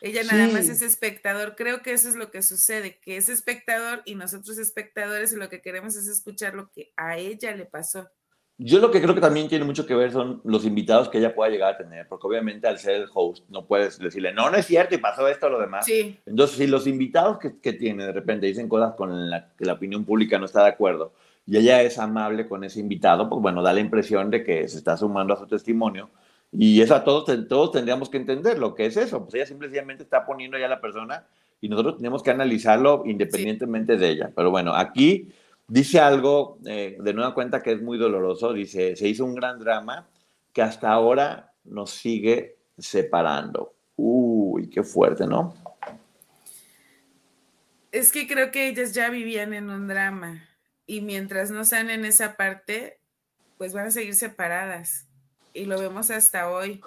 Ella 0.00 0.22
nada 0.24 0.46
más 0.46 0.70
es 0.70 0.80
espectador. 0.80 1.54
Creo 1.54 1.82
que 1.82 1.92
eso 1.92 2.08
es 2.08 2.16
lo 2.16 2.30
que 2.30 2.40
sucede, 2.40 2.98
que 3.02 3.18
es 3.18 3.28
espectador 3.28 4.00
y 4.06 4.14
nosotros 4.14 4.56
espectadores 4.56 5.34
y 5.34 5.36
lo 5.36 5.50
que 5.50 5.60
queremos 5.60 5.96
es 5.96 6.08
escuchar 6.08 6.54
lo 6.54 6.70
que 6.70 6.94
a 6.96 7.18
ella 7.18 7.54
le 7.54 7.66
pasó. 7.66 8.08
Yo 8.56 8.78
lo 8.78 8.90
que 8.90 9.02
creo 9.02 9.14
que 9.14 9.20
también 9.20 9.48
tiene 9.48 9.66
mucho 9.66 9.84
que 9.84 9.94
ver 9.94 10.12
son 10.12 10.40
los 10.44 10.64
invitados 10.64 11.10
que 11.10 11.18
ella 11.18 11.34
pueda 11.34 11.50
llegar 11.50 11.74
a 11.74 11.76
tener, 11.76 12.08
porque 12.08 12.26
obviamente 12.26 12.66
al 12.66 12.78
ser 12.78 12.94
el 12.94 13.08
host 13.12 13.44
no 13.50 13.66
puedes 13.66 13.98
decirle, 13.98 14.32
no, 14.32 14.48
no 14.48 14.56
es 14.56 14.64
cierto 14.64 14.94
y 14.94 14.98
pasó 14.98 15.28
esto 15.28 15.48
o 15.48 15.50
lo 15.50 15.60
demás. 15.60 15.84
Sí. 15.84 16.18
Entonces, 16.24 16.56
si 16.56 16.66
los 16.66 16.86
invitados 16.86 17.38
que, 17.38 17.60
que 17.60 17.74
tiene 17.74 18.06
de 18.06 18.12
repente 18.12 18.46
dicen 18.46 18.66
cosas 18.66 18.94
con 18.94 19.28
las 19.28 19.52
que 19.58 19.66
la 19.66 19.74
opinión 19.74 20.06
pública 20.06 20.38
no 20.38 20.46
está 20.46 20.62
de 20.62 20.70
acuerdo, 20.70 21.12
y 21.44 21.58
ella 21.58 21.82
es 21.82 21.98
amable 21.98 22.48
con 22.48 22.64
ese 22.64 22.80
invitado, 22.80 23.28
pues 23.28 23.42
bueno, 23.42 23.62
da 23.62 23.74
la 23.74 23.80
impresión 23.80 24.30
de 24.30 24.42
que 24.42 24.66
se 24.68 24.78
está 24.78 24.96
sumando 24.96 25.34
a 25.34 25.36
su 25.36 25.46
testimonio. 25.46 26.08
Y 26.52 26.80
eso 26.80 26.94
a 26.94 27.04
todos, 27.04 27.48
todos 27.48 27.72
tendríamos 27.72 28.08
que 28.08 28.16
entender 28.16 28.58
lo 28.58 28.74
que 28.74 28.86
es 28.86 28.96
eso. 28.96 29.22
Pues 29.22 29.34
ella 29.34 29.46
simplemente 29.46 30.02
está 30.02 30.24
poniendo 30.24 30.58
ya 30.58 30.66
a 30.66 30.70
la 30.70 30.80
persona 30.80 31.26
y 31.60 31.68
nosotros 31.68 31.96
tenemos 31.96 32.22
que 32.22 32.30
analizarlo 32.30 33.02
independientemente 33.06 33.96
de 33.96 34.08
ella. 34.08 34.32
Pero 34.34 34.50
bueno, 34.50 34.74
aquí 34.74 35.32
dice 35.68 36.00
algo 36.00 36.58
eh, 36.64 36.96
de 37.00 37.14
nueva 37.14 37.34
cuenta 37.34 37.62
que 37.62 37.72
es 37.72 37.82
muy 37.82 37.98
doloroso. 37.98 38.52
Dice, 38.52 38.96
se 38.96 39.08
hizo 39.08 39.24
un 39.24 39.34
gran 39.34 39.58
drama 39.58 40.08
que 40.52 40.62
hasta 40.62 40.90
ahora 40.90 41.52
nos 41.64 41.90
sigue 41.90 42.56
separando. 42.78 43.74
Uy, 43.96 44.68
qué 44.68 44.82
fuerte, 44.82 45.26
¿no? 45.26 45.54
Es 47.92 48.12
que 48.12 48.26
creo 48.26 48.50
que 48.50 48.68
ellas 48.68 48.92
ya 48.92 49.08
vivían 49.08 49.54
en 49.54 49.70
un 49.70 49.88
drama 49.88 50.44
y 50.86 51.00
mientras 51.00 51.50
no 51.50 51.64
sean 51.64 51.90
en 51.90 52.04
esa 52.04 52.36
parte, 52.36 53.00
pues 53.58 53.72
van 53.72 53.86
a 53.86 53.90
seguir 53.90 54.14
separadas. 54.14 55.05
Y 55.56 55.64
lo 55.64 55.80
vemos 55.80 56.10
hasta 56.10 56.50
hoy, 56.50 56.82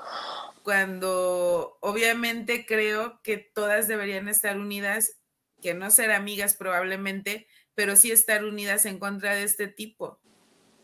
cuando 0.62 1.78
obviamente 1.82 2.66
creo 2.68 3.20
que 3.24 3.38
todas 3.38 3.88
deberían 3.88 4.30
estar 4.30 4.58
unidas, 4.60 5.20
que 5.62 5.74
no 5.74 5.90
ser 5.90 6.12
amigas 6.12 6.54
probablemente, 6.54 7.48
pero 7.74 7.96
sí 7.96 8.12
estar 8.12 8.46
unidas 8.46 8.86
en 8.86 9.00
contra 9.00 9.34
de 9.34 9.44
este 9.44 9.68
tipo 9.68 10.22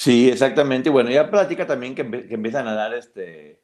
Sí, 0.00 0.30
exactamente. 0.30 0.88
Bueno, 0.88 1.10
ya 1.10 1.30
platica 1.30 1.66
también 1.66 1.94
que, 1.94 2.00
empiezan 2.00 2.66
a 2.66 2.72
dar 2.72 2.94
este, 2.94 3.60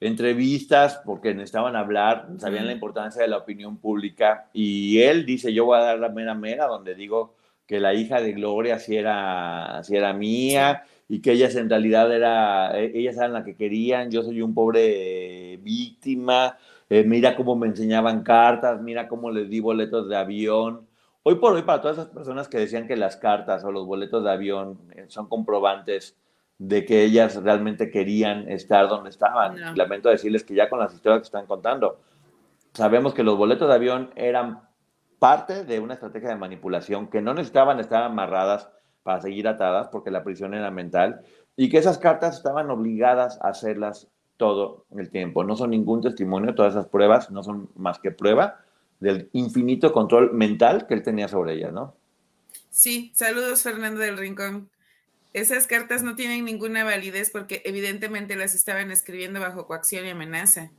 entrevistas 0.00 1.02
porque 1.04 1.34
necesitaban 1.34 1.76
hablar, 1.76 2.26
sabían 2.38 2.66
la 2.66 2.72
importancia 2.72 3.20
de 3.20 3.28
la 3.28 3.36
opinión 3.36 3.76
pública. 3.76 4.48
Y 4.54 5.00
él 5.02 5.26
dice, 5.26 5.52
yo 5.52 5.66
voy 5.66 5.78
a 5.78 5.82
dar 5.82 5.98
la 5.98 6.08
mera 6.08 6.34
mera 6.34 6.66
donde 6.68 6.94
digo 6.94 7.34
que 7.66 7.80
la 7.80 7.92
hija 7.92 8.22
de 8.22 8.32
Gloria 8.32 8.78
sí 8.78 8.96
era, 8.96 9.82
era 9.90 10.14
mía 10.14 10.84
y 11.06 11.20
que 11.20 11.32
ellas 11.32 11.54
en 11.54 11.68
realidad 11.68 12.10
era, 12.14 12.80
e, 12.80 12.92
ellas 12.98 13.18
eran 13.18 13.34
las 13.34 13.44
que 13.44 13.54
querían, 13.56 14.10
yo 14.10 14.22
soy 14.22 14.40
un 14.40 14.54
pobre 14.54 15.58
víctima, 15.58 16.56
eh, 16.88 17.04
mira 17.04 17.36
cómo 17.36 17.56
me 17.56 17.66
enseñaban 17.66 18.22
cartas, 18.22 18.80
mira 18.80 19.06
cómo 19.06 19.30
les 19.30 19.50
di 19.50 19.60
boletos 19.60 20.08
de 20.08 20.16
avión. 20.16 20.86
Hoy 21.26 21.36
por 21.36 21.54
hoy, 21.54 21.62
para 21.62 21.80
todas 21.80 21.96
esas 21.96 22.10
personas 22.10 22.48
que 22.48 22.58
decían 22.58 22.86
que 22.86 22.96
las 22.96 23.16
cartas 23.16 23.64
o 23.64 23.72
los 23.72 23.86
boletos 23.86 24.22
de 24.22 24.30
avión 24.30 24.78
eh, 24.94 25.06
son 25.08 25.26
comprobantes 25.26 26.18
de 26.58 26.84
que 26.84 27.02
ellas 27.02 27.42
realmente 27.42 27.90
querían 27.90 28.46
estar 28.50 28.88
donde 28.90 29.08
estaban, 29.08 29.74
lamento 29.74 30.10
decirles 30.10 30.44
que 30.44 30.54
ya 30.54 30.68
con 30.68 30.80
las 30.80 30.92
historias 30.92 31.22
que 31.22 31.28
están 31.28 31.46
contando, 31.46 31.98
sabemos 32.74 33.14
que 33.14 33.22
los 33.22 33.38
boletos 33.38 33.68
de 33.68 33.74
avión 33.74 34.10
eran 34.16 34.68
parte 35.18 35.64
de 35.64 35.80
una 35.80 35.94
estrategia 35.94 36.28
de 36.28 36.36
manipulación, 36.36 37.08
que 37.08 37.22
no 37.22 37.32
necesitaban 37.32 37.80
estar 37.80 38.02
amarradas 38.02 38.68
para 39.02 39.22
seguir 39.22 39.48
atadas, 39.48 39.88
porque 39.88 40.10
la 40.10 40.24
prisión 40.24 40.52
era 40.52 40.70
mental, 40.70 41.22
y 41.56 41.70
que 41.70 41.78
esas 41.78 41.96
cartas 41.96 42.36
estaban 42.36 42.68
obligadas 42.68 43.40
a 43.40 43.48
hacerlas 43.48 44.08
todo 44.36 44.84
el 44.94 45.08
tiempo. 45.08 45.42
No 45.42 45.56
son 45.56 45.70
ningún 45.70 46.02
testimonio, 46.02 46.54
todas 46.54 46.74
esas 46.74 46.88
pruebas 46.88 47.30
no 47.30 47.42
son 47.42 47.70
más 47.76 47.98
que 47.98 48.10
prueba 48.10 48.63
del 49.04 49.28
infinito 49.32 49.92
control 49.92 50.32
mental 50.32 50.86
que 50.86 50.94
él 50.94 51.02
tenía 51.02 51.28
sobre 51.28 51.54
ella, 51.54 51.70
¿no? 51.70 51.94
Sí, 52.70 53.12
saludos 53.14 53.62
Fernando 53.62 54.00
del 54.00 54.16
Rincón. 54.16 54.70
Esas 55.34 55.66
cartas 55.66 56.02
no 56.02 56.16
tienen 56.16 56.44
ninguna 56.44 56.84
validez 56.84 57.30
porque 57.30 57.60
evidentemente 57.64 58.34
las 58.34 58.54
estaban 58.54 58.90
escribiendo 58.90 59.40
bajo 59.40 59.66
coacción 59.66 60.06
y 60.06 60.10
amenaza. 60.10 60.70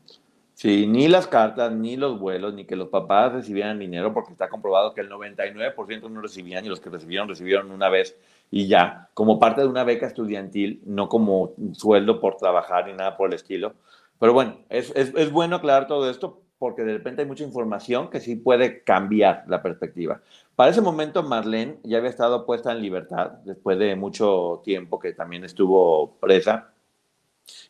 Sí, 0.55 0.87
ni 0.87 1.07
las 1.07 1.27
cartas, 1.27 1.71
ni 1.73 1.97
los 1.97 2.17
vuelos, 2.17 2.53
ni 2.53 2.65
que 2.65 2.77
los 2.77 2.87
papás 2.87 3.33
recibieran 3.33 3.77
dinero, 3.77 4.13
porque 4.13 4.31
está 4.31 4.47
comprobado 4.47 4.93
que 4.93 5.01
el 5.01 5.09
99% 5.09 6.09
no 6.09 6.21
recibían 6.21 6.65
y 6.65 6.69
los 6.69 6.79
que 6.79 6.89
recibieron, 6.89 7.27
recibieron 7.27 7.71
una 7.71 7.89
vez 7.89 8.17
y 8.49 8.67
ya, 8.67 9.09
como 9.13 9.37
parte 9.37 9.61
de 9.61 9.67
una 9.67 9.83
beca 9.83 10.07
estudiantil, 10.07 10.81
no 10.85 11.09
como 11.09 11.53
sueldo 11.73 12.21
por 12.21 12.37
trabajar 12.37 12.87
ni 12.87 12.93
nada 12.93 13.17
por 13.17 13.27
el 13.27 13.35
estilo. 13.35 13.73
Pero 14.19 14.33
bueno, 14.33 14.59
es, 14.69 14.93
es, 14.95 15.13
es 15.15 15.31
bueno 15.31 15.57
aclarar 15.57 15.87
todo 15.87 16.09
esto 16.09 16.44
porque 16.65 16.81
de 16.81 16.93
repente 16.93 17.21
hay 17.21 17.27
mucha 17.27 17.43
información 17.43 18.09
que 18.09 18.19
sí 18.19 18.35
puede 18.35 18.81
cambiar 18.81 19.43
la 19.47 19.61
perspectiva. 19.61 20.19
Para 20.55 20.71
ese 20.71 20.81
momento, 20.81 21.21
Marlene 21.21 21.77
ya 21.83 21.99
había 21.99 22.09
estado 22.09 22.43
puesta 22.43 22.71
en 22.71 22.81
libertad 22.81 23.33
después 23.43 23.77
de 23.77 23.95
mucho 23.95 24.63
tiempo 24.63 24.97
que 24.97 25.13
también 25.13 25.43
estuvo 25.43 26.17
presa 26.19 26.73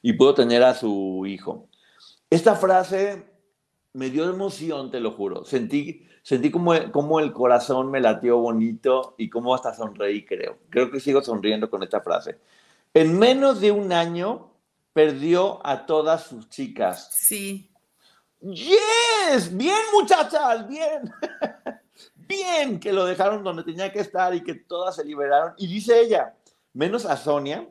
y 0.01 0.13
pudo 0.13 0.33
tener 0.33 0.63
a 0.63 0.75
su 0.75 1.25
hijo. 1.27 1.67
Esta 2.29 2.55
frase 2.55 3.25
me 3.91 4.09
dio 4.09 4.29
emoción, 4.29 4.89
te 4.89 5.01
lo 5.01 5.11
juro. 5.11 5.43
Sentí, 5.43 6.07
sentí 6.21 6.49
como, 6.49 6.71
como 6.93 7.19
el 7.19 7.33
corazón 7.33 7.91
me 7.91 7.99
latió 7.99 8.37
bonito 8.37 9.15
y 9.17 9.29
como 9.29 9.53
hasta 9.53 9.73
sonreí, 9.73 10.23
creo. 10.23 10.59
Creo 10.69 10.89
que 10.89 11.01
sigo 11.01 11.21
sonriendo 11.21 11.69
con 11.69 11.83
esta 11.83 11.99
frase. 11.99 12.37
En 12.93 13.19
menos 13.19 13.59
de 13.59 13.73
un 13.73 13.91
año 13.91 14.51
perdió 14.93 15.59
a 15.67 15.85
todas 15.85 16.27
sus 16.27 16.47
chicas. 16.47 17.09
Sí. 17.11 17.74
Yes, 18.53 19.55
bien 19.55 19.81
muchachas, 19.91 20.67
bien. 20.67 21.11
bien 22.27 22.79
que 22.79 22.93
lo 22.93 23.05
dejaron 23.05 23.43
donde 23.43 23.63
tenía 23.63 23.91
que 23.91 23.99
estar 23.99 24.35
y 24.35 24.43
que 24.43 24.53
todas 24.53 24.95
se 24.95 25.05
liberaron. 25.05 25.53
Y 25.57 25.67
dice 25.67 25.99
ella, 25.99 26.35
menos 26.73 27.05
a 27.05 27.17
Sonia, 27.17 27.67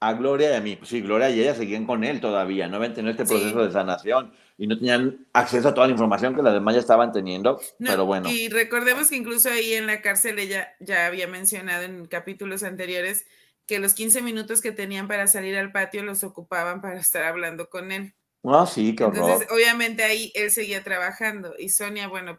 a 0.00 0.12
Gloria 0.14 0.52
y 0.52 0.54
a 0.54 0.60
mí. 0.60 0.76
Pues 0.76 0.88
sí, 0.88 1.02
Gloria 1.02 1.28
y 1.28 1.40
ella 1.40 1.54
seguían 1.54 1.86
con 1.86 2.02
él 2.04 2.20
todavía, 2.20 2.66
no 2.66 2.76
habían 2.76 2.94
tenido 2.94 3.10
este 3.10 3.26
proceso 3.26 3.62
de 3.62 3.70
sanación 3.70 4.32
y 4.56 4.66
no 4.66 4.78
tenían 4.78 5.26
acceso 5.34 5.68
a 5.68 5.74
toda 5.74 5.86
la 5.86 5.92
información 5.92 6.34
que 6.34 6.42
las 6.42 6.54
demás 6.54 6.74
ya 6.74 6.80
estaban 6.80 7.12
teniendo, 7.12 7.60
pero 7.78 8.06
bueno. 8.06 8.30
Y 8.30 8.48
recordemos 8.48 9.10
que 9.10 9.16
incluso 9.16 9.50
ahí 9.50 9.74
en 9.74 9.86
la 9.86 10.00
cárcel 10.00 10.38
ella 10.38 10.74
ya 10.80 11.06
había 11.06 11.26
mencionado 11.26 11.82
en 11.82 12.06
capítulos 12.06 12.62
anteriores 12.62 13.26
que 13.66 13.80
los 13.80 13.92
15 13.92 14.22
minutos 14.22 14.62
que 14.62 14.72
tenían 14.72 15.08
para 15.08 15.26
salir 15.26 15.56
al 15.58 15.72
patio 15.72 16.02
los 16.02 16.24
ocupaban 16.24 16.80
para 16.80 16.98
estar 16.98 17.24
hablando 17.24 17.68
con 17.68 17.92
él. 17.92 18.14
Ah, 18.54 18.66
sí, 18.66 18.94
qué 18.94 19.04
Entonces, 19.04 19.48
obviamente 19.50 20.02
ahí 20.02 20.32
él 20.34 20.50
seguía 20.50 20.82
trabajando 20.82 21.54
y 21.58 21.68
Sonia, 21.68 22.08
bueno, 22.08 22.38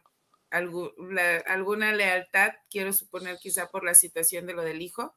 alguna 0.50 1.93
lealtad, 1.93 2.52
quiero 2.69 2.93
suponer 2.93 3.38
quizá 3.38 3.67
por 3.67 3.84
la 3.84 3.93
situación 3.93 4.45
de 4.45 4.54
lo 4.54 4.63
del 4.63 4.82
hijo, 4.82 5.15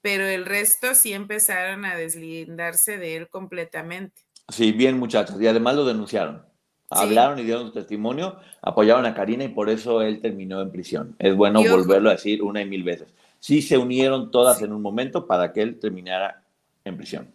pero 0.00 0.24
el 0.24 0.44
resto 0.44 0.94
sí 0.94 1.12
empezaron 1.12 1.84
a 1.84 1.96
deslindarse 1.96 2.98
de 2.98 3.16
él 3.16 3.28
completamente. 3.28 4.22
Sí, 4.48 4.72
bien 4.72 4.98
muchachos, 4.98 5.40
y 5.40 5.46
además 5.46 5.76
lo 5.76 5.84
denunciaron. 5.84 6.44
Hablaron 6.88 7.38
y 7.40 7.42
dieron 7.42 7.66
su 7.66 7.72
testimonio, 7.72 8.38
apoyaron 8.62 9.06
a 9.06 9.14
Karina 9.14 9.42
y 9.42 9.48
por 9.48 9.68
eso 9.68 10.02
él 10.02 10.20
terminó 10.20 10.60
en 10.60 10.70
prisión. 10.70 11.16
Es 11.18 11.34
bueno 11.34 11.60
volverlo 11.64 12.10
a 12.10 12.12
decir 12.12 12.42
una 12.42 12.62
y 12.62 12.64
mil 12.64 12.84
veces. 12.84 13.12
Sí 13.40 13.60
se 13.60 13.76
unieron 13.76 14.30
todas 14.30 14.62
en 14.62 14.72
un 14.72 14.82
momento 14.82 15.26
para 15.26 15.52
que 15.52 15.62
él 15.62 15.80
terminara 15.80 16.44
en 16.84 16.96
prisión. 16.96 17.34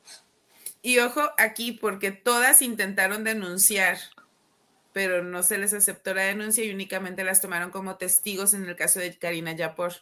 Y 0.81 0.99
ojo 0.99 1.21
aquí, 1.37 1.71
porque 1.71 2.11
todas 2.11 2.61
intentaron 2.61 3.23
denunciar, 3.23 3.97
pero 4.93 5.23
no 5.23 5.43
se 5.43 5.57
les 5.57 5.73
aceptó 5.73 6.13
la 6.13 6.23
denuncia 6.23 6.63
y 6.63 6.71
únicamente 6.71 7.23
las 7.23 7.41
tomaron 7.41 7.69
como 7.69 7.97
testigos 7.97 8.53
en 8.53 8.67
el 8.67 8.75
caso 8.75 8.99
de 8.99 9.15
Karina 9.17 9.53
Yapor. 9.53 9.93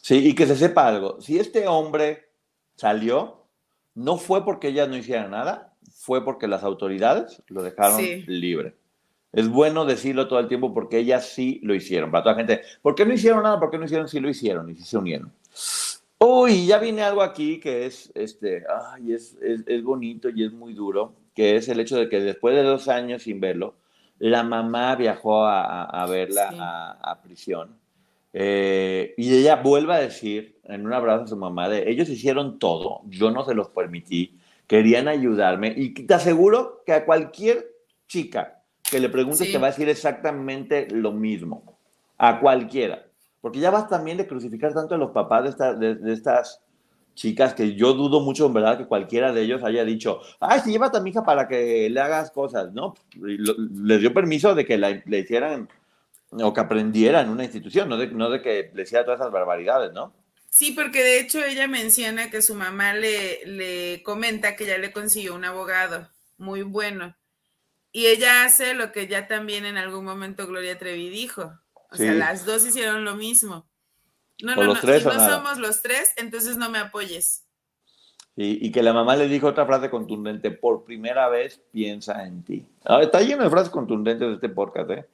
Sí, 0.00 0.26
y 0.26 0.34
que 0.34 0.46
se 0.46 0.56
sepa 0.56 0.88
algo, 0.88 1.20
si 1.20 1.38
este 1.38 1.68
hombre 1.68 2.30
salió, 2.76 3.46
no 3.94 4.16
fue 4.16 4.44
porque 4.44 4.68
ellas 4.68 4.88
no 4.88 4.96
hicieran 4.96 5.30
nada, 5.30 5.74
fue 5.94 6.24
porque 6.24 6.48
las 6.48 6.62
autoridades 6.64 7.42
lo 7.48 7.62
dejaron 7.62 8.02
libre. 8.26 8.74
Es 9.32 9.48
bueno 9.48 9.84
decirlo 9.84 10.28
todo 10.28 10.40
el 10.40 10.48
tiempo 10.48 10.74
porque 10.74 10.98
ellas 10.98 11.28
sí 11.28 11.60
lo 11.62 11.74
hicieron. 11.74 12.10
Para 12.10 12.24
toda 12.24 12.34
la 12.34 12.38
gente, 12.44 12.62
¿por 12.82 12.94
qué 12.94 13.06
no 13.06 13.14
hicieron 13.14 13.42
nada? 13.42 13.58
¿Por 13.58 13.70
qué 13.70 13.78
no 13.78 13.84
hicieron? 13.84 14.08
Sí 14.08 14.20
lo 14.20 14.28
hicieron 14.28 14.68
y 14.70 14.74
sí 14.74 14.84
se 14.84 14.98
unieron. 14.98 15.32
Uy, 16.24 16.66
ya 16.66 16.78
viene 16.78 17.02
algo 17.02 17.20
aquí 17.20 17.58
que 17.58 17.84
es, 17.84 18.12
este, 18.14 18.62
ay, 18.92 19.12
es, 19.12 19.36
es, 19.42 19.82
bonito 19.82 20.28
y 20.28 20.44
es 20.44 20.52
muy 20.52 20.72
duro, 20.72 21.16
que 21.34 21.56
es 21.56 21.68
el 21.68 21.80
hecho 21.80 21.96
de 21.96 22.08
que 22.08 22.20
después 22.20 22.54
de 22.54 22.62
dos 22.62 22.86
años 22.86 23.24
sin 23.24 23.40
verlo, 23.40 23.74
la 24.20 24.44
mamá 24.44 24.94
viajó 24.94 25.44
a, 25.44 25.84
a 25.84 26.06
verla 26.06 26.96
a, 27.02 27.20
prisión. 27.22 27.76
Eh, 28.32 29.14
y 29.16 29.34
ella 29.34 29.56
vuelve 29.56 29.94
a 29.94 29.98
decir 29.98 30.60
en 30.62 30.86
un 30.86 30.92
abrazo 30.92 31.24
a 31.24 31.26
su 31.26 31.36
mamá 31.36 31.68
de, 31.68 31.90
ellos 31.90 32.08
hicieron 32.08 32.60
todo, 32.60 33.00
yo 33.08 33.32
no 33.32 33.44
se 33.44 33.54
los 33.54 33.70
permití, 33.70 34.38
querían 34.68 35.08
ayudarme 35.08 35.74
y 35.76 35.90
te 35.90 36.14
aseguro 36.14 36.84
que 36.86 36.92
a 36.92 37.04
cualquier 37.04 37.66
chica 38.06 38.62
que 38.88 39.00
le 39.00 39.08
pregunte 39.08 39.44
te 39.44 39.58
va 39.58 39.66
a 39.66 39.70
decir 39.70 39.88
exactamente 39.88 40.86
lo 40.88 41.10
mismo, 41.10 41.80
a 42.16 42.38
cualquiera 42.38 43.06
porque 43.42 43.58
ya 43.60 43.70
vas 43.70 43.88
también 43.88 44.16
de 44.16 44.26
crucificar 44.26 44.72
tanto 44.72 44.94
a 44.94 44.98
los 44.98 45.10
papás 45.10 45.58
de, 45.78 45.98
estas 46.10 46.62
chicas 47.14 47.52
que 47.52 47.74
yo 47.74 47.92
dudo 47.92 48.20
mucho, 48.20 48.46
en 48.46 48.54
verdad, 48.54 48.78
que 48.78 48.86
cualquiera 48.86 49.32
de 49.32 49.42
ellos 49.42 49.62
haya 49.62 49.84
dicho, 49.84 50.20
ay, 50.40 50.60
si 50.60 50.70
lleva 50.70 50.86
a 50.86 51.00
mi 51.00 51.10
hija 51.10 51.24
para 51.24 51.46
que 51.46 51.90
le 51.90 52.00
hagas 52.00 52.30
cosas, 52.30 52.72
¿no? 52.72 52.94
les 53.20 54.00
dio 54.00 54.14
permiso 54.14 54.54
de 54.54 54.64
que 54.64 54.78
le 54.78 55.18
hicieran 55.18 55.68
o 56.30 56.54
que 56.54 56.60
aprendiera 56.60 57.20
en 57.20 57.28
una 57.28 57.44
institución, 57.44 57.88
no 57.88 57.98
de, 57.98 58.06
no 58.06 58.30
de 58.30 58.40
que 58.40 58.70
le 58.72 58.84
hiciera 58.84 59.04
todas 59.04 59.20
esas 59.20 59.32
barbaridades, 59.32 59.92
¿no? 59.92 60.14
Sí, 60.48 60.72
porque 60.72 61.02
de 61.02 61.20
hecho 61.20 61.42
ella 61.42 61.66
menciona 61.66 62.30
que 62.30 62.42
su 62.42 62.54
mamá 62.54 62.94
le, 62.94 63.44
le 63.44 64.02
comenta 64.02 64.54
que 64.54 64.66
ya 64.66 64.78
le 64.78 64.92
consiguió 64.92 65.34
un 65.34 65.44
abogado 65.44 66.08
muy 66.38 66.62
bueno. 66.62 67.16
Y 67.90 68.06
ella 68.06 68.44
hace 68.44 68.74
lo 68.74 68.92
que 68.92 69.06
ya 69.06 69.26
también 69.26 69.66
en 69.66 69.76
algún 69.76 70.04
momento 70.04 70.46
Gloria 70.46 70.78
Trevi 70.78 71.10
dijo. 71.10 71.52
O 71.92 71.96
sea, 71.96 72.14
las 72.14 72.46
dos 72.46 72.66
hicieron 72.66 73.04
lo 73.04 73.14
mismo. 73.14 73.66
No, 74.42 74.56
no, 74.56 74.64
no, 74.64 74.74
si 74.74 74.86
no 74.86 75.28
somos 75.28 75.58
los 75.58 75.82
tres, 75.82 76.12
entonces 76.16 76.56
no 76.56 76.68
me 76.70 76.78
apoyes. 76.78 77.44
Y, 78.34 78.66
y, 78.66 78.72
que 78.72 78.82
la 78.82 78.94
mamá 78.94 79.14
le 79.14 79.28
dijo 79.28 79.46
otra 79.46 79.66
frase 79.66 79.90
contundente, 79.90 80.50
por 80.50 80.84
primera 80.84 81.28
vez 81.28 81.60
piensa 81.70 82.24
en 82.24 82.42
ti. 82.42 82.66
Ah, 82.84 83.00
está 83.02 83.20
lleno 83.20 83.44
de 83.44 83.50
frases 83.50 83.68
contundentes 83.68 84.26
de 84.26 84.34
este 84.34 84.48
podcast, 84.48 84.90
¿eh? 84.90 85.06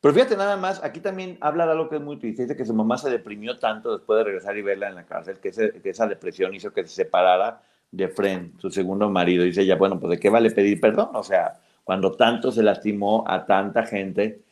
Pero 0.00 0.14
fíjate 0.14 0.36
nada 0.36 0.56
más, 0.56 0.82
aquí 0.82 1.00
también 1.00 1.36
habla 1.40 1.66
de 1.66 1.72
algo 1.72 1.88
que 1.90 1.96
es 1.96 2.02
muy 2.02 2.16
triste, 2.16 2.42
dice 2.42 2.56
que 2.56 2.64
su 2.64 2.72
mamá 2.72 2.96
se 2.96 3.10
deprimió 3.10 3.58
tanto 3.58 3.98
después 3.98 4.18
de 4.18 4.24
regresar 4.24 4.56
y 4.56 4.62
verla 4.62 4.88
en 4.88 4.94
la 4.94 5.04
cárcel, 5.04 5.38
que, 5.40 5.50
que 5.50 5.90
esa 5.90 6.06
depresión 6.06 6.54
hizo 6.54 6.72
que 6.72 6.86
se 6.86 6.94
separara 6.94 7.60
de 7.90 8.08
Fren, 8.08 8.54
su 8.58 8.70
segundo 8.70 9.10
marido. 9.10 9.44
Dice 9.44 9.62
ella, 9.62 9.76
bueno, 9.76 10.00
pues 10.00 10.12
¿de 10.12 10.18
qué 10.18 10.30
vale 10.30 10.50
pedir 10.52 10.80
perdón? 10.80 11.10
O 11.14 11.22
sea, 11.22 11.60
cuando 11.84 12.12
tanto 12.12 12.50
se 12.52 12.62
lastimó 12.62 13.24
a 13.26 13.44
tanta 13.44 13.84
gente 13.84 14.42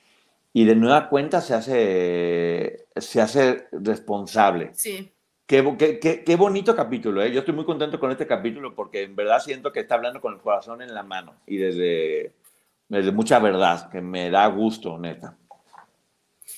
y 0.58 0.64
de 0.64 0.74
nueva 0.74 1.08
cuenta 1.08 1.40
se 1.40 1.54
hace, 1.54 2.88
se 2.96 3.20
hace 3.20 3.68
responsable. 3.70 4.72
Sí. 4.74 5.08
Qué, 5.46 5.62
qué, 6.00 6.24
qué, 6.24 6.36
bonito 6.36 6.74
capítulo, 6.74 7.22
¿eh? 7.22 7.30
Yo 7.30 7.38
estoy 7.38 7.54
muy 7.54 7.64
contento 7.64 8.00
con 8.00 8.10
este 8.10 8.26
capítulo 8.26 8.74
porque 8.74 9.02
en 9.02 9.14
verdad 9.14 9.38
siento 9.38 9.70
que 9.70 9.78
está 9.78 9.94
hablando 9.94 10.20
con 10.20 10.34
el 10.34 10.40
corazón 10.40 10.82
en 10.82 10.92
la 10.92 11.04
mano 11.04 11.36
y 11.46 11.58
desde, 11.58 12.32
desde 12.88 13.12
mucha 13.12 13.38
verdad, 13.38 13.88
que 13.88 14.00
me 14.00 14.30
da 14.30 14.48
gusto, 14.48 14.98
neta. 14.98 15.38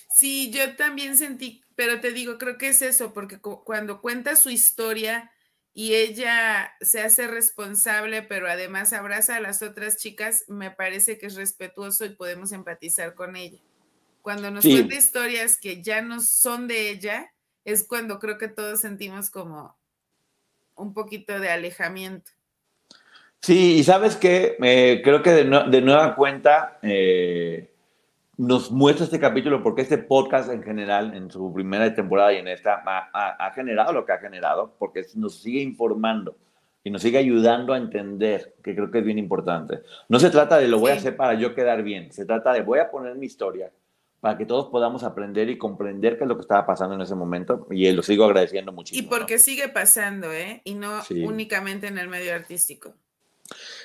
Sí, 0.09 0.51
yo 0.51 0.76
también 0.76 1.18
sentí, 1.18 1.62
pero 1.76 2.01
te 2.01 2.12
digo, 2.12 2.38
creo 2.38 2.57
que 2.57 2.68
es 2.68 2.80
eso, 2.80 3.12
porque 3.12 3.38
cuando 3.38 4.01
cuenta 4.01 4.34
su 4.34 4.48
historia 4.48 5.30
y 5.74 5.92
ella 5.92 6.72
se 6.80 7.03
hace 7.03 7.26
responsable, 7.26 8.22
pero 8.22 8.48
además 8.48 8.94
abraza 8.94 9.36
a 9.36 9.40
las 9.40 9.61
otras 9.61 9.98
chicas, 9.98 10.46
me 10.48 10.70
parece 10.70 11.18
que 11.18 11.26
es 11.26 11.34
respetuoso 11.34 12.07
y 12.07 12.16
podemos 12.16 12.53
empatizar 12.53 13.14
con 13.14 13.36
ella. 13.36 13.61
Cuando 14.23 14.51
nos 14.51 14.64
cuenta 14.64 14.95
historias 14.95 15.59
que 15.59 15.83
ya 15.83 16.03
no 16.03 16.21
son 16.21 16.68
de 16.68 16.91
ella, 16.91 17.33
es 17.64 17.87
cuando 17.87 18.18
creo 18.18 18.39
que 18.39 18.49
todos 18.49 18.81
sentimos 18.81 19.31
como 19.31 19.77
un 20.77 20.95
poquito 20.95 21.39
de 21.39 21.51
alejamiento. 21.51 22.31
Sí, 23.41 23.79
y 23.79 23.85
sabes 23.85 24.16
qué, 24.16 24.57
eh, 24.62 25.01
creo 25.03 25.23
que 25.23 25.31
de, 25.31 25.81
nueva 25.81 26.14
cuenta 26.14 26.79
eh, 26.83 27.71
nos 28.37 28.71
muestra 28.71 29.05
este 29.05 29.18
capítulo 29.18 29.62
porque 29.62 29.83
este 29.83 29.97
podcast 29.97 30.51
en 30.51 30.62
general, 30.62 31.14
en 31.14 31.31
su 31.31 31.53
primera 31.53 31.95
temporada 31.95 32.33
y 32.35 32.37
en 32.37 32.49
esta, 32.49 32.83
ha, 32.85 33.53
generado 33.55 33.93
lo 33.93 34.05
que 34.05 34.12
ha 34.12 34.18
generado, 34.18 34.75
porque 34.79 35.07
nos 35.14 35.41
sigue 35.41 35.62
informando 35.62 36.37
y 36.85 36.91
nos 36.91 37.01
sigue 37.01 37.18
ayudando 37.18 37.73
a 37.73 37.79
entender, 37.79 38.55
que 38.62 38.75
creo 38.75 38.91
que 38.91 38.99
es 38.99 39.05
bien 39.05 39.18
importante. 39.18 39.81
No 40.09 40.18
se 40.18 40.29
trata 40.29 40.59
de 40.59 40.68
lo 40.68 40.79
voy 40.79 40.91
a 40.91 40.95
hacer 40.95 41.16
para 41.16 41.35
yo 41.35 41.55
quedar 41.55 41.83
bien, 41.83 42.12
se 42.12 42.27
trata 42.27 42.53
de 42.53 42.61
voy 42.61 42.79
a 42.79 42.91
poner 42.91 43.14
mi 43.14 43.27
historia 43.27 43.71
para 44.21 44.37
que 44.37 44.45
todos 44.45 44.66
podamos 44.66 45.03
aprender 45.03 45.49
y 45.49 45.57
comprender 45.57 46.18
qué 46.18 46.25
es 46.25 46.29
lo 46.29 46.37
que 46.37 46.43
estaba 46.43 46.66
pasando 46.66 46.95
en 46.95 47.01
ese 47.01 47.14
momento 47.14 47.66
y 47.71 47.91
lo 47.91 48.03
sigo 48.03 48.25
agradeciendo 48.27 48.71
muchísimo. 48.71 49.07
Y 49.07 49.09
porque 49.09 49.39
sigue 49.39 49.68
pasando, 49.68 50.33
¿eh? 50.33 50.61
Y 50.64 50.75
no 50.75 51.01
únicamente 51.25 51.87
en 51.87 51.99
el 51.99 52.09
medio 52.09 52.35
artístico. 52.35 52.95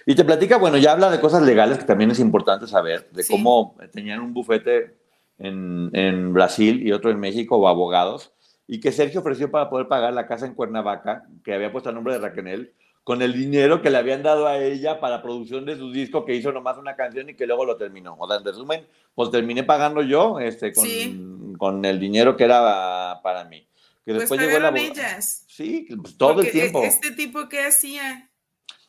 Y 0.05 0.13
te 0.13 0.25
platica, 0.25 0.57
bueno, 0.57 0.77
ya 0.77 0.91
habla 0.91 1.09
de 1.09 1.19
cosas 1.19 1.41
legales 1.41 1.79
que 1.79 1.85
también 1.85 2.11
es 2.11 2.19
importante 2.19 2.67
saber, 2.67 3.09
de 3.11 3.25
cómo 3.25 3.75
tenían 3.91 4.19
un 4.19 4.33
bufete 4.33 4.97
en, 5.39 5.89
en, 5.93 6.33
Brasil 6.33 6.85
y 6.85 6.91
otro 6.91 7.09
en 7.09 7.19
México 7.19 7.57
o 7.57 7.67
abogados, 7.67 8.31
y 8.67 8.79
que 8.79 8.91
Sergio 8.91 9.21
ofreció 9.21 9.49
para 9.49 9.69
poder 9.69 9.87
pagar 9.87 10.13
la 10.13 10.27
casa 10.27 10.45
en 10.45 10.53
Cuernavaca, 10.53 11.25
que 11.43 11.53
había 11.53 11.71
puesto 11.71 11.89
el 11.89 11.95
nombre 11.95 12.13
de 12.13 12.19
Raquel, 12.19 12.73
con 13.05 13.21
el 13.21 13.33
dinero 13.33 13.83
que 13.83 13.91
le 13.91 13.99
habían 13.99 14.23
dado 14.23 14.47
a 14.47 14.57
ella 14.57 14.99
para 14.99 15.21
producción 15.21 15.63
de 15.63 15.77
su 15.77 15.91
disco, 15.91 16.25
que 16.25 16.33
hizo 16.33 16.51
nomás 16.51 16.79
una 16.79 16.95
canción 16.95 17.29
y 17.29 17.35
que 17.35 17.45
luego 17.45 17.63
lo 17.63 17.77
terminó. 17.77 18.15
O 18.17 18.27
sea, 18.27 18.37
en 18.37 18.43
resumen, 18.43 18.87
pues 19.13 19.29
terminé 19.29 19.63
pagando 19.63 20.01
yo 20.01 20.39
este, 20.39 20.73
con, 20.73 21.53
con 21.53 21.85
el 21.85 21.99
dinero 21.99 22.35
que 22.35 22.45
era 22.45 23.19
para 23.21 23.43
mí. 23.45 23.59
Que 24.03 24.11
pues 24.11 24.21
después 24.21 24.41
llegó 24.41 24.57
la... 24.57 24.69
ellas. 24.69 25.45
Sí, 25.47 25.87
pues 26.01 26.17
todo 26.17 26.41
el 26.41 26.51
tiempo. 26.51 26.81
Este 26.83 27.11
tipo 27.11 27.47
que 27.47 27.61
hacía. 27.61 28.31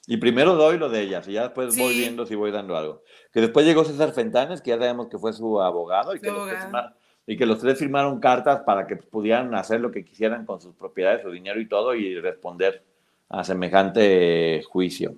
Y 0.06 0.16
primero 0.16 0.54
doy 0.54 0.78
lo 0.78 0.88
de 0.88 1.02
ellas 1.02 1.28
y 1.28 1.32
ya 1.32 1.42
después 1.42 1.76
voy 1.76 1.98
viendo 1.98 2.24
si 2.24 2.34
voy 2.36 2.50
dando 2.50 2.74
algo. 2.74 3.02
Que 3.34 3.42
después 3.42 3.66
llegó 3.66 3.84
César 3.84 4.12
Fentanes, 4.12 4.62
que 4.62 4.70
ya 4.70 4.78
sabemos 4.78 5.08
que 5.08 5.18
fue 5.18 5.34
su 5.34 5.60
abogado 5.60 6.16
y, 6.16 6.20
que, 6.20 6.30
Los 6.30 6.48
y 7.26 7.36
que 7.36 7.44
los 7.44 7.58
tres 7.58 7.78
firmaron 7.78 8.18
cartas 8.18 8.60
para 8.60 8.86
que 8.86 8.96
pudieran 8.96 9.54
hacer 9.54 9.82
lo 9.82 9.90
que 9.90 10.06
quisieran 10.06 10.46
con 10.46 10.62
sus 10.62 10.74
propiedades, 10.74 11.20
su 11.20 11.30
dinero 11.30 11.60
y 11.60 11.68
todo 11.68 11.94
y 11.94 12.18
responder 12.18 12.82
a 13.28 13.44
semejante 13.44 14.62
juicio. 14.68 15.16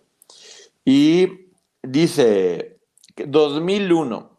Y 0.85 1.51
dice, 1.83 2.79
2001, 3.17 4.39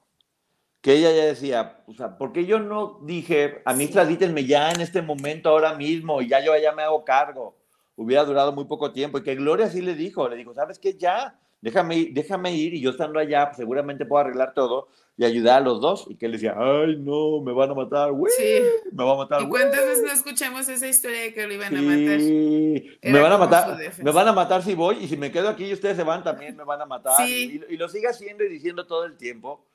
que 0.82 0.94
ella 0.94 1.12
ya 1.12 1.26
decía, 1.26 1.84
o 1.88 1.94
sea, 1.94 2.18
porque 2.18 2.46
yo 2.46 2.60
no 2.60 3.00
dije, 3.04 3.62
a 3.66 3.74
mí 3.74 3.88
tradítenme 3.88 4.46
ya 4.46 4.72
en 4.72 4.82
este 4.82 5.02
momento, 5.02 5.50
ahora 5.50 5.74
mismo, 5.74 6.22
y 6.22 6.30
ya 6.30 6.44
yo 6.44 6.56
ya 6.58 6.72
me 6.72 6.84
hago 6.84 7.04
cargo? 7.04 7.58
Hubiera 7.96 8.24
durado 8.24 8.54
muy 8.54 8.66
poco 8.66 8.94
tiempo. 8.94 9.18
Y 9.18 9.24
que 9.24 9.36
Gloria 9.36 9.70
sí 9.70 9.82
le 9.82 9.94
dijo, 9.94 10.30
le 10.30 10.38
dijo, 10.38 10.54
¿sabes 10.54 10.80
qué? 10.80 10.94
Ya, 10.98 11.38
déjame, 11.62 12.10
déjame 12.12 12.54
ir 12.56 12.74
y 12.74 12.82
yo 12.82 12.92
estando 12.92 13.20
allá, 13.20 13.52
seguramente 13.56 14.06
puedo 14.06 14.22
arreglar 14.22 14.54
todo 14.54 14.88
y 15.18 15.26
ayudar 15.26 15.58
a 15.58 15.60
los 15.60 15.82
dos. 15.82 16.06
Y 16.10 16.16
que 16.16 16.28
él 16.28 16.32
decía, 16.32 16.56
ay, 16.58 16.98
no, 16.98 17.42
me 17.42 17.52
van 17.52 17.72
a 17.72 17.74
matar, 17.74 18.12
güey. 18.12 18.32
Sí. 18.38 18.62
Me 18.92 19.04
van 19.04 19.14
a 19.14 19.18
matar, 19.18 19.42
¿Y 19.42 19.50
cuántas 19.50 19.86
veces 19.86 20.04
no 20.04 20.12
escuchamos 20.12 20.70
esa 20.70 20.88
historia 20.88 21.22
de 21.22 21.34
que 21.34 21.46
lo 21.46 21.54
iban 21.54 21.76
a 21.76 21.82
matar? 21.82 22.20
me 22.20 23.20
van 23.20 23.32
a 23.32 23.38
matar, 23.38 23.78
me 24.02 24.12
van 24.12 24.28
a 24.28 24.34
matar 24.34 24.64
si 24.64 24.76
voy. 24.76 24.98
Y 25.02 25.08
si 25.08 25.18
me 25.18 25.32
quedo 25.32 25.50
aquí 25.50 25.66
y 25.66 25.74
ustedes 25.74 25.98
se 25.98 26.04
van, 26.04 26.24
también 26.24 26.56
me 26.56 26.64
van 26.64 26.82
a 26.82 26.86
matar. 26.86 27.28
Y, 27.28 27.60
lo 27.78 27.90
sigue 27.90 28.08
haciendo 28.08 28.44
y 28.44 28.50
diciendo 28.50 28.86
todo 28.86 29.06
el 29.06 29.18
tiempo. 29.18 29.66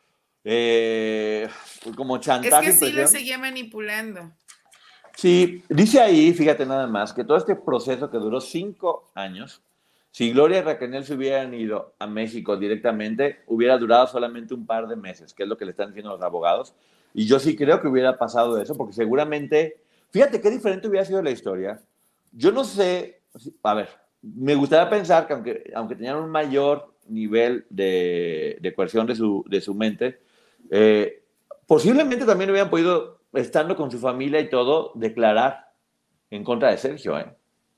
Eh, 0.46 1.48
como 1.96 2.18
chantaje. 2.18 2.70
Es 2.70 2.78
que 2.80 2.86
sí 2.86 2.92
lo 2.92 3.06
seguía 3.06 3.38
manipulando. 3.38 4.30
Sí, 5.16 5.62
dice 5.68 6.00
ahí, 6.00 6.32
fíjate 6.32 6.66
nada 6.66 6.86
más, 6.86 7.12
que 7.12 7.24
todo 7.24 7.36
este 7.36 7.54
proceso 7.54 8.10
que 8.10 8.18
duró 8.18 8.40
cinco 8.40 9.10
años, 9.14 9.62
si 10.14 10.30
Gloria 10.30 10.58
y 10.58 10.62
Raquel 10.62 11.04
se 11.04 11.14
hubieran 11.14 11.52
ido 11.54 11.96
a 11.98 12.06
México 12.06 12.56
directamente, 12.56 13.40
hubiera 13.48 13.76
durado 13.76 14.06
solamente 14.06 14.54
un 14.54 14.64
par 14.64 14.86
de 14.86 14.94
meses, 14.94 15.34
que 15.34 15.42
es 15.42 15.48
lo 15.48 15.56
que 15.56 15.64
le 15.64 15.72
están 15.72 15.88
diciendo 15.88 16.12
los 16.12 16.22
abogados. 16.22 16.76
Y 17.12 17.26
yo 17.26 17.40
sí 17.40 17.56
creo 17.56 17.80
que 17.80 17.88
hubiera 17.88 18.16
pasado 18.16 18.62
eso, 18.62 18.76
porque 18.76 18.92
seguramente, 18.92 19.82
fíjate 20.10 20.40
qué 20.40 20.50
diferente 20.50 20.86
hubiera 20.86 21.04
sido 21.04 21.20
la 21.20 21.32
historia. 21.32 21.80
Yo 22.30 22.52
no 22.52 22.62
sé, 22.62 23.22
a 23.64 23.74
ver, 23.74 23.88
me 24.22 24.54
gustaría 24.54 24.88
pensar 24.88 25.26
que 25.26 25.32
aunque, 25.32 25.72
aunque 25.74 25.96
tenían 25.96 26.18
un 26.18 26.30
mayor 26.30 26.94
nivel 27.08 27.66
de, 27.68 28.58
de 28.60 28.72
coerción 28.72 29.08
de 29.08 29.16
su, 29.16 29.44
de 29.48 29.60
su 29.60 29.74
mente, 29.74 30.20
eh, 30.70 31.24
posiblemente 31.66 32.24
también 32.24 32.50
hubieran 32.50 32.70
podido, 32.70 33.18
estando 33.32 33.74
con 33.74 33.90
su 33.90 33.98
familia 33.98 34.38
y 34.38 34.48
todo, 34.48 34.92
declarar 34.94 35.72
en 36.30 36.44
contra 36.44 36.70
de 36.70 36.78
Sergio, 36.78 37.18
¿eh? 37.18 37.34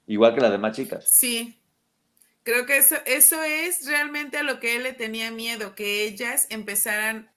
igual 0.07 0.35
que 0.35 0.43
las 0.43 0.51
demás 0.51 0.77
chicas. 0.77 1.07
Sí, 1.09 1.63
Creo 2.47 2.65
que 2.65 2.77
eso, 2.77 2.95
eso 3.07 3.43
es 3.43 3.89
realmente 3.89 4.39
a 4.39 4.45
lo 4.45 4.61
que 4.61 4.77
él 4.77 4.85
le 4.85 4.93
tenía 4.93 5.33
miedo, 5.33 5.75
que 5.75 6.05
ellas 6.05 6.47
empezaran 6.49 7.29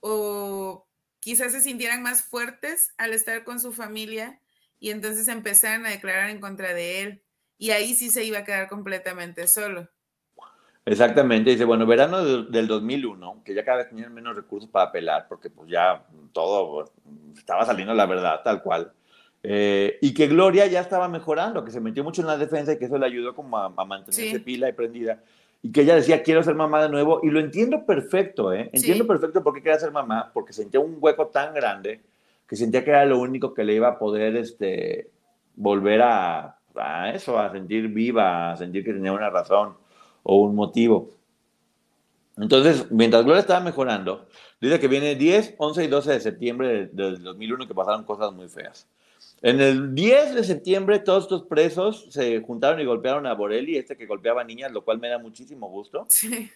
o 0.00 0.86
quizás 1.18 1.52
se 1.52 1.62
sintieran 1.62 2.02
más 2.02 2.24
fuertes 2.24 2.92
al 2.98 3.14
estar 3.14 3.42
con 3.42 3.58
su 3.58 3.72
familia 3.72 4.38
y 4.78 4.90
entonces 4.90 5.28
empezaran 5.28 5.86
a 5.86 5.88
declarar 5.88 6.28
en 6.28 6.42
contra 6.42 6.74
de 6.74 7.00
él. 7.00 7.22
Y 7.56 7.70
ahí 7.70 7.94
sí 7.94 8.10
se 8.10 8.22
iba 8.22 8.40
a 8.40 8.44
quedar 8.44 8.68
completamente 8.68 9.48
solo. 9.48 9.88
Exactamente, 10.84 11.48
dice, 11.48 11.64
bueno, 11.64 11.86
verano 11.86 12.22
del 12.44 12.66
2001, 12.66 13.42
que 13.46 13.54
ya 13.54 13.64
cada 13.64 13.78
vez 13.78 13.88
tenían 13.88 14.12
menos 14.12 14.36
recursos 14.36 14.68
para 14.68 14.90
apelar, 14.90 15.26
porque 15.26 15.48
pues 15.48 15.70
ya 15.70 16.06
todo 16.34 16.92
estaba 17.34 17.64
saliendo 17.64 17.94
la 17.94 18.04
verdad, 18.04 18.42
tal 18.44 18.62
cual. 18.62 18.92
Eh, 19.42 19.98
y 20.00 20.14
que 20.14 20.26
Gloria 20.26 20.66
ya 20.66 20.80
estaba 20.80 21.08
mejorando, 21.08 21.64
que 21.64 21.70
se 21.70 21.80
metió 21.80 22.02
mucho 22.02 22.20
en 22.20 22.26
la 22.26 22.36
defensa 22.36 22.72
y 22.72 22.78
que 22.78 22.86
eso 22.86 22.98
le 22.98 23.06
ayudó 23.06 23.34
como 23.34 23.56
a, 23.56 23.68
mantenerse 23.68 24.40
pila 24.40 24.68
y 24.68 24.72
prendida. 24.72 25.22
Y 25.62 25.72
que 25.72 25.82
ella 25.82 25.96
decía, 25.96 26.22
quiero 26.22 26.42
ser 26.42 26.54
mamá 26.54 26.82
de 26.82 26.88
nuevo. 26.88 27.20
Y 27.22 27.30
lo 27.30 27.40
entiendo 27.40 27.84
perfecto, 27.84 28.52
¿eh? 28.52 28.70
Entiendo 28.72 29.06
perfecto 29.06 29.42
por 29.42 29.54
qué 29.54 29.62
quería 29.62 29.78
ser 29.78 29.90
mamá, 29.90 30.30
porque 30.32 30.52
sentía 30.52 30.80
un 30.80 30.96
hueco 31.00 31.28
tan 31.28 31.54
grande 31.54 32.00
que 32.46 32.56
sentía 32.56 32.84
que 32.84 32.90
era 32.90 33.04
lo 33.04 33.18
único 33.18 33.52
que 33.54 33.64
le 33.64 33.74
iba 33.74 33.88
a 33.88 33.98
poder 33.98 34.36
este, 34.36 35.10
volver 35.54 36.02
a, 36.02 36.58
a 36.74 37.10
eso, 37.10 37.38
a 37.38 37.50
sentir 37.52 37.88
viva, 37.88 38.52
a 38.52 38.56
sentir 38.56 38.84
que 38.84 38.92
tenía 38.92 39.12
una 39.12 39.30
razón 39.30 39.74
o 40.22 40.36
un 40.42 40.54
motivo. 40.54 41.10
Entonces, 42.38 42.90
mientras 42.90 43.24
Gloria 43.24 43.40
estaba 43.40 43.60
mejorando, 43.60 44.28
dice 44.60 44.78
que 44.78 44.88
viene 44.88 45.16
10, 45.16 45.56
11 45.58 45.84
y 45.84 45.88
12 45.88 46.12
de 46.12 46.20
septiembre 46.20 46.86
del 46.92 47.22
2001 47.22 47.66
que 47.66 47.74
pasaron 47.74 48.04
cosas 48.04 48.32
muy 48.32 48.48
feas. 48.48 48.88
En 49.40 49.60
el 49.60 49.94
10 49.94 50.34
de 50.34 50.44
septiembre, 50.44 50.98
todos 50.98 51.24
estos 51.24 51.42
presos 51.44 52.06
se 52.10 52.40
juntaron 52.40 52.80
y 52.80 52.84
golpearon 52.84 53.26
a 53.26 53.34
Borelli, 53.34 53.76
este 53.76 53.96
que 53.96 54.06
golpeaba 54.06 54.42
niñas, 54.42 54.72
lo 54.72 54.84
cual 54.84 54.98
me 54.98 55.08
da 55.08 55.18
muchísimo 55.18 55.68
gusto. 55.68 56.06
Sí. 56.08 56.50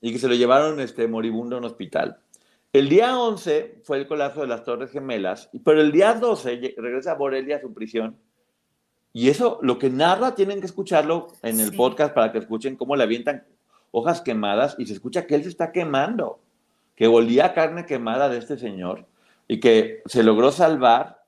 Y 0.00 0.12
que 0.12 0.18
se 0.18 0.28
lo 0.28 0.34
llevaron 0.34 0.80
este, 0.80 1.06
moribundo 1.06 1.56
a 1.56 1.58
un 1.58 1.64
hospital. 1.66 2.18
El 2.72 2.88
día 2.88 3.18
11 3.18 3.80
fue 3.84 3.98
el 3.98 4.06
colapso 4.06 4.40
de 4.40 4.46
las 4.46 4.64
Torres 4.64 4.90
Gemelas, 4.90 5.50
pero 5.64 5.80
el 5.82 5.92
día 5.92 6.14
12 6.14 6.74
regresa 6.78 7.14
Borelli 7.14 7.52
a 7.52 7.60
su 7.60 7.72
prisión. 7.74 8.16
Y 9.12 9.28
eso, 9.28 9.58
lo 9.62 9.78
que 9.78 9.90
narra, 9.90 10.34
tienen 10.34 10.60
que 10.60 10.66
escucharlo 10.66 11.28
en 11.42 11.60
el 11.60 11.70
Sí. 11.70 11.76
podcast 11.76 12.14
para 12.14 12.32
que 12.32 12.38
escuchen 12.38 12.76
cómo 12.76 12.96
le 12.96 13.02
avientan 13.02 13.44
hojas 13.90 14.22
quemadas 14.22 14.74
y 14.78 14.86
se 14.86 14.94
escucha 14.94 15.26
que 15.26 15.34
él 15.34 15.42
se 15.42 15.50
está 15.50 15.70
quemando, 15.70 16.40
que 16.96 17.06
olía 17.06 17.44
a 17.46 17.52
carne 17.52 17.84
quemada 17.84 18.30
de 18.30 18.38
este 18.38 18.56
señor 18.56 19.04
y 19.46 19.60
que 19.60 20.02
se 20.06 20.22
logró 20.22 20.50
salvar 20.50 21.21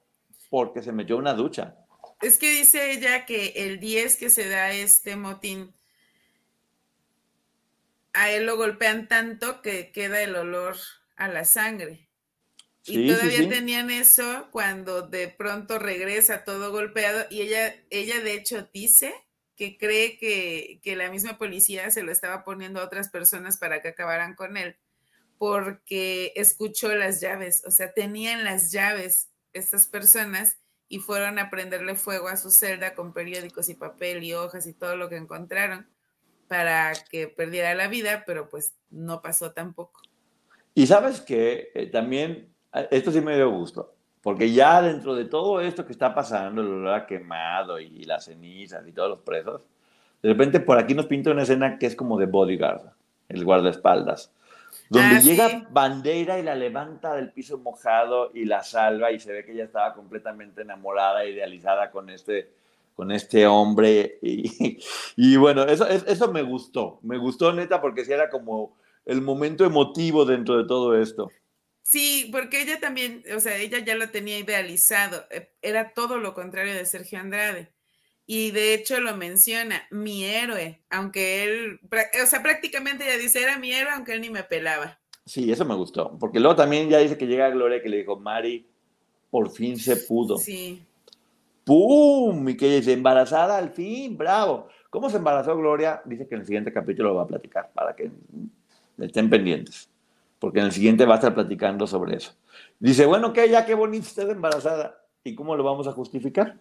porque 0.54 0.84
se 0.84 0.92
metió 0.92 1.16
una 1.16 1.34
ducha. 1.34 1.74
Es 2.22 2.38
que 2.38 2.48
dice 2.48 2.92
ella 2.92 3.26
que 3.26 3.54
el 3.56 3.80
10 3.80 4.14
que 4.14 4.30
se 4.30 4.48
da 4.48 4.70
este 4.70 5.16
motín, 5.16 5.74
a 8.12 8.30
él 8.30 8.46
lo 8.46 8.56
golpean 8.56 9.08
tanto 9.08 9.62
que 9.62 9.90
queda 9.90 10.22
el 10.22 10.36
olor 10.36 10.76
a 11.16 11.26
la 11.26 11.44
sangre. 11.44 12.08
Sí, 12.82 12.92
y 12.92 13.08
sí, 13.08 13.12
todavía 13.12 13.38
sí. 13.38 13.48
tenían 13.48 13.90
eso 13.90 14.46
cuando 14.52 15.02
de 15.02 15.26
pronto 15.26 15.80
regresa 15.80 16.44
todo 16.44 16.70
golpeado 16.70 17.26
y 17.30 17.40
ella, 17.40 17.74
ella 17.90 18.20
de 18.20 18.34
hecho 18.34 18.70
dice 18.72 19.12
que 19.56 19.76
cree 19.76 20.18
que, 20.18 20.78
que 20.84 20.94
la 20.94 21.10
misma 21.10 21.36
policía 21.36 21.90
se 21.90 22.04
lo 22.04 22.12
estaba 22.12 22.44
poniendo 22.44 22.80
a 22.80 22.84
otras 22.84 23.08
personas 23.08 23.58
para 23.58 23.82
que 23.82 23.88
acabaran 23.88 24.36
con 24.36 24.56
él, 24.56 24.76
porque 25.36 26.32
escuchó 26.36 26.94
las 26.94 27.20
llaves, 27.20 27.64
o 27.66 27.72
sea, 27.72 27.92
tenían 27.92 28.44
las 28.44 28.70
llaves 28.70 29.33
estas 29.54 29.86
personas 29.86 30.58
y 30.88 30.98
fueron 30.98 31.38
a 31.38 31.50
prenderle 31.50 31.94
fuego 31.94 32.28
a 32.28 32.36
su 32.36 32.50
celda 32.50 32.94
con 32.94 33.12
periódicos 33.12 33.68
y 33.68 33.74
papel 33.74 34.22
y 34.22 34.34
hojas 34.34 34.66
y 34.66 34.74
todo 34.74 34.96
lo 34.96 35.08
que 35.08 35.16
encontraron 35.16 35.86
para 36.48 36.92
que 37.10 37.28
perdiera 37.28 37.74
la 37.74 37.88
vida, 37.88 38.24
pero 38.26 38.48
pues 38.48 38.74
no 38.90 39.22
pasó 39.22 39.52
tampoco. 39.52 40.02
Y 40.74 40.86
sabes 40.86 41.20
que 41.20 41.88
también, 41.92 42.52
eh, 42.74 42.88
esto 42.90 43.10
sí 43.10 43.20
me 43.20 43.36
dio 43.36 43.50
gusto, 43.50 43.94
porque 44.20 44.52
ya 44.52 44.82
dentro 44.82 45.14
de 45.14 45.24
todo 45.24 45.60
esto 45.60 45.86
que 45.86 45.92
está 45.92 46.14
pasando, 46.14 46.60
el 46.60 46.68
olor 46.68 46.94
a 46.94 47.06
quemado 47.06 47.80
y 47.80 48.04
las 48.04 48.26
cenizas 48.26 48.86
y 48.86 48.92
todos 48.92 49.08
los 49.08 49.20
presos, 49.20 49.62
de 50.22 50.28
repente 50.30 50.60
por 50.60 50.78
aquí 50.78 50.94
nos 50.94 51.06
pinta 51.06 51.30
una 51.30 51.42
escena 51.42 51.78
que 51.78 51.86
es 51.86 51.96
como 51.96 52.18
de 52.18 52.26
bodyguard, 52.26 52.92
el 53.28 53.44
guardaespaldas, 53.44 54.32
donde 54.94 55.16
Ah, 55.16 55.20
llega 55.20 55.48
sí. 55.50 55.64
Bandera 55.70 56.38
y 56.38 56.42
la 56.42 56.54
levanta 56.54 57.14
del 57.14 57.32
piso 57.32 57.58
mojado 57.58 58.30
y 58.34 58.44
la 58.46 58.62
salva 58.62 59.12
y 59.12 59.20
se 59.20 59.32
ve 59.32 59.44
que 59.44 59.52
ella 59.52 59.64
estaba 59.64 59.94
completamente 59.94 60.62
enamorada, 60.62 61.24
idealizada 61.26 61.90
con 61.90 62.08
este, 62.10 62.50
con 62.94 63.10
este 63.12 63.46
hombre. 63.46 64.18
Y, 64.22 64.78
y 65.16 65.36
bueno, 65.36 65.64
eso, 65.64 65.86
es- 65.86 66.04
eso 66.06 66.32
me 66.32 66.42
gustó, 66.42 66.98
me 67.02 67.18
gustó 67.18 67.52
neta 67.52 67.80
porque 67.80 68.04
sí 68.04 68.12
era 68.12 68.30
como 68.30 68.76
el 69.04 69.20
momento 69.20 69.64
emotivo 69.64 70.24
dentro 70.24 70.56
de 70.56 70.64
todo 70.66 70.98
esto. 70.98 71.30
Sí, 71.82 72.30
porque 72.32 72.62
ella 72.62 72.80
también, 72.80 73.22
o 73.36 73.40
sea, 73.40 73.56
ella 73.58 73.78
ya 73.80 73.94
lo 73.94 74.08
tenía 74.08 74.38
idealizado, 74.38 75.26
eh, 75.30 75.52
era 75.60 75.92
todo 75.92 76.16
lo 76.16 76.32
contrario 76.32 76.72
de 76.74 76.86
Sergio 76.86 77.18
Andrade. 77.20 77.73
Y 78.26 78.52
de 78.52 78.74
hecho 78.74 79.00
lo 79.00 79.16
menciona, 79.16 79.82
mi 79.90 80.24
héroe, 80.24 80.80
aunque 80.90 81.44
él, 81.44 81.80
o 82.22 82.26
sea, 82.26 82.42
prácticamente 82.42 83.04
ella 83.04 83.22
dice, 83.22 83.42
era 83.42 83.58
mi 83.58 83.72
héroe, 83.72 83.92
aunque 83.92 84.14
él 84.14 84.22
ni 84.22 84.30
me 84.30 84.42
pelaba. 84.42 84.98
Sí, 85.26 85.52
eso 85.52 85.64
me 85.64 85.74
gustó, 85.74 86.16
porque 86.18 86.40
luego 86.40 86.56
también 86.56 86.88
ya 86.88 86.98
dice 86.98 87.18
que 87.18 87.26
llega 87.26 87.50
Gloria 87.50 87.82
que 87.82 87.88
le 87.88 87.98
dijo, 87.98 88.16
Mari, 88.16 88.66
por 89.30 89.50
fin 89.50 89.78
se 89.78 89.96
pudo. 89.96 90.38
Sí, 90.38 90.82
¡Pum! 91.64 92.46
Y 92.48 92.56
que 92.56 92.76
dice, 92.76 92.92
embarazada 92.92 93.56
al 93.56 93.70
fin, 93.70 94.16
bravo. 94.16 94.68
¿Cómo 94.90 95.08
se 95.10 95.16
embarazó 95.16 95.56
Gloria? 95.56 96.02
Dice 96.04 96.28
que 96.28 96.34
en 96.34 96.42
el 96.42 96.46
siguiente 96.46 96.72
capítulo 96.72 97.08
lo 97.08 97.14
va 97.16 97.22
a 97.22 97.26
platicar, 97.26 97.70
para 97.74 97.96
que 97.96 98.10
estén 98.98 99.30
pendientes, 99.30 99.88
porque 100.38 100.60
en 100.60 100.66
el 100.66 100.72
siguiente 100.72 101.06
va 101.06 101.14
a 101.14 101.16
estar 101.16 101.34
platicando 101.34 101.86
sobre 101.86 102.16
eso. 102.16 102.32
Dice, 102.78 103.06
bueno, 103.06 103.32
que 103.32 103.48
ya 103.48 103.64
qué 103.64 103.74
bonita 103.74 104.06
estás 104.06 104.28
embarazada. 104.28 105.00
¿Y 105.24 105.34
cómo 105.34 105.56
lo 105.56 105.64
vamos 105.64 105.88
a 105.88 105.92
justificar? 105.92 106.58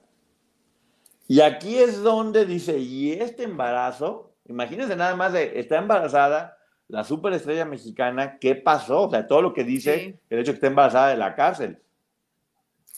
Y 1.28 1.42
aquí 1.42 1.78
es 1.78 2.02
donde 2.04 2.46
dice, 2.46 2.78
y 2.78 3.14
este 3.14 3.44
embarazo, 3.44 4.36
imagínense 4.48 4.96
nada 4.96 5.16
más 5.16 5.34
de, 5.34 5.60
está 5.60 5.78
embarazada 5.78 6.58
la 6.90 7.04
superestrella 7.04 7.66
mexicana, 7.66 8.38
¿qué 8.40 8.56
pasó? 8.56 9.04
O 9.04 9.10
sea, 9.10 9.26
todo 9.26 9.42
lo 9.42 9.54
que 9.54 9.64
dice 9.64 9.98
Sí. 10.00 10.20
el 10.30 10.40
hecho 10.40 10.52
de 10.52 10.54
que 10.54 10.58
está 10.58 10.68
embarazada 10.68 11.10
de 11.10 11.18
la 11.18 11.34
cárcel. 11.36 11.80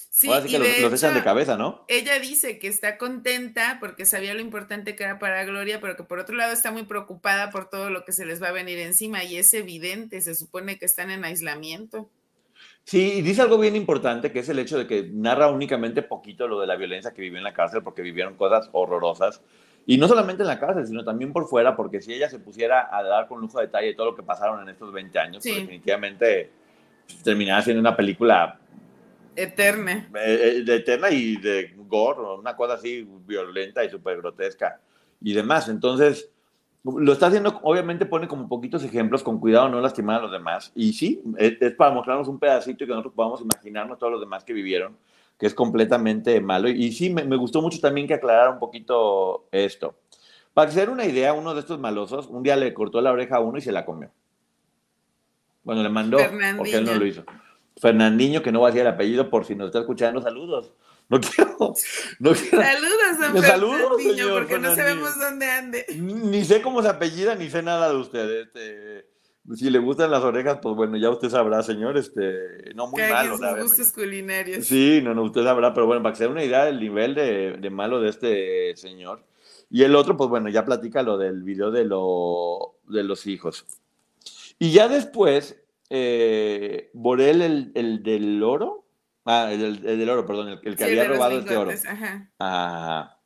sí, 0.09 0.27
Ahora 0.27 0.41
sí 0.41 0.49
que 0.49 0.59
los, 0.59 0.67
de 0.67 0.81
los 0.81 0.93
echan 0.93 1.13
de 1.13 1.23
cabeza, 1.23 1.55
¿no? 1.57 1.85
ella 1.87 2.19
dice 2.19 2.57
que 2.57 2.67
está 2.67 2.97
contenta 2.97 3.77
porque 3.79 4.05
sabía 4.05 4.33
lo 4.33 4.39
importante 4.41 4.95
que 4.95 5.03
era 5.03 5.19
para 5.19 5.43
Gloria, 5.45 5.79
pero 5.81 5.95
que 5.95 6.03
por 6.03 6.19
otro 6.19 6.35
lado 6.35 6.51
está 6.53 6.71
muy 6.71 6.83
preocupada 6.83 7.51
por 7.51 7.69
todo 7.69 7.89
lo 7.89 8.05
que 8.05 8.11
se 8.13 8.25
les 8.25 8.41
va 8.41 8.47
a 8.47 8.51
venir 8.53 8.79
encima 8.79 9.23
y 9.23 9.37
es 9.37 9.53
evidente, 9.53 10.19
se 10.21 10.33
supone 10.35 10.77
que 10.79 10.85
están 10.85 11.11
en 11.11 11.23
aislamiento. 11.25 12.09
Sí, 12.85 13.13
y 13.17 13.21
dice 13.23 13.41
algo 13.41 13.57
bien 13.57 13.75
importante, 13.75 14.31
que 14.31 14.39
es 14.39 14.49
el 14.49 14.59
hecho 14.59 14.77
de 14.77 14.85
que 14.85 15.09
narra 15.11 15.49
únicamente 15.49 16.03
poquito 16.03 16.47
lo 16.47 16.59
de 16.61 16.67
la 16.67 16.75
violencia 16.75 17.11
que 17.13 17.21
vivió 17.23 17.39
en 17.39 17.43
la 17.43 17.53
cárcel, 17.53 17.81
porque 17.83 18.03
vivieron 18.03 18.35
cosas 18.35 18.69
horrorosas. 18.73 19.41
Y 19.87 19.97
no 19.97 20.07
solamente 20.07 20.43
en 20.43 20.47
la 20.47 20.59
cárcel, 20.59 20.85
sino 20.85 21.03
también 21.03 21.33
por 21.33 21.47
fuera, 21.47 21.75
porque 21.75 21.99
si 21.99 22.13
ella 22.13 22.29
se 22.29 22.37
pusiera 22.39 22.87
a 22.95 23.01
dar 23.03 23.27
con 23.27 23.41
lujo 23.41 23.59
de 23.59 23.65
detalle 23.65 23.95
todo 23.95 24.11
lo 24.11 24.15
que 24.15 24.21
pasaron 24.23 24.61
en 24.61 24.69
estos 24.69 24.93
20 24.93 25.17
años, 25.17 25.43
Sí. 25.43 25.49
pues 25.49 25.61
definitivamente 25.63 26.51
pues, 27.07 27.23
terminaba 27.23 27.61
siendo 27.63 27.81
una 27.81 27.95
película 27.95 28.59
Eterna. 29.35 30.07
eh, 30.15 30.53
eh, 30.59 30.63
de 30.63 30.75
eterna 30.75 31.09
y 31.09 31.37
de 31.37 31.73
gore, 31.75 32.21
una 32.39 32.55
cosa 32.55 32.75
así 32.75 33.05
violenta 33.25 33.83
y 33.83 33.89
súper 33.89 34.17
grotesca 34.17 34.79
y 35.21 35.33
demás. 35.33 35.67
Entonces, 35.69 36.29
lo 36.85 37.13
está 37.13 37.27
haciendo, 37.27 37.59
obviamente 37.63 38.05
pone 38.05 38.27
como 38.27 38.47
poquitos 38.47 38.83
ejemplos, 38.83 39.23
con 39.23 39.39
cuidado 39.39 39.69
no 39.69 39.81
lastimar 39.81 40.19
a 40.19 40.23
los 40.23 40.31
demás. 40.31 40.71
Y 40.75 40.93
sí, 40.93 41.21
es, 41.37 41.59
es 41.59 41.73
para 41.73 41.91
mostrarnos 41.91 42.27
un 42.27 42.37
pedacito 42.37 42.83
y 42.83 42.87
que 42.87 42.91
nosotros 42.91 43.13
podamos 43.15 43.41
imaginarnos 43.41 43.97
todos 43.97 44.11
los 44.11 44.21
demás 44.21 44.43
que 44.43 44.53
vivieron, 44.53 44.95
que 45.39 45.47
es 45.47 45.55
completamente 45.55 46.39
malo. 46.41 46.69
Y, 46.69 46.85
y 46.85 46.91
sí, 46.91 47.09
me, 47.09 47.23
me 47.23 47.35
gustó 47.35 47.61
mucho 47.61 47.79
también 47.79 48.07
que 48.07 48.13
aclarara 48.13 48.51
un 48.51 48.59
poquito 48.59 49.47
esto. 49.51 49.95
Para 50.53 50.71
den 50.71 50.89
una 50.89 51.05
idea, 51.05 51.33
uno 51.33 51.53
de 51.53 51.59
estos 51.59 51.79
malosos 51.79 52.27
un 52.27 52.43
día 52.43 52.55
le 52.55 52.73
cortó 52.73 53.01
la 53.01 53.11
oreja 53.11 53.37
a 53.37 53.39
uno 53.41 53.57
y 53.57 53.61
se 53.61 53.71
la 53.71 53.83
comió. 53.83 54.11
Bueno, 55.63 55.81
le 55.81 55.89
mandó, 55.89 56.17
porque 56.55 56.77
él 56.77 56.85
no 56.85 56.93
lo 56.93 57.05
hizo. 57.05 57.23
Fernandinho, 57.77 58.41
que 58.41 58.51
no 58.51 58.61
va 58.61 58.67
a 58.67 58.71
decir 58.71 58.81
el 58.81 58.93
apellido 58.93 59.29
por 59.29 59.43
si 59.43 59.55
nos 59.55 59.67
está 59.67 59.79
escuchando, 59.79 60.21
saludos. 60.21 60.71
No 61.07 61.19
quiero, 61.19 61.73
no 62.19 62.33
quiero, 62.33 62.63
Saludos, 62.63 63.33
don 63.33 63.43
Saludos, 63.43 64.01
señor 64.01 64.33
porque 64.33 64.57
no 64.57 64.75
sabemos 64.75 65.19
dónde 65.19 65.45
ande. 65.45 65.85
ni 65.95 66.43
sé 66.43 66.61
cómo 66.61 66.81
se 66.81 66.89
apellida, 66.89 67.35
ni 67.35 67.49
sé 67.49 67.61
nada 67.61 67.89
de 67.89 67.95
usted. 67.95 68.41
Este, 68.41 69.05
si 69.53 69.69
le 69.69 69.77
gustan 69.77 70.09
las 70.09 70.23
orejas, 70.23 70.57
pues 70.61 70.75
bueno, 70.75 70.97
ya 70.97 71.11
usted 71.11 71.29
sabrá, 71.29 71.61
señor. 71.61 71.97
Este, 71.97 72.73
no 72.73 72.87
muy 72.87 73.01
malo, 73.03 73.37
sus 73.37 73.61
gustos 73.61 73.91
culinarios. 73.93 74.65
Sí, 74.65 75.01
no, 75.03 75.13
no, 75.13 75.23
usted 75.23 75.43
sabrá, 75.43 75.73
pero 75.73 75.85
bueno, 75.85 76.01
para 76.01 76.13
que 76.13 76.17
se 76.17 76.23
dé 76.23 76.31
una 76.31 76.43
idea 76.43 76.65
del 76.65 76.79
nivel 76.79 77.13
de, 77.13 77.57
de 77.57 77.69
malo 77.69 78.01
de 78.01 78.09
este 78.09 78.75
señor. 78.75 79.23
Y 79.69 79.83
el 79.83 79.95
otro, 79.95 80.17
pues 80.17 80.29
bueno, 80.29 80.49
ya 80.49 80.65
platica 80.65 81.03
lo 81.03 81.17
del 81.17 81.43
video 81.43 81.69
de, 81.69 81.85
lo, 81.85 82.75
de 82.87 83.03
los 83.03 83.27
hijos. 83.27 83.65
Y 84.57 84.71
ya 84.71 84.87
después, 84.87 85.61
eh, 85.89 86.89
Borel, 86.93 87.41
el, 87.41 87.71
el 87.75 88.01
del 88.01 88.41
oro, 88.41 88.84
ah, 89.25 89.49
el, 89.51 89.59
del- 89.59 89.85
el 89.89 89.99
del 89.99 90.09
oro, 90.09 90.25
perdón, 90.25 90.49
el, 90.49 90.59
el 90.63 90.75
que 90.75 90.83
Sí, 90.85 90.89
había 90.91 91.07
robado 91.07 91.39
este 91.39 91.57
oro. 91.57 91.71
Ajá. 92.39 93.17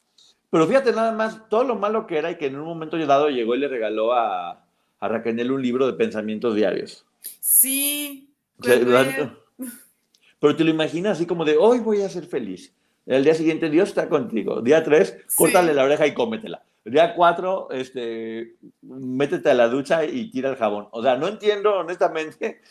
Pero 0.52 0.66
fíjate 0.68 0.92
nada 0.94 1.12
más, 1.12 1.48
todo 1.50 1.64
lo 1.64 1.76
malo 1.76 2.08
que 2.08 2.18
era 2.18 2.32
y 2.32 2.38
que 2.38 2.48
en 2.48 2.58
un 2.58 2.66
momento 2.66 2.98
dado 3.06 3.30
llegó 3.30 3.54
y 3.56 3.60
le 3.60 3.68
regaló 3.68 4.14
a, 4.14 4.66
a 5.00 5.08
Raquel 5.08 5.52
un 5.52 5.62
libro 5.62 5.86
de 5.86 5.94
pensamientos 5.94 6.56
diarios. 6.56 7.06
Sí. 7.40 8.34
O 8.58 8.64
sea, 8.64 8.80
pero 10.40 10.56
te 10.56 10.64
lo 10.64 10.70
imaginas 10.72 11.18
así 11.18 11.26
como 11.26 11.46
de, 11.46 11.58
hoy 11.58 11.80
voy 11.80 12.02
a 12.02 12.10
ser 12.10 12.26
feliz. 12.26 12.74
El 13.06 13.24
día 13.24 13.34
siguiente, 13.34 13.70
Dios 13.70 13.90
está 13.90 14.08
contigo. 14.10 14.62
Día 14.62 14.84
tres, 14.84 15.18
Sí. 15.28 15.36
córtale 15.36 15.74
la 15.74 15.84
oreja 15.84 16.06
y 16.08 16.14
cómetela. 16.14 16.64
Día 16.86 17.14
cuatro, 17.14 17.70
este, 17.72 18.56
métete 18.82 19.50
a 19.52 19.54
la 19.54 19.68
ducha 19.68 20.06
y 20.06 20.32
tira 20.32 20.50
el 20.50 20.56
jabón. 20.56 20.88
O 20.92 21.04
sea, 21.04 21.16
no 21.16 21.28
entiendo 21.28 21.76
honestamente. 21.78 22.62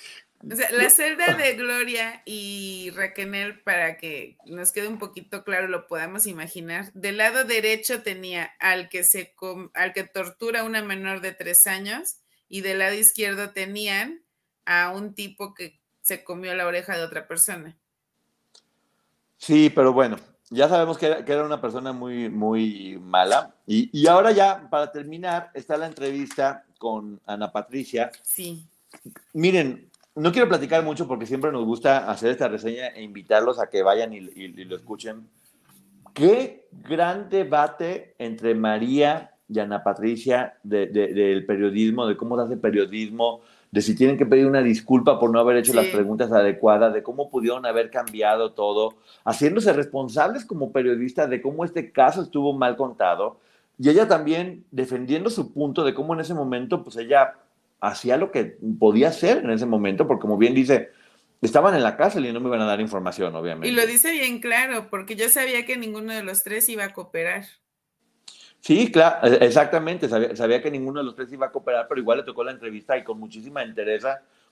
O 0.41 0.55
sea, 0.55 0.70
la 0.70 0.89
celda 0.89 1.34
de 1.34 1.55
Gloria 1.55 2.22
y 2.24 2.91
Raquel, 2.95 3.61
para 3.62 3.97
que 3.97 4.36
nos 4.47 4.70
quede 4.70 4.86
un 4.86 4.99
poquito 4.99 5.43
claro, 5.43 5.66
lo 5.66 5.89
podamos 5.89 6.26
imaginar. 6.26 6.93
Del 6.93 7.16
lado 7.16 7.45
derecho 7.45 8.03
tenía 8.03 8.53
al 8.61 8.89
que 8.89 9.03
se 9.03 9.34
com- 9.34 9.70
al 9.74 9.93
que 9.93 10.05
tortura 10.05 10.61
a 10.61 10.64
una 10.64 10.82
menor 10.82 11.20
de 11.20 11.32
tres 11.32 11.66
años, 11.66 12.18
y 12.49 12.61
del 12.61 12.78
lado 12.78 12.95
izquierdo 12.95 13.51
tenían 13.51 14.22
a 14.64 14.91
un 14.91 15.14
tipo 15.14 15.55
que 15.55 15.80
se 16.03 16.22
comió 16.24 16.55
la 16.55 16.66
oreja 16.66 16.97
de 16.97 17.03
otra 17.03 17.26
persona. 17.26 17.76
Sí, 19.36 19.70
pero 19.70 19.93
bueno, 19.93 20.18
ya 20.51 20.68
sabemos 20.68 20.99
que 20.99 21.07
era, 21.07 21.24
que 21.24 21.32
era 21.32 21.45
una 21.45 21.61
persona 21.61 21.93
muy, 21.93 22.28
muy 22.28 22.99
mala. 23.01 23.55
Y, 23.66 23.91
y 23.93 24.07
ahora 24.07 24.30
ya, 24.32 24.70
para 24.70 24.91
terminar, 24.93 25.51
está 25.53 25.76
la 25.76 25.86
entrevista 25.86 26.64
con 26.78 27.20
Ana 27.26 27.51
Patricia. 27.53 28.11
Sí. 28.22 28.64
Miren, 29.34 29.88
no 30.18 30.32
quiero 30.32 30.48
platicar 30.48 30.84
mucho 30.84 31.06
porque 31.06 31.26
siempre 31.26 31.52
nos 31.52 31.64
gusta 31.64 32.10
hacer 32.10 32.30
esta 32.30 32.48
reseña 32.48 32.88
e 32.88 33.02
invitarlos 33.02 33.60
a 33.60 33.68
que 33.68 33.82
vayan 33.82 34.12
y, 34.12 34.20
lo 34.20 34.76
escuchen. 34.76 35.28
Qué 36.12 36.66
gran 36.72 37.28
debate 37.28 38.14
entre 38.18 38.54
María 38.54 39.32
y 39.48 39.60
Ana 39.60 39.84
Patricia 39.84 40.54
del 40.62 41.46
periodismo, 41.46 42.06
de 42.06 42.16
cómo 42.16 42.36
se 42.36 42.42
hace 42.42 42.56
periodismo, 42.56 43.40
de 43.70 43.80
si 43.80 43.94
tienen 43.94 44.18
que 44.18 44.26
pedir 44.26 44.46
una 44.46 44.62
disculpa 44.62 45.20
por 45.20 45.30
no 45.30 45.38
haber 45.38 45.58
hecho 45.58 45.72
las 45.72 45.86
preguntas 45.86 46.32
adecuadas, 46.32 46.92
de 46.92 47.02
cómo 47.02 47.30
pudieron 47.30 47.64
haber 47.64 47.90
cambiado 47.90 48.52
todo, 48.52 48.96
haciéndose 49.24 49.72
responsables 49.72 50.44
como 50.44 50.72
periodistas 50.72 51.30
de 51.30 51.40
cómo 51.40 51.64
este 51.64 51.92
caso 51.92 52.22
estuvo 52.22 52.52
mal 52.52 52.76
contado. 52.76 53.38
Y 53.78 53.88
ella 53.88 54.08
también 54.08 54.64
defendiendo 54.72 55.30
su 55.30 55.52
punto 55.52 55.84
de 55.84 55.94
cómo 55.94 56.14
en 56.14 56.20
ese 56.20 56.34
momento, 56.34 56.82
pues 56.82 56.96
ella 56.96 57.34
hacía 57.81 58.16
lo 58.16 58.31
que 58.31 58.59
podía 58.79 59.09
hacer 59.09 59.39
en 59.39 59.51
ese 59.51 59.66
momento, 59.66 60.07
porque 60.07 60.22
como 60.22 60.37
bien 60.37 60.55
dice, 60.55 60.91
estaban 61.41 61.74
en 61.74 61.83
la 61.83 61.97
cárcel 61.97 62.26
y 62.26 62.33
no 62.33 62.41
me 62.41 62.49
iban 62.49 62.61
a 62.61 62.66
dar 62.66 62.81
información, 62.81 63.35
obviamente. 63.35 63.68
Y 63.68 63.72
lo 63.72 63.87
dice 63.87 64.12
bien 64.12 64.41
claro, 64.41 64.89
porque 64.91 65.16
yo 65.16 65.29
sabía 65.29 65.64
que 65.64 65.76
ninguno 65.76 66.12
de 66.12 66.22
los 66.22 66.43
tres 66.43 66.68
iba 66.68 66.85
a 66.85 66.93
cooperar. 66.93 67.45
Sí, 68.61 68.91
claro, 68.91 69.26
e, 69.26 69.45
exactamente, 69.47 70.09
sabía, 70.09 70.61
que 70.61 70.70
ninguno 70.70 71.01
de 71.01 71.05
los 71.05 71.14
tres 71.14 71.33
iba 71.33 71.47
a 71.47 71.53
cooperar, 71.53 71.87
pero 71.89 72.01
igual 72.01 72.18
le 72.18 72.24
tocó 72.24 72.43
la 72.43 72.51
entrevista 72.51 72.99
y 72.99 73.05
con 73.05 73.18
muchísima 73.18 73.64
interés. 73.64 74.05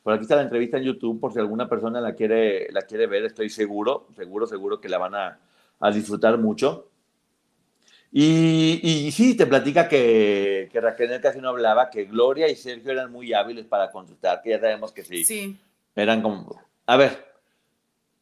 Por 0.03 0.13
aquí 0.13 0.23
está 0.23 0.37
la 0.37 0.43
entrevista 0.43 0.77
en 0.77 0.85
YouTube, 0.85 1.21
por 1.21 1.33
si 1.33 1.41
alguna 1.41 1.69
persona 1.69 2.01
la 2.01 2.15
quiere, 2.15 2.71
la 2.71 2.83
quiere 2.83 3.09
ver, 3.09 3.25
estoy 3.25 3.51
seguro, 3.51 4.07
seguro, 4.15 4.47
seguro 4.47 4.81
que 4.81 4.89
la 4.89 4.99
van 4.99 5.17
a, 5.17 5.41
a 5.81 5.91
disfrutar 5.91 6.39
mucho. 6.39 6.89
Y, 8.19 8.81
y, 8.83 9.13
sí, 9.13 9.37
te 9.37 9.45
platica 9.45 9.87
que, 9.91 10.71
que 10.73 10.81
Raquel 10.81 11.21
casi 11.21 11.39
no 11.39 11.51
hablaba, 11.51 11.91
que 11.91 12.07
Gloria 12.07 12.49
y 12.49 12.57
Sergio 12.57 12.91
eran 12.91 13.13
muy 13.13 13.35
hábiles 13.35 13.67
para 13.67 13.91
contestar, 13.91 14.41
que 14.41 14.49
ya 14.49 14.59
sabemos 14.59 14.91
que 14.91 15.05
sí. 15.05 15.23
Sí. 15.23 15.59
Eran 15.95 16.23
como, 16.23 16.59
a 16.87 16.97
ver, 16.97 17.27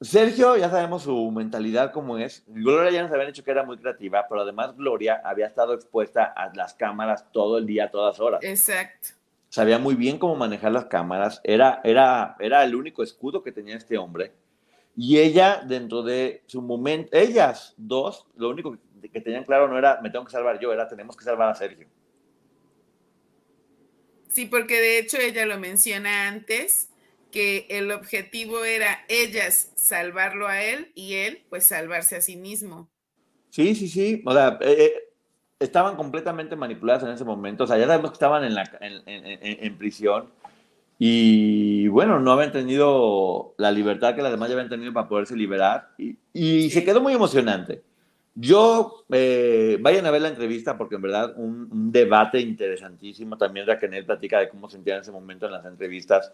Sergio, 0.01 0.57
ya 0.57 0.69
sabemos 0.69 1.05
su 1.05 1.31
mentalidad 1.31 1.93
como 1.93 2.19
es. 2.19 2.43
Gloria 2.49 2.91
ya 2.91 3.03
nos 3.05 3.13
habían 3.13 3.29
dicho 3.29 3.45
que 3.45 3.53
era 3.53 3.63
muy 3.63 3.77
creativa, 3.79 4.27
pero 4.29 4.41
además 4.41 4.77
Gloria 4.77 5.23
había 5.25 5.47
estado 5.47 5.75
expuesta 5.75 6.25
a 6.25 6.53
las 6.57 6.75
cámaras 6.75 7.31
todo 7.31 7.59
el 7.59 7.65
día, 7.65 7.93
todas 7.93 8.19
horas. 8.19 8.41
Exacto. 8.43 9.11
Sabía 9.49 9.79
muy 9.79 9.95
bien 9.95 10.19
cómo 10.19 10.35
manejar 10.35 10.73
las 10.73 10.87
cámaras. 10.87 11.41
Era, 11.45 11.81
era, 11.85 12.35
era 12.41 12.65
el 12.65 12.75
único 12.75 13.05
escudo 13.05 13.45
que 13.45 13.53
tenía 13.53 13.77
este 13.77 13.97
hombre. 13.97 14.33
Y 14.97 15.19
ella, 15.19 15.63
dentro 15.67 16.03
de 16.03 16.43
su 16.47 16.63
momento, 16.63 17.17
ellas 17.17 17.75
dos, 17.77 18.27
lo 18.37 18.51
único 18.51 18.77
que 19.13 19.21
tenían 19.21 19.45
claro 19.45 19.69
no 19.69 19.77
era 19.77 20.01
me 20.01 20.11
tengo 20.11 20.25
que 20.25 20.33
salvar 20.33 20.59
yo, 20.61 20.73
era 20.73 20.89
tenemos 20.89 21.17
que 21.17 21.25
salvar 21.25 21.51
a 21.51 21.55
Sergio. 21.55 21.89
Sí, 24.29 24.47
porque 24.47 24.81
de 24.81 24.99
hecho 24.99 25.19
ella 25.19 25.47
lo 25.47 25.59
menciona 25.59 26.29
antes 26.29 26.89
que 27.31 27.67
el 27.69 27.91
objetivo 27.91 28.65
era 28.65 29.05
ellas 29.09 29.73
salvarlo 29.75 30.47
a 30.47 30.63
él 30.63 30.93
y 30.95 31.15
él 31.15 31.43
pues 31.51 31.67
salvarse 31.67 32.17
a 32.17 32.21
sí 32.21 32.37
mismo. 32.37 32.89
Sí, 33.51 33.75
sí, 33.75 33.89
sí. 33.89 34.23
O 34.25 34.33
sea, 34.33 34.59
eh, 34.61 34.77
eh, 34.79 34.95
estaban 35.61 35.97
completamente 35.97 36.57
manipuladas 36.57 37.05
en 37.05 37.11
ese 37.11 37.25
momento. 37.25 37.65
O 37.65 37.67
sea, 37.67 37.79
ya 37.79 37.87
sabemos 37.87 38.11
que 38.11 38.15
estaban 38.15 38.45
en, 38.45 38.55
la, 38.55 38.65
en, 38.81 39.79
prisión 39.79 40.31
y 41.07 41.87
bueno, 41.89 42.19
no 42.19 42.33
habían 42.33 42.51
tenido 42.51 43.55
la 43.59 43.71
libertad 43.71 44.15
que 44.15 44.23
las 44.23 44.31
demás 44.31 44.49
ya 44.49 44.55
habían 44.55 44.71
tenido 44.71 44.91
para 44.95 45.07
poderse 45.07 45.37
liberar 45.37 45.91
y, 45.99 46.71
se 46.71 46.83
quedó 46.83 47.03
muy 47.03 47.13
emocionante. 47.13 47.83
Yo, 48.35 49.05
eh, 49.13 49.77
vayan 49.83 50.07
a 50.07 50.11
ver 50.11 50.23
la 50.23 50.29
entrevista 50.29 50.79
porque 50.79 50.95
en 50.95 51.03
verdad 51.03 51.35
un, 51.37 51.69
un 51.71 51.93
debate 51.93 52.41
interesantísimo. 52.41 53.37
También 53.37 53.67
Raquel 53.67 54.07
platica 54.07 54.39
de 54.39 54.49
cómo 54.49 54.71
sentía 54.71 54.95
en 54.95 55.03
ese 55.03 55.13
momento 55.13 55.45
en 55.45 55.53
las 55.53 55.67
entrevistas 55.67 56.33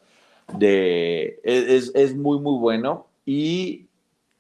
de, 0.56 1.40
es, 1.42 1.90
es, 1.96 2.14
muy, 2.14 2.38
muy 2.38 2.60
bueno 2.60 3.08
y 3.26 3.88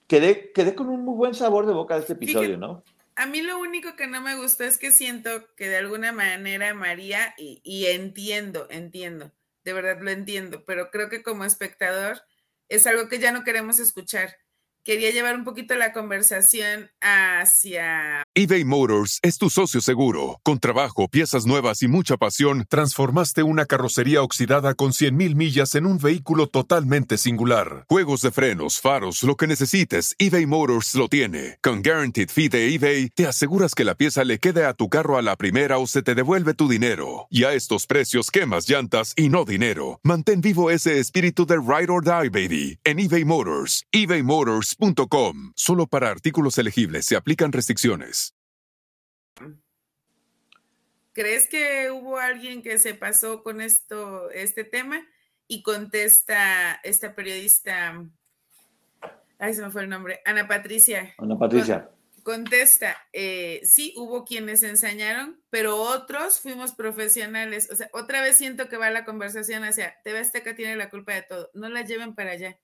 quedé, 0.06 0.52
quedé 0.52 0.76
con 0.76 0.90
un 0.90 1.04
muy 1.04 1.16
buen 1.16 1.34
sabor 1.34 1.66
de 1.66 1.72
boca 1.72 1.94
de 1.94 2.02
este 2.02 2.12
episodio, 2.12 2.56
¿no? 2.56 2.84
A 3.16 3.26
mí 3.26 3.42
lo 3.42 3.58
único 3.58 3.96
que 3.96 4.06
no 4.06 4.20
me 4.20 4.36
gustó 4.36 4.62
es 4.62 4.78
que 4.78 4.92
siento 4.92 5.30
que 5.56 5.68
de 5.68 5.78
alguna 5.78 6.12
manera 6.12 6.72
María, 6.72 7.34
y, 7.36 7.60
y 7.64 7.86
entiendo, 7.86 8.68
entiendo, 8.70 9.32
de 9.64 9.72
verdad 9.72 9.98
lo 10.00 10.10
entiendo, 10.10 10.64
pero 10.64 10.90
creo 10.90 11.08
que 11.08 11.22
como 11.22 11.44
espectador 11.44 12.22
es 12.68 12.86
algo 12.86 13.08
que 13.08 13.18
ya 13.18 13.32
no 13.32 13.44
queremos 13.44 13.78
escuchar 13.78 14.36
quería 14.84 15.10
llevar 15.10 15.36
un 15.36 15.44
poquito 15.44 15.74
la 15.74 15.92
conversación 15.92 16.90
hacia... 17.00 18.22
eBay 18.34 18.64
Motors 18.64 19.18
es 19.22 19.38
tu 19.38 19.50
socio 19.50 19.80
seguro. 19.80 20.40
Con 20.42 20.58
trabajo, 20.58 21.08
piezas 21.08 21.46
nuevas 21.46 21.82
y 21.82 21.88
mucha 21.88 22.16
pasión, 22.16 22.64
transformaste 22.68 23.42
una 23.42 23.66
carrocería 23.66 24.22
oxidada 24.22 24.74
con 24.74 24.92
100.000 24.92 25.34
millas 25.34 25.74
en 25.74 25.86
un 25.86 25.98
vehículo 25.98 26.46
totalmente 26.46 27.18
singular. 27.18 27.84
Juegos 27.88 28.22
de 28.22 28.30
frenos, 28.30 28.80
faros, 28.80 29.22
lo 29.22 29.36
que 29.36 29.46
necesites, 29.46 30.14
eBay 30.18 30.46
Motors 30.46 30.94
lo 30.94 31.08
tiene. 31.08 31.58
Con 31.62 31.82
Guaranteed 31.82 32.30
Fee 32.30 32.48
de 32.48 32.74
eBay, 32.74 33.10
te 33.10 33.26
aseguras 33.26 33.74
que 33.74 33.84
la 33.84 33.94
pieza 33.94 34.24
le 34.24 34.38
quede 34.38 34.64
a 34.64 34.74
tu 34.74 34.88
carro 34.88 35.18
a 35.18 35.22
la 35.22 35.36
primera 35.36 35.78
o 35.78 35.86
se 35.86 36.02
te 36.02 36.14
devuelve 36.14 36.54
tu 36.54 36.68
dinero. 36.68 37.26
Y 37.30 37.44
a 37.44 37.52
estos 37.52 37.86
precios, 37.86 38.30
quemas 38.30 38.68
llantas 38.68 39.12
y 39.16 39.28
no 39.28 39.44
dinero. 39.44 40.00
Mantén 40.02 40.40
vivo 40.40 40.70
ese 40.70 40.98
espíritu 40.98 41.46
de 41.46 41.56
Ride 41.56 41.90
or 41.90 42.02
Die, 42.02 42.30
baby, 42.30 42.78
en 42.84 42.98
eBay 42.98 43.24
Motors. 43.24 43.84
eBay 43.92 44.22
Motors 44.22 44.69
Solo 45.54 45.86
para 45.86 46.10
artículos 46.10 46.58
elegibles 46.58 47.06
se 47.06 47.16
aplican 47.16 47.52
restricciones. 47.52 48.34
¿Crees 51.12 51.48
que 51.48 51.90
hubo 51.90 52.18
alguien 52.18 52.62
que 52.62 52.78
se 52.78 52.94
pasó 52.94 53.42
con 53.42 53.60
esto, 53.60 54.30
este 54.30 54.64
tema? 54.64 55.06
Y 55.48 55.62
contesta 55.62 56.74
esta 56.84 57.14
periodista, 57.16 58.06
ay, 59.38 59.54
se 59.54 59.62
me 59.62 59.70
fue 59.70 59.82
el 59.82 59.88
nombre, 59.88 60.20
Ana 60.24 60.46
Patricia. 60.46 61.14
Ana 61.18 61.36
Patricia. 61.36 61.90
contesta, 62.22 62.96
eh, 63.12 63.60
sí, 63.64 63.92
hubo 63.96 64.24
quienes 64.24 64.62
enseñaron, 64.62 65.42
pero 65.50 65.76
otros 65.76 66.38
fuimos 66.38 66.72
profesionales. 66.72 67.68
O 67.72 67.76
sea, 67.76 67.90
otra 67.92 68.20
vez 68.20 68.36
siento 68.36 68.68
que 68.68 68.76
va 68.76 68.90
la 68.90 69.04
conversación 69.04 69.64
hacia, 69.64 70.00
TV 70.04 70.20
Azteca 70.20 70.54
tiene 70.54 70.76
la 70.76 70.90
culpa 70.90 71.14
de 71.14 71.22
todo, 71.22 71.50
no 71.54 71.68
la 71.68 71.82
lleven 71.82 72.14
para 72.14 72.32
allá. 72.32 72.58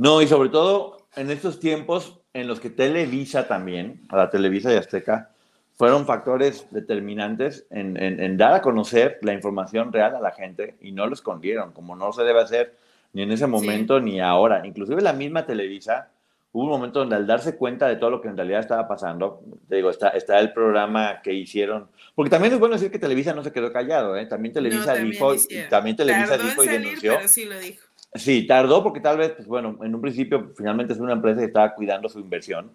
No, 0.00 0.22
y 0.22 0.26
sobre 0.26 0.48
todo 0.48 0.96
en 1.14 1.30
estos 1.30 1.60
tiempos 1.60 2.20
en 2.32 2.48
los 2.48 2.58
que 2.58 2.70
Televisa 2.70 3.46
también, 3.46 4.00
a 4.08 4.16
la 4.16 4.30
Televisa 4.30 4.72
y 4.72 4.76
Azteca, 4.76 5.28
fueron 5.74 6.06
factores 6.06 6.66
determinantes 6.70 7.66
en, 7.68 8.38
dar 8.38 8.54
a 8.54 8.62
conocer 8.62 9.18
la 9.20 9.34
información 9.34 9.92
real 9.92 10.16
a 10.16 10.20
la 10.20 10.30
gente 10.30 10.76
y 10.80 10.92
no 10.92 11.06
lo 11.06 11.12
escondieron, 11.12 11.72
como 11.72 11.96
no 11.96 12.14
se 12.14 12.22
debe 12.22 12.40
hacer 12.40 12.78
ni 13.12 13.24
en 13.24 13.32
ese 13.32 13.46
momento 13.46 14.00
ni 14.00 14.22
ahora. 14.22 14.66
Inclusive 14.66 15.02
la 15.02 15.12
misma 15.12 15.44
Televisa, 15.44 16.08
hubo 16.52 16.64
un 16.64 16.70
momento 16.70 17.00
donde 17.00 17.16
al 17.16 17.26
darse 17.26 17.58
cuenta 17.58 17.86
de 17.86 17.96
todo 17.96 18.08
lo 18.08 18.22
que 18.22 18.28
en 18.28 18.38
realidad 18.38 18.60
estaba 18.60 18.88
pasando, 18.88 19.42
te 19.68 19.76
digo, 19.76 19.90
está, 19.90 20.08
está 20.08 20.40
el 20.40 20.54
programa 20.54 21.20
que 21.20 21.34
hicieron, 21.34 21.88
porque 22.14 22.30
también 22.30 22.54
es 22.54 22.58
bueno 22.58 22.76
decir 22.76 22.90
que 22.90 22.98
Televisa 22.98 23.34
no 23.34 23.44
se 23.44 23.52
quedó 23.52 23.70
callado, 23.70 24.16
¿eh? 24.16 24.24
también 24.24 24.54
Televisa 24.54 24.94
dijo, 24.94 25.34
también 25.68 25.94
Televisa 25.94 26.38
dijo 26.38 26.64
y 26.64 26.68
denunció. 26.68 27.16
Pero 27.16 27.28
sí 27.28 27.44
lo 27.44 27.58
dijo. 27.58 27.89
Sí, 28.14 28.46
tardó 28.46 28.82
porque 28.82 29.00
tal 29.00 29.18
vez, 29.18 29.32
pues 29.32 29.46
bueno, 29.46 29.78
en 29.82 29.94
un 29.94 30.00
principio 30.00 30.52
finalmente 30.56 30.92
es 30.92 30.98
una 30.98 31.12
empresa 31.12 31.40
que 31.40 31.46
estaba 31.46 31.74
cuidando 31.74 32.08
su 32.08 32.18
inversión. 32.18 32.72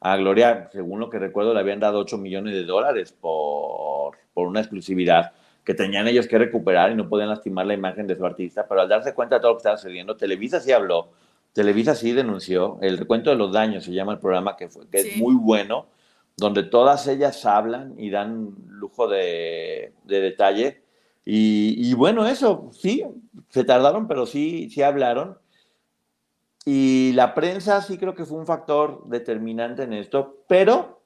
A 0.00 0.16
Gloria, 0.16 0.68
según 0.72 1.00
lo 1.00 1.10
que 1.10 1.18
recuerdo, 1.18 1.52
le 1.52 1.60
habían 1.60 1.80
dado 1.80 1.98
8 1.98 2.16
millones 2.18 2.54
de 2.54 2.64
dólares 2.64 3.12
por, 3.12 4.16
por 4.32 4.46
una 4.46 4.60
exclusividad 4.60 5.32
que 5.64 5.74
tenían 5.74 6.08
ellos 6.08 6.26
que 6.26 6.38
recuperar 6.38 6.90
y 6.90 6.94
no 6.94 7.08
podían 7.08 7.28
lastimar 7.28 7.66
la 7.66 7.74
imagen 7.74 8.06
de 8.06 8.16
su 8.16 8.24
artista, 8.24 8.66
pero 8.66 8.80
al 8.80 8.88
darse 8.88 9.12
cuenta 9.12 9.34
de 9.34 9.40
todo 9.42 9.50
lo 9.50 9.56
que 9.56 9.60
estaba 9.60 9.76
sucediendo, 9.76 10.16
Televisa 10.16 10.60
sí 10.60 10.72
habló, 10.72 11.10
Televisa 11.52 11.94
sí 11.94 12.12
denunció, 12.12 12.78
el 12.80 12.96
recuento 12.96 13.28
de 13.28 13.36
los 13.36 13.52
daños 13.52 13.84
se 13.84 13.92
llama 13.92 14.12
el 14.12 14.18
programa 14.18 14.56
que, 14.56 14.68
fue, 14.68 14.88
que 14.88 15.00
es 15.00 15.16
muy 15.18 15.34
bueno, 15.34 15.86
donde 16.38 16.62
todas 16.62 17.06
ellas 17.08 17.44
hablan 17.44 17.94
y 17.98 18.08
dan 18.08 18.54
lujo 18.68 19.08
de, 19.08 19.92
de 20.04 20.20
detalle 20.20 20.80
y, 21.30 21.92
bueno, 21.92 22.26
eso, 22.26 22.70
sí, 22.72 23.04
se 23.50 23.62
tardaron, 23.62 24.08
pero 24.08 24.24
sí, 24.24 24.70
sí 24.70 24.80
hablaron. 24.80 25.38
Y 26.64 27.12
la 27.12 27.34
prensa 27.34 27.82
sí 27.82 27.98
creo 27.98 28.14
que 28.14 28.24
fue 28.24 28.38
un 28.38 28.46
factor 28.46 29.06
determinante 29.08 29.82
en 29.82 29.92
esto, 29.92 30.42
pero 30.48 31.02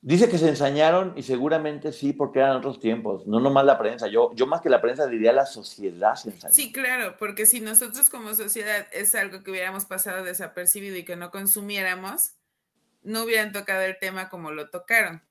dice 0.00 0.28
que 0.28 0.38
se 0.38 0.48
ensañaron 0.48 1.14
y 1.16 1.24
seguramente 1.24 1.90
sí, 1.90 2.12
porque 2.12 2.38
eran 2.38 2.56
otros 2.56 2.78
tiempos, 2.78 3.26
no 3.26 3.40
nomás 3.40 3.64
la 3.64 3.76
prensa. 3.76 4.06
Yo, 4.06 4.30
yo 4.36 4.46
más 4.46 4.60
que 4.60 4.70
la 4.70 4.80
prensa 4.80 5.08
diría 5.08 5.32
la 5.32 5.46
sociedad 5.46 6.14
se 6.14 6.30
ensañó. 6.30 6.54
Sí, 6.54 6.70
claro, 6.70 7.16
porque 7.18 7.44
si 7.44 7.60
nosotros 7.60 8.08
como 8.08 8.34
sociedad 8.34 8.86
es 8.92 9.16
algo 9.16 9.42
que 9.42 9.50
hubiéramos 9.50 9.84
pasado 9.84 10.22
desapercibido 10.22 10.96
y 10.96 11.04
que 11.04 11.16
no 11.16 11.32
consumiéramos, 11.32 12.34
no 13.02 13.24
hubieran 13.24 13.50
tocado 13.50 13.82
el 13.82 13.98
tema 13.98 14.28
como 14.28 14.52
lo 14.52 14.70
tocaron, 14.70 15.22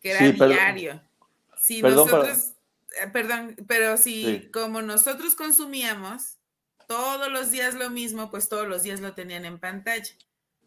que 0.00 0.12
era 0.12 0.46
diario. 0.46 1.02
Si 1.60 1.82
nosotros, 1.82 2.54
eh, 3.02 3.08
perdón, 3.12 3.54
pero 3.68 3.98
si 3.98 4.48
como 4.50 4.80
nosotros 4.80 5.34
consumíamos 5.34 6.38
todos 6.88 7.30
los 7.30 7.50
días 7.50 7.74
lo 7.74 7.90
mismo, 7.90 8.30
pues 8.30 8.48
todos 8.48 8.66
los 8.66 8.82
días 8.82 9.00
lo 9.00 9.12
tenían 9.12 9.44
en 9.44 9.58
pantalla. 9.58 10.10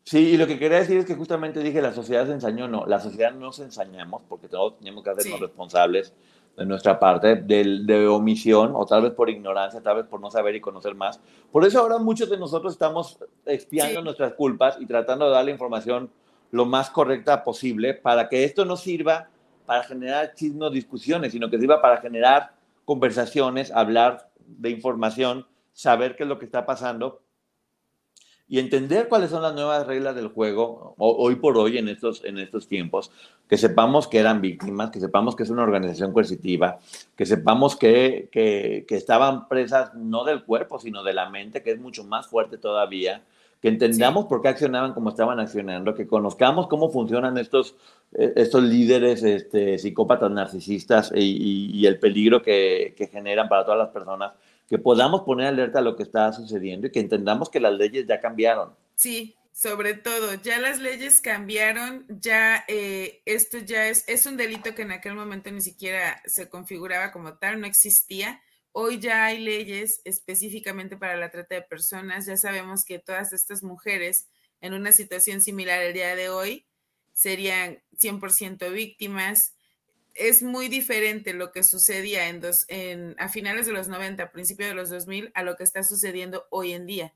Sí, 0.03 0.19
y 0.29 0.37
lo 0.37 0.45
que 0.45 0.59
quería 0.59 0.79
decir 0.79 0.97
es 0.97 1.05
que 1.05 1.15
justamente 1.15 1.61
dije 1.61 1.81
la 1.81 1.93
sociedad 1.93 2.27
se 2.27 2.33
ensañó, 2.33 2.67
no, 2.67 2.85
la 2.85 2.99
sociedad 2.99 3.33
no 3.33 3.51
se 3.51 3.63
ensañamos 3.63 4.21
porque 4.29 4.47
todos 4.47 4.77
teníamos 4.77 5.03
que 5.03 5.09
hacernos 5.09 5.39
responsables 5.39 6.13
de 6.55 6.65
nuestra 6.67 6.99
parte, 6.99 7.37
de, 7.37 8.07
omisión, 8.07 8.73
o 8.75 8.85
tal 8.85 9.01
vez 9.01 9.13
por 9.13 9.31
ignorancia, 9.31 9.81
tal 9.81 9.97
vez 9.97 10.05
por 10.05 10.21
no 10.21 10.29
saber 10.29 10.53
y 10.53 10.61
conocer 10.61 10.93
más. 10.93 11.19
Por 11.51 11.65
eso 11.65 11.79
ahora 11.79 11.97
muchos 11.97 12.29
de 12.29 12.37
nosotros 12.37 12.73
estamos 12.73 13.17
expiando 13.47 14.03
nuestras 14.03 14.33
culpas 14.33 14.77
y 14.79 14.85
tratando 14.85 15.25
de 15.25 15.31
dar 15.31 15.45
la 15.45 15.51
información 15.51 16.11
lo 16.51 16.65
más 16.65 16.91
correcta 16.91 17.43
posible 17.43 17.95
para 17.95 18.29
que 18.29 18.43
esto 18.43 18.63
no 18.63 18.77
sirva 18.77 19.29
para 19.65 19.83
generar 19.83 20.33
chismos, 20.33 20.71
discusiones, 20.71 21.31
sino 21.31 21.49
que 21.49 21.59
sirva 21.59 21.81
para 21.81 21.97
generar 21.97 22.53
conversaciones, 22.85 23.71
hablar 23.71 24.29
de 24.45 24.69
información, 24.69 25.45
saber 25.73 26.15
qué 26.15 26.23
es 26.23 26.29
lo 26.29 26.39
que 26.39 26.45
está 26.45 26.65
pasando 26.65 27.21
y 28.47 28.59
entender 28.59 29.07
cuáles 29.07 29.31
son 29.31 29.41
las 29.41 29.53
nuevas 29.53 29.87
reglas 29.87 30.15
del 30.15 30.27
juego 30.27 30.93
hoy 30.97 31.37
por 31.37 31.57
hoy 31.57 31.77
en 31.77 31.87
estos, 31.87 32.23
en 32.25 32.37
estos 32.37 32.67
tiempos, 32.67 33.09
que 33.47 33.57
sepamos 33.57 34.07
que 34.07 34.19
eran 34.19 34.41
víctimas, 34.41 34.91
que 34.91 34.99
sepamos 34.99 35.35
que 35.35 35.43
es 35.43 35.49
una 35.49 35.63
organización 35.63 36.11
coercitiva, 36.11 36.77
que 37.15 37.25
sepamos 37.25 37.75
que, 37.75 38.29
que 38.31 38.85
estaban 38.89 39.47
presas 39.47 39.95
no 39.95 40.23
del 40.23 40.43
cuerpo, 40.43 40.77
sino 40.77 41.03
de 41.03 41.13
la 41.13 41.29
mente, 41.29 41.63
que 41.63 41.71
es 41.71 41.79
mucho 41.79 42.03
más 42.03 42.27
fuerte 42.27 42.57
todavía, 42.57 43.23
que 43.63 43.69
entendamos 43.69 44.25
por 44.25 44.41
qué 44.41 44.49
accionaban 44.49 44.93
como 44.93 45.07
estaban 45.07 45.39
accionando, 45.39 45.95
que 45.95 46.05
conozcamos 46.05 46.67
cómo 46.67 46.91
funcionan 46.91 47.37
estos, 47.37 47.77
eh, 48.11 48.33
estos 48.35 48.61
líderes 48.61 49.23
este, 49.23 49.79
psicópatas 49.79 50.29
narcisistas 50.29 51.13
y, 51.15 51.71
y, 51.73 51.85
el 51.85 51.97
peligro 51.97 52.41
que, 52.41 52.93
que, 52.97 53.07
generan 53.07 53.47
para 53.47 53.63
todas 53.63 53.77
las 53.77 53.87
personas, 53.91 54.33
que 54.67 54.79
podamos 54.79 55.21
poner 55.21 55.47
alerta 55.47 55.79
a 55.79 55.81
lo 55.81 55.95
que 55.95 56.03
está 56.03 56.33
sucediendo 56.33 56.87
y 56.87 56.91
que 56.91 56.99
entendamos 56.99 57.49
que 57.49 57.61
las 57.61 57.71
leyes 57.71 58.05
ya 58.05 58.19
cambiaron. 58.19 58.71
Sí, 58.95 59.33
sobre 59.53 59.93
todo, 59.93 60.33
ya 60.43 60.59
las 60.59 60.81
leyes 60.81 61.21
cambiaron, 61.21 62.05
ya 62.09 62.65
eh, 62.67 63.21
esto 63.23 63.59
ya 63.59 63.87
es, 63.87 64.03
es 64.09 64.25
un 64.25 64.35
delito 64.35 64.75
que 64.75 64.81
en 64.81 64.91
aquel 64.91 65.15
momento 65.15 65.49
ni 65.51 65.61
siquiera 65.61 66.21
se 66.25 66.49
configuraba 66.49 67.13
como 67.13 67.35
tal, 67.35 67.61
no 67.61 67.65
existía 67.65 68.41
Hoy 68.75 68.99
ya 68.99 69.25
hay 69.25 69.37
leyes 69.37 70.01
específicamente 70.03 70.97
para 70.97 71.15
la 71.15 71.29
trata 71.29 71.53
de 71.53 71.61
personas. 71.61 72.25
Ya 72.25 72.37
sabemos 72.37 72.83
que 72.83 72.97
todas 72.97 73.31
estas 73.31 73.61
mujeres 73.61 74.27
en 74.61 74.73
una 74.73 74.91
situación 74.91 75.41
similar 75.41 75.79
al 75.79 75.93
día 75.93 76.15
de 76.15 76.29
hoy 76.29 76.65
serían 77.13 77.83
100% 77.95 78.71
víctimas. 78.71 79.53
Es 80.15 80.41
muy 80.41 80.69
diferente 80.69 81.33
lo 81.33 81.51
que 81.51 81.63
sucedía 81.63 82.29
en 82.29 82.41
dos, 82.41 82.65
en, 82.67 83.15
a 83.19 83.29
finales 83.29 83.67
de 83.67 83.73
los 83.73 83.89
90, 83.89 84.23
a 84.23 84.31
principios 84.31 84.69
de 84.69 84.75
los 84.75 84.89
2000, 84.89 85.31
a 85.35 85.43
lo 85.43 85.55
que 85.55 85.63
está 85.63 85.83
sucediendo 85.83 86.47
hoy 86.49 86.73
en 86.73 86.87
día. 86.87 87.13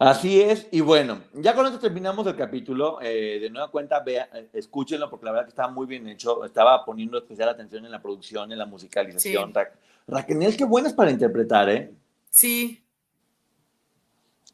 Así 0.00 0.40
es, 0.40 0.66
y 0.70 0.80
bueno, 0.80 1.20
ya 1.34 1.54
con 1.54 1.66
esto 1.66 1.78
terminamos 1.78 2.26
el 2.26 2.34
capítulo. 2.34 3.02
Eh, 3.02 3.38
de 3.38 3.50
nueva 3.50 3.70
cuenta, 3.70 4.00
vea, 4.00 4.30
eh, 4.32 4.48
escúchenlo 4.54 5.10
porque 5.10 5.26
la 5.26 5.32
verdad 5.32 5.44
que 5.44 5.50
estaba 5.50 5.70
muy 5.70 5.86
bien 5.86 6.08
hecho. 6.08 6.42
Estaba 6.42 6.86
poniendo 6.86 7.18
especial 7.18 7.50
atención 7.50 7.84
en 7.84 7.90
la 7.90 8.00
producción, 8.00 8.50
en 8.50 8.56
la 8.56 8.64
musicalización. 8.64 9.52
Raquel, 10.08 10.56
qué 10.56 10.64
buena 10.64 10.88
es 10.88 10.94
para 10.94 11.10
interpretar, 11.10 11.68
¿eh? 11.68 11.92
Sí. 12.30 12.82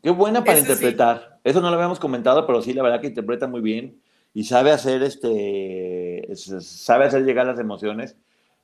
Qué 0.03 0.11
buena 0.11 0.43
para 0.43 0.59
interpretar. 0.59 1.39
Eso 1.45 1.61
no 1.61 1.71
lo 1.71 1.77
habíamos 1.77 2.01
comentado, 2.01 2.45
pero 2.45 2.61
sí, 2.61 2.73
la 2.73 2.83
verdad 2.83 3.01
que 3.01 3.07
interpreta 3.07 3.47
muy 3.47 3.61
bien 3.61 4.01
y 4.35 4.43
sabe 4.43 4.73
hacer 4.73 5.05
este, 5.05 6.29
sabe 6.35 7.05
hacer 7.05 7.25
llegar 7.25 7.47
las 7.47 7.61
emociones. 7.61 8.17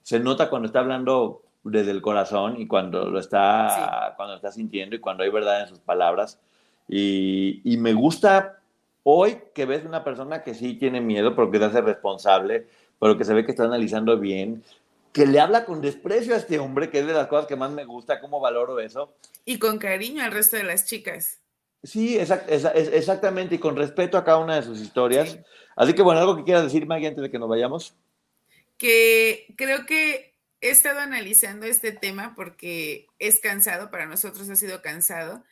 Se 0.02 0.18
nota 0.18 0.50
cuando 0.50 0.66
está 0.66 0.80
hablando 0.80 1.44
desde 1.62 1.92
el 1.92 2.02
corazón 2.02 2.60
y 2.60 2.66
cuando 2.66 3.08
lo 3.08 3.20
está, 3.20 4.14
cuando 4.16 4.34
está 4.34 4.50
sintiendo 4.50 4.96
y 4.96 4.98
cuando 4.98 5.22
hay 5.22 5.30
verdad 5.30 5.60
en 5.60 5.68
sus 5.68 5.78
palabras 5.78 6.40
y, 6.88 7.76
me 7.78 7.94
gusta 7.94 8.60
hoy 9.02 9.38
que 9.54 9.66
ves 9.66 9.84
una 9.84 10.04
persona 10.04 10.42
que 10.42 10.54
sí 10.54 10.74
tiene 10.74 11.00
miedo 11.00 11.34
porque 11.34 11.58
se 11.58 11.64
hace 11.64 11.80
responsable, 11.80 12.66
pero 13.00 13.16
que 13.16 13.24
se 13.24 13.34
ve 13.34 13.44
que 13.44 13.52
está 13.52 13.64
analizando 13.64 14.18
bien, 14.18 14.62
que 15.12 15.26
le 15.26 15.40
habla 15.40 15.64
con 15.64 15.80
desprecio 15.80 16.34
a 16.34 16.38
este 16.38 16.58
hombre, 16.58 16.90
que 16.90 17.00
es 17.00 17.06
de 17.06 17.12
las 17.12 17.26
cosas 17.26 17.46
que 17.46 17.56
más 17.56 17.70
me 17.70 17.84
gusta, 17.84 18.20
cómo 18.20 18.40
valoro 18.40 18.80
eso. 18.80 19.14
Y 19.44 19.58
con 19.58 19.78
cariño 19.78 20.22
al 20.22 20.32
resto 20.32 20.56
de 20.56 20.64
las 20.64 20.86
chicas. 20.86 21.38
Sí, 21.82 22.16
exactamente, 22.16 23.56
y 23.56 23.58
con 23.58 23.76
respeto 23.76 24.16
a 24.16 24.24
cada 24.24 24.38
una 24.38 24.56
de 24.56 24.62
sus 24.62 24.80
historias. 24.80 25.38
Así 25.74 25.94
que 25.94 26.02
bueno, 26.02 26.20
algo 26.20 26.36
que 26.36 26.44
quieras 26.44 26.62
decir, 26.62 26.86
Maggie, 26.86 27.08
antes 27.08 27.22
de 27.22 27.30
que 27.30 27.38
nos 27.38 27.48
vayamos. 27.48 27.94
Que 28.78 29.52
creo 29.56 29.84
que 29.84 30.32
he 30.60 30.70
estado 30.70 31.00
analizando 31.00 31.66
este 31.66 31.92
tema 31.92 32.34
porque 32.36 33.06
es 33.18 33.40
cansado, 33.40 33.90
para 33.90 34.06
nosotros 34.06 34.48
ha 34.48 34.56
sido 34.56 34.80
cansado, 34.80 35.42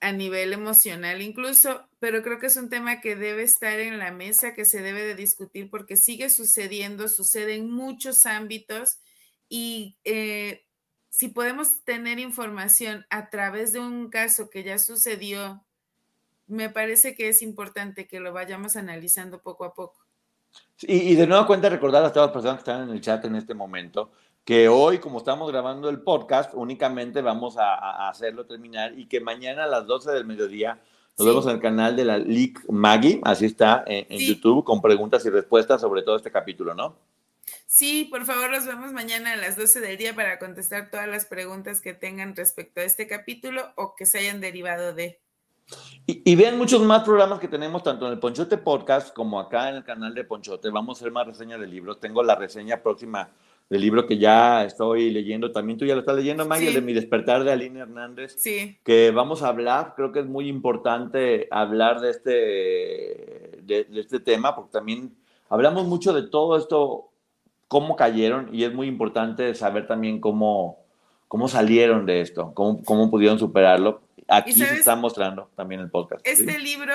a 0.00 0.12
nivel 0.12 0.52
emocional 0.52 1.22
incluso, 1.22 1.88
pero 1.98 2.22
creo 2.22 2.38
que 2.38 2.46
es 2.46 2.56
un 2.56 2.68
tema 2.68 3.00
que 3.00 3.16
debe 3.16 3.42
estar 3.42 3.80
en 3.80 3.98
la 3.98 4.12
mesa, 4.12 4.54
que 4.54 4.64
se 4.64 4.80
debe 4.80 5.02
de 5.02 5.14
discutir 5.14 5.70
porque 5.70 5.96
sigue 5.96 6.30
sucediendo, 6.30 7.08
sucede 7.08 7.56
en 7.56 7.70
muchos 7.70 8.24
ámbitos 8.26 8.98
y 9.48 9.96
eh, 10.04 10.64
si 11.10 11.28
podemos 11.28 11.82
tener 11.84 12.18
información 12.18 13.06
a 13.10 13.28
través 13.28 13.72
de 13.72 13.80
un 13.80 14.08
caso 14.08 14.50
que 14.50 14.62
ya 14.62 14.78
sucedió, 14.78 15.64
me 16.46 16.70
parece 16.70 17.14
que 17.14 17.28
es 17.28 17.42
importante 17.42 18.06
que 18.06 18.20
lo 18.20 18.32
vayamos 18.32 18.76
analizando 18.76 19.42
poco 19.42 19.64
a 19.64 19.74
poco. 19.74 19.98
y 20.82 21.14
de 21.14 21.26
nuevo 21.26 21.46
cuenta 21.46 21.68
recordar 21.68 22.04
a 22.04 22.12
todas 22.12 22.28
las 22.28 22.32
personas 22.32 22.56
que 22.56 22.70
están 22.70 22.88
en 22.88 22.94
el 22.94 23.00
chat 23.00 23.24
en 23.24 23.34
este 23.34 23.52
momento 23.52 24.12
que 24.48 24.66
hoy, 24.66 24.98
como 24.98 25.18
estamos 25.18 25.52
grabando 25.52 25.90
el 25.90 26.00
podcast, 26.00 26.54
únicamente 26.54 27.20
vamos 27.20 27.58
a, 27.58 28.08
hacerlo 28.08 28.46
terminar 28.46 28.98
y 28.98 29.04
que 29.04 29.20
mañana 29.20 29.64
a 29.64 29.66
las 29.66 29.86
12 29.86 30.10
del 30.10 30.24
mediodía 30.24 30.80
nos 31.18 31.28
vemos 31.28 31.44
en 31.44 31.50
el 31.50 31.60
canal 31.60 31.94
de 31.94 32.06
la 32.06 32.16
Leak 32.16 32.64
Maggie, 32.70 33.20
así 33.24 33.44
está 33.44 33.84
en, 33.86 34.18
YouTube, 34.18 34.64
con 34.64 34.80
preguntas 34.80 35.22
y 35.26 35.28
respuestas 35.28 35.82
sobre 35.82 36.00
todo 36.00 36.16
este 36.16 36.32
capítulo, 36.32 36.74
¿no? 36.74 36.96
Sí, 37.66 38.08
por 38.10 38.24
favor, 38.24 38.50
nos 38.50 38.64
vemos 38.64 38.90
mañana 38.94 39.34
a 39.34 39.36
las 39.36 39.54
12 39.54 39.82
del 39.82 39.98
día 39.98 40.14
para 40.14 40.38
contestar 40.38 40.90
todas 40.90 41.08
las 41.08 41.26
preguntas 41.26 41.82
que 41.82 41.92
tengan 41.92 42.34
respecto 42.34 42.80
a 42.80 42.84
este 42.84 43.06
capítulo 43.06 43.70
o 43.76 43.94
que 43.96 44.06
se 44.06 44.20
hayan 44.20 44.40
derivado 44.40 44.94
de. 44.94 45.20
Y, 46.06 46.22
y, 46.24 46.36
vean 46.36 46.56
muchos 46.56 46.80
más 46.80 47.04
programas 47.04 47.38
que 47.38 47.48
tenemos, 47.48 47.82
tanto 47.82 48.06
en 48.06 48.12
el 48.12 48.18
Ponchote 48.18 48.56
Podcast 48.56 49.14
como 49.14 49.38
acá 49.40 49.68
en 49.68 49.74
el 49.74 49.84
canal 49.84 50.14
de 50.14 50.24
Ponchote. 50.24 50.70
Vamos 50.70 50.96
a 50.96 51.00
hacer 51.02 51.12
más 51.12 51.26
reseñas 51.26 51.60
de 51.60 51.66
libros. 51.66 52.00
Tengo 52.00 52.22
la 52.22 52.34
reseña 52.34 52.82
próxima 52.82 53.28
del 53.68 53.82
libro 53.82 54.06
que 54.06 54.18
ya 54.18 54.64
estoy 54.64 55.10
leyendo. 55.10 55.52
También 55.52 55.78
tú 55.78 55.84
ya 55.84 55.94
lo 55.94 56.00
estás 56.00 56.16
leyendo, 56.16 56.46
Maggie, 56.46 56.72
de 56.72 56.80
Mi 56.80 56.94
despertar 56.94 57.44
de 57.44 57.52
Aline 57.52 57.80
Hernández. 57.80 58.36
Sí. 58.38 58.78
Que 58.82 59.10
vamos 59.10 59.42
a 59.42 59.48
hablar, 59.48 59.94
creo 59.94 60.12
que 60.12 60.20
es 60.20 60.26
muy 60.26 60.48
importante 60.48 61.48
hablar 61.50 62.00
de 62.00 62.10
este, 62.10 62.30
de, 63.62 63.86
este 63.94 64.20
tema, 64.20 64.54
porque 64.54 64.72
también 64.72 65.14
hablamos 65.48 65.86
mucho 65.86 66.12
de 66.12 66.22
todo 66.22 66.56
esto, 66.56 67.10
cómo 67.68 67.96
cayeron, 67.96 68.48
y 68.52 68.64
es 68.64 68.72
muy 68.72 68.86
importante 68.86 69.54
saber 69.54 69.86
también 69.86 70.20
cómo, 70.20 70.84
cómo 71.28 71.48
salieron 71.48 72.06
de 72.06 72.22
esto, 72.22 72.52
cómo, 72.54 72.82
cómo 72.84 73.10
pudieron 73.10 73.38
superarlo. 73.38 74.02
Aquí 74.26 74.52
se 74.52 74.64
está 74.64 74.96
mostrando 74.96 75.50
también 75.56 75.80
el 75.80 75.90
podcast. 75.90 76.26
Este 76.26 76.58
libro 76.58 76.94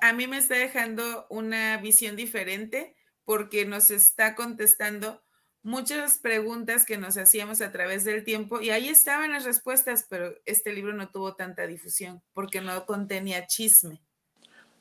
a 0.00 0.12
mí 0.12 0.26
me 0.26 0.38
está 0.38 0.54
dejando 0.54 1.26
una 1.30 1.78
visión 1.78 2.14
diferente 2.14 2.94
porque 3.24 3.64
nos 3.64 3.90
está 3.90 4.34
contestando 4.34 5.23
muchas 5.64 6.18
preguntas 6.18 6.84
que 6.84 6.98
nos 6.98 7.16
hacíamos 7.16 7.60
a 7.60 7.72
través 7.72 8.04
del 8.04 8.22
tiempo 8.22 8.60
y 8.60 8.70
ahí 8.70 8.88
estaban 8.88 9.32
las 9.32 9.44
respuestas, 9.44 10.06
pero 10.08 10.32
este 10.44 10.72
libro 10.72 10.92
no 10.92 11.08
tuvo 11.08 11.34
tanta 11.34 11.66
difusión 11.66 12.22
porque 12.32 12.60
no 12.60 12.86
contenía 12.86 13.46
chisme. 13.46 14.00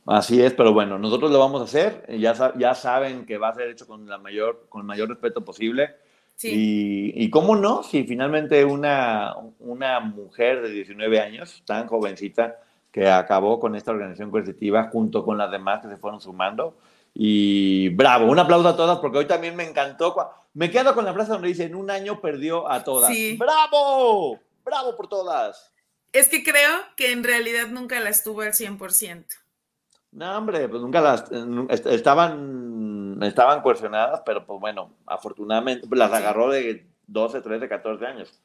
Así 0.06 0.42
es, 0.42 0.54
pero 0.54 0.74
bueno, 0.74 1.00
nosotros 1.00 1.32
lo 1.32 1.40
vamos 1.40 1.62
a 1.62 1.64
hacer, 1.64 2.06
ya, 2.20 2.54
ya 2.58 2.76
saben 2.76 3.26
que 3.26 3.38
va 3.38 3.50
a 3.50 3.56
ser 3.56 3.70
hecho 3.70 3.88
con, 3.88 4.08
la 4.08 4.18
mayor, 4.18 4.66
con 4.68 4.82
el 4.82 4.86
mayor 4.86 5.08
respeto 5.08 5.46
posible. 5.46 5.96
Sí. 6.36 7.14
Y, 7.16 7.30
cómo 7.30 7.56
no, 7.56 7.84
si 7.84 8.04
finalmente 8.04 8.66
una, 8.66 9.34
una 9.60 10.02
mujer 10.02 10.62
de 10.62 10.72
19 10.72 11.22
años, 11.22 11.64
tan 11.66 11.88
jovencita, 11.88 12.60
que 12.92 13.10
acabó 13.10 13.60
con 13.60 13.76
esta 13.76 13.92
organización 13.92 14.30
coercitiva 14.30 14.90
junto 14.92 15.24
con 15.24 15.38
las 15.38 15.50
demás 15.50 15.82
que 15.82 15.88
se 15.88 15.98
fueron 15.98 16.20
sumando, 16.20 16.76
y 17.14 17.90
bravo, 17.90 18.26
un 18.26 18.40
aplauso 18.40 18.70
a 18.70 18.76
todas 18.76 19.00
porque 19.00 19.20
hoy 19.20 19.28
también 19.28 19.56
me 19.56 19.68
encantó. 19.68 20.16
Me 20.54 20.72
quedo 20.72 20.94
con 20.94 21.06
la 21.06 21.14
frase 21.14 21.32
donde 21.32 21.48
dice, 21.48 21.66
en 21.66 21.76
un 21.76 21.90
año 21.90 22.22
perdió 22.22 22.70
a 22.70 22.84
todas. 22.84 23.12
Sí. 23.12 23.38
¡Bravo! 23.38 24.40
¡Bravo 24.64 24.96
por 24.96 25.08
todas! 25.08 25.72
Es 26.12 26.30
que 26.30 26.44
creo 26.44 26.80
que 26.96 27.12
en 27.12 27.24
realidad 27.24 27.68
nunca 27.68 28.00
las 28.00 28.24
tuvo 28.24 28.42
al 28.42 28.54
100%. 28.54 29.26
No, 30.12 30.38
hombre, 30.38 30.70
pues 30.70 30.82
nunca 30.82 31.02
las... 31.02 31.26
Estaban, 31.86 33.18
estaban 33.24 33.62
coercionadas, 33.62 34.22
pero 34.24 34.46
pues 34.46 34.60
bueno, 34.60 34.92
afortunadamente 35.08 35.88
las 35.92 36.14
agarró 36.14 36.50
de 36.52 36.88
12, 37.08 37.42
13, 37.42 37.68
14 37.68 38.06
años. 38.06 38.40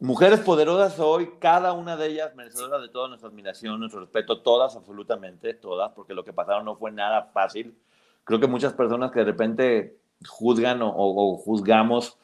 Mujeres 0.00 0.40
poderosas 0.40 0.98
hoy, 0.98 1.30
cada 1.38 1.74
una 1.74 1.94
de 1.94 2.06
ellas 2.06 2.34
merecedora 2.34 2.78
de 2.78 2.88
toda 2.88 3.08
nuestra 3.08 3.28
admiración, 3.28 3.78
nuestro 3.78 4.00
respeto, 4.00 4.40
todas, 4.40 4.74
absolutamente, 4.74 5.52
todas, 5.52 5.92
porque 5.92 6.14
lo 6.14 6.24
que 6.24 6.32
pasaron 6.32 6.64
no 6.64 6.74
fue 6.74 6.90
nada 6.90 7.30
fácil. 7.34 7.76
Creo 8.24 8.40
que 8.40 8.46
muchas 8.46 8.72
personas 8.72 9.10
que 9.10 9.18
de 9.18 9.26
repente 9.26 9.98
juzgan 10.26 10.80
o, 10.82 11.36
juzgamos, 11.36 12.16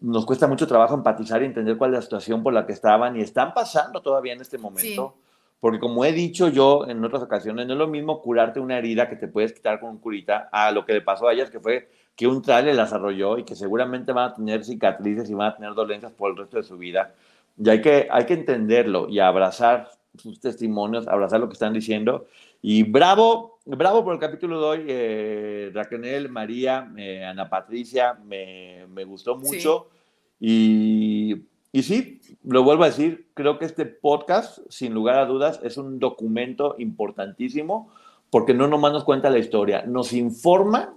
nos 0.00 0.24
cuesta 0.24 0.46
mucho 0.46 0.68
trabajo 0.68 0.94
empatizar 0.94 1.42
y 1.42 1.46
entender 1.46 1.76
cuál 1.76 1.90
es 1.90 1.96
la 1.96 2.02
situación 2.02 2.44
por 2.44 2.52
la 2.52 2.64
que 2.64 2.72
estaban 2.72 3.16
y 3.16 3.22
están 3.22 3.52
pasando 3.52 4.00
todavía 4.00 4.32
en 4.32 4.40
este 4.40 4.56
momento 4.56 5.16
porque 5.60 5.78
como 5.78 6.04
he 6.04 6.12
dicho 6.12 6.48
yo 6.48 6.86
en 6.86 7.04
otras 7.04 7.22
ocasiones, 7.22 7.66
no 7.66 7.72
es 7.72 7.78
lo 7.78 7.88
mismo 7.88 8.20
curarte 8.20 8.60
una 8.60 8.78
herida 8.78 9.08
que 9.08 9.16
te 9.16 9.28
puedes 9.28 9.52
quitar 9.52 9.80
con 9.80 9.90
un 9.90 9.98
curita 9.98 10.48
a 10.52 10.70
lo 10.70 10.84
que 10.84 10.92
le 10.92 11.00
pasó 11.00 11.28
a 11.28 11.32
ellas, 11.32 11.50
que 11.50 11.60
fue 11.60 11.90
que 12.16 12.26
un 12.26 12.40
trailer 12.42 12.74
las 12.74 12.92
arrolló 12.92 13.38
y 13.38 13.44
que 13.44 13.54
seguramente 13.54 14.12
van 14.12 14.30
a 14.30 14.34
tener 14.34 14.64
cicatrices 14.64 15.28
y 15.28 15.34
van 15.34 15.52
a 15.52 15.56
tener 15.56 15.74
dolencias 15.74 16.12
por 16.12 16.30
el 16.30 16.36
resto 16.38 16.56
de 16.56 16.62
su 16.62 16.78
vida. 16.78 17.14
Y 17.62 17.68
hay 17.68 17.82
que, 17.82 18.08
hay 18.10 18.24
que 18.24 18.34
entenderlo 18.34 19.08
y 19.08 19.18
abrazar 19.18 19.90
sus 20.16 20.40
testimonios, 20.40 21.06
abrazar 21.06 21.40
lo 21.40 21.48
que 21.48 21.52
están 21.52 21.74
diciendo. 21.74 22.26
Y 22.62 22.84
bravo, 22.84 23.58
bravo 23.66 24.02
por 24.02 24.14
el 24.14 24.20
capítulo 24.20 24.60
de 24.60 24.66
hoy, 24.66 24.84
eh, 24.88 25.70
Raquel, 25.74 26.30
María, 26.30 26.90
eh, 26.96 27.24
Ana 27.24 27.50
Patricia, 27.50 28.14
me, 28.24 28.86
me 28.88 29.04
gustó 29.04 29.36
mucho. 29.36 29.88
Y, 30.40 31.44
y 31.70 31.82
sí, 31.82 32.20
lo 32.44 32.62
vuelvo 32.62 32.84
a 32.84 32.88
decir, 32.88 33.28
creo 33.34 33.58
que 33.58 33.66
este 33.66 33.84
podcast, 33.84 34.58
sin 34.70 34.94
lugar 34.94 35.18
a 35.18 35.26
dudas, 35.26 35.60
es 35.62 35.76
un 35.76 35.98
documento 35.98 36.76
importantísimo 36.78 37.90
porque 38.30 38.54
no 38.54 38.66
nomás 38.66 38.92
nos 38.92 39.04
cuenta 39.04 39.30
la 39.30 39.38
historia, 39.38 39.84
nos 39.86 40.12
informa 40.12 40.94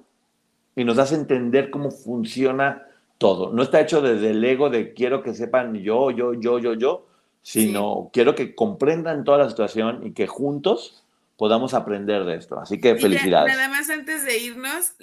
y 0.75 0.83
nos 0.83 0.97
hace 0.97 1.15
entender 1.15 1.69
cómo 1.69 1.91
funciona 1.91 2.87
todo. 3.17 3.51
No 3.51 3.63
está 3.63 3.81
hecho 3.81 4.01
desde 4.01 4.31
el 4.31 4.43
ego 4.43 4.69
de 4.69 4.93
quiero 4.93 5.21
que 5.21 5.33
sepan 5.33 5.75
yo, 5.75 6.09
yo, 6.11 6.33
yo, 6.33 6.59
yo, 6.59 6.73
yo, 6.73 7.07
sino 7.41 8.09
quiero 8.13 8.35
que 8.35 8.55
comprendan 8.55 9.23
toda 9.23 9.39
la 9.39 9.49
situación 9.49 10.05
y 10.05 10.13
que 10.13 10.27
juntos 10.27 11.03
podamos 11.37 11.73
aprender 11.73 12.25
de 12.25 12.35
esto. 12.35 12.59
Así 12.59 12.79
que 12.79 12.95
felicidades. 12.95 13.55
nada 13.55 13.69
más 13.69 13.89
antes 13.89 14.25
de 14.25 14.37
irnos, 14.37 14.93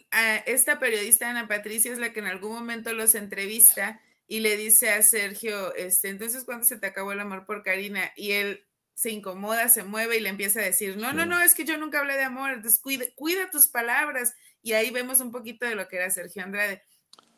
esta 0.47 0.79
periodista 0.79 1.31
Ana 1.31 1.49
Patricia 1.49 1.93
es 1.93 1.99
la 1.99 2.13
que 2.13 2.21
en 2.21 2.27
algún 2.27 2.53
momento 2.53 2.93
los 2.93 3.15
entrevista 3.15 4.01
y 4.29 4.41
le 4.41 4.57
dice 4.57 4.91
a 4.91 5.03
Sergio, 5.03 5.75
este, 5.75 6.09
entonces 6.09 6.45
¿cuándo 6.45 6.65
se 6.65 6.79
te 6.79 6.87
acabó 6.87 7.13
el 7.13 7.21
amor 7.21 7.47
por 7.47 7.63
Karina? 7.63 8.13
Y 8.17 8.33
él 8.33 8.65
se 8.95 9.11
incomoda, 9.11 9.69
se 9.69 9.85
mueve 9.85 10.17
y 10.17 10.21
le 10.21 10.31
empieza 10.31 10.61
a 10.61 10.65
decir, 10.65 10.97
no, 10.97 11.13
no, 11.13 11.27
no, 11.27 11.41
es 11.41 11.55
que 11.55 11.65
yo 11.65 11.77
nunca 11.77 12.01
hablé 12.01 12.15
de 12.15 12.25
amor, 12.25 12.53
entonces 12.53 12.81
cuida 13.15 13.51
tus 13.51 13.67
palabras 13.67 14.35
y 14.67 14.73
ahí 14.73 14.91
vemos 14.91 15.21
un 15.21 15.31
poquito 15.31 15.65
de 15.65 15.77
lo 15.77 15.87
que 15.87 15.95
era 15.95 16.11
Sergio 16.11 16.43
Andrade. 16.43 16.83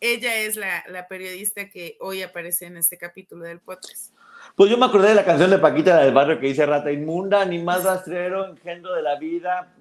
Ella 0.00 0.34
es 0.38 0.56
la, 0.56 1.06
periodista 1.10 1.68
que 1.68 1.98
hoy 2.00 2.22
aparece 2.22 2.64
en 2.64 2.78
este 2.78 2.96
capítulo 2.96 3.44
del 3.44 3.60
podcast. 3.60 4.14
Pues 4.56 4.70
yo 4.70 4.78
me 4.78 4.86
acordé 4.86 5.10
de 5.10 5.16
la 5.16 5.26
canción 5.26 5.50
de 5.50 5.58
Paquita 5.58 5.98
del 5.98 6.14
barrio 6.14 6.40
que 6.40 6.46
dice 6.46 6.64
Rata 6.64 6.90
inmunda, 6.90 7.44
ni 7.44 7.58
más 7.58 7.84
rastrero, 7.84 8.46
engendro 8.46 8.94
de 8.94 9.02
la 9.02 9.16
vida, 9.16 9.76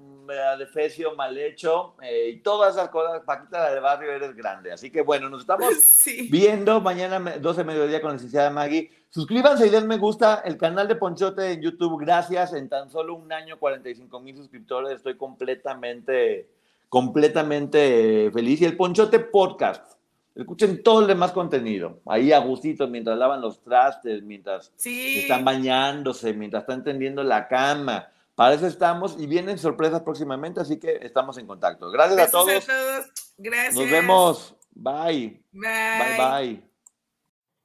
defecio 0.59 1.15
mal 1.15 1.37
hecho, 1.37 1.95
eh, 2.01 2.31
y 2.33 2.39
todas 2.41 2.75
esas 2.75 2.89
cosas. 2.89 3.21
Paquita 3.21 3.71
del 3.71 3.79
barrio, 3.79 4.11
eres 4.11 4.35
grande. 4.35 4.73
Así 4.73 4.91
que 4.91 5.01
bueno, 5.01 5.29
nos 5.29 5.41
estamos 5.41 5.73
viendo 6.29 6.81
mañana 6.81 7.37
12 7.37 7.63
mediodía 7.63 8.01
con 8.01 8.09
la 8.09 8.15
licenciada 8.15 8.49
Maggie. 8.49 8.91
Suscríbanse 9.09 9.67
y 9.67 9.69
den 9.69 9.87
me 9.87 9.97
gusta 9.97 10.41
el 10.43 10.57
canal 10.57 10.89
de 10.89 10.97
Ponchote 10.97 11.53
en 11.53 11.61
YouTube. 11.61 12.01
Gracias. 12.01 12.51
En 12.51 12.67
tan 12.67 12.89
solo 12.89 13.15
un 13.15 13.31
año, 13.31 13.57
45 13.57 14.19
mil 14.19 14.35
suscriptores. 14.35 14.97
Estoy 14.97 15.15
completamente 15.15 16.56
completamente 16.89 18.29
feliz. 18.31 18.61
Y 18.61 18.65
el 18.65 18.77
Ponchote 18.77 19.19
Podcast. 19.19 19.97
Escuchen 20.35 20.83
todo 20.83 21.01
el 21.01 21.07
demás 21.07 21.31
contenido. 21.31 21.99
Ahí 22.05 22.31
a 22.31 22.37
gustito, 22.37 22.87
mientras 22.87 23.17
lavan 23.17 23.41
los 23.41 23.63
trastes, 23.63 24.21
mientras 24.21 24.71
están 24.85 25.43
bañándose, 25.43 26.33
mientras 26.33 26.61
están 26.61 26.83
tendiendo 26.83 27.23
la 27.23 27.47
cama. 27.47 28.09
Para 28.35 28.53
eso 28.53 28.67
estamos 28.67 29.15
y 29.17 29.25
vienen 29.25 29.57
sorpresas 29.57 30.01
próximamente, 30.01 30.61
así 30.61 30.77
que 30.77 30.99
estamos 31.01 31.39
en 31.39 31.47
contacto. 31.47 31.89
Gracias 31.89 32.19
a 32.19 32.31
todos. 32.31 32.49
a 32.49 32.67
todos. 32.67 33.05
Gracias. 33.39 33.75
Nos 33.75 33.89
vemos. 33.89 34.55
Bye. 34.75 35.41
Bye. 35.51 35.63
Bye 35.63 36.17
bye. 36.17 36.63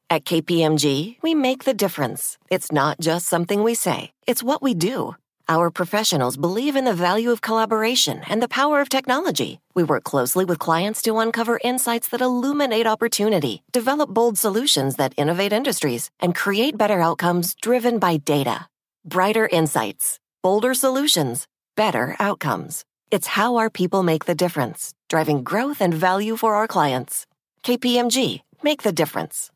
At 0.08 0.24
KPMG, 0.24 1.18
we 1.22 1.34
make 1.34 1.64
the 1.64 1.74
difference. 1.74 2.38
It's 2.50 2.72
not 2.72 2.98
just 3.00 3.26
something 3.26 3.62
we 3.62 3.74
say, 3.74 4.12
it's 4.26 4.42
what 4.42 4.62
we 4.62 4.72
do. 4.72 5.14
Our 5.48 5.70
professionals 5.70 6.36
believe 6.36 6.76
in 6.76 6.84
the 6.84 6.94
value 6.94 7.30
of 7.30 7.40
collaboration 7.40 8.22
and 8.28 8.40
the 8.40 8.48
power 8.48 8.80
of 8.80 8.88
technology. 8.88 9.60
We 9.74 9.82
work 9.82 10.04
closely 10.04 10.44
with 10.44 10.58
clients 10.58 11.02
to 11.02 11.18
uncover 11.18 11.60
insights 11.64 12.08
that 12.08 12.20
illuminate 12.20 12.86
opportunity, 12.86 13.62
develop 13.72 14.10
bold 14.10 14.38
solutions 14.38 14.96
that 14.96 15.14
innovate 15.16 15.52
industries, 15.52 16.10
and 16.20 16.34
create 16.34 16.78
better 16.78 17.00
outcomes 17.00 17.54
driven 17.60 17.98
by 17.98 18.18
data. 18.18 18.66
Brighter 19.04 19.48
insights, 19.48 20.20
bolder 20.42 20.74
solutions, 20.74 21.48
better 21.76 22.14
outcomes. 22.20 22.84
It's 23.10 23.26
how 23.26 23.56
our 23.56 23.68
people 23.68 24.02
make 24.02 24.26
the 24.26 24.34
difference, 24.34 24.94
driving 25.08 25.42
growth 25.42 25.80
and 25.80 25.92
value 25.92 26.36
for 26.36 26.54
our 26.54 26.68
clients. 26.68 27.26
KPMG, 27.64 28.42
make 28.62 28.82
the 28.82 28.92
difference. 28.92 29.50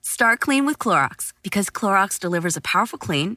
Start 0.00 0.40
clean 0.40 0.64
with 0.64 0.78
Clorox 0.78 1.32
because 1.42 1.68
Clorox 1.68 2.18
delivers 2.18 2.56
a 2.56 2.62
powerful 2.62 2.98
clean 2.98 3.36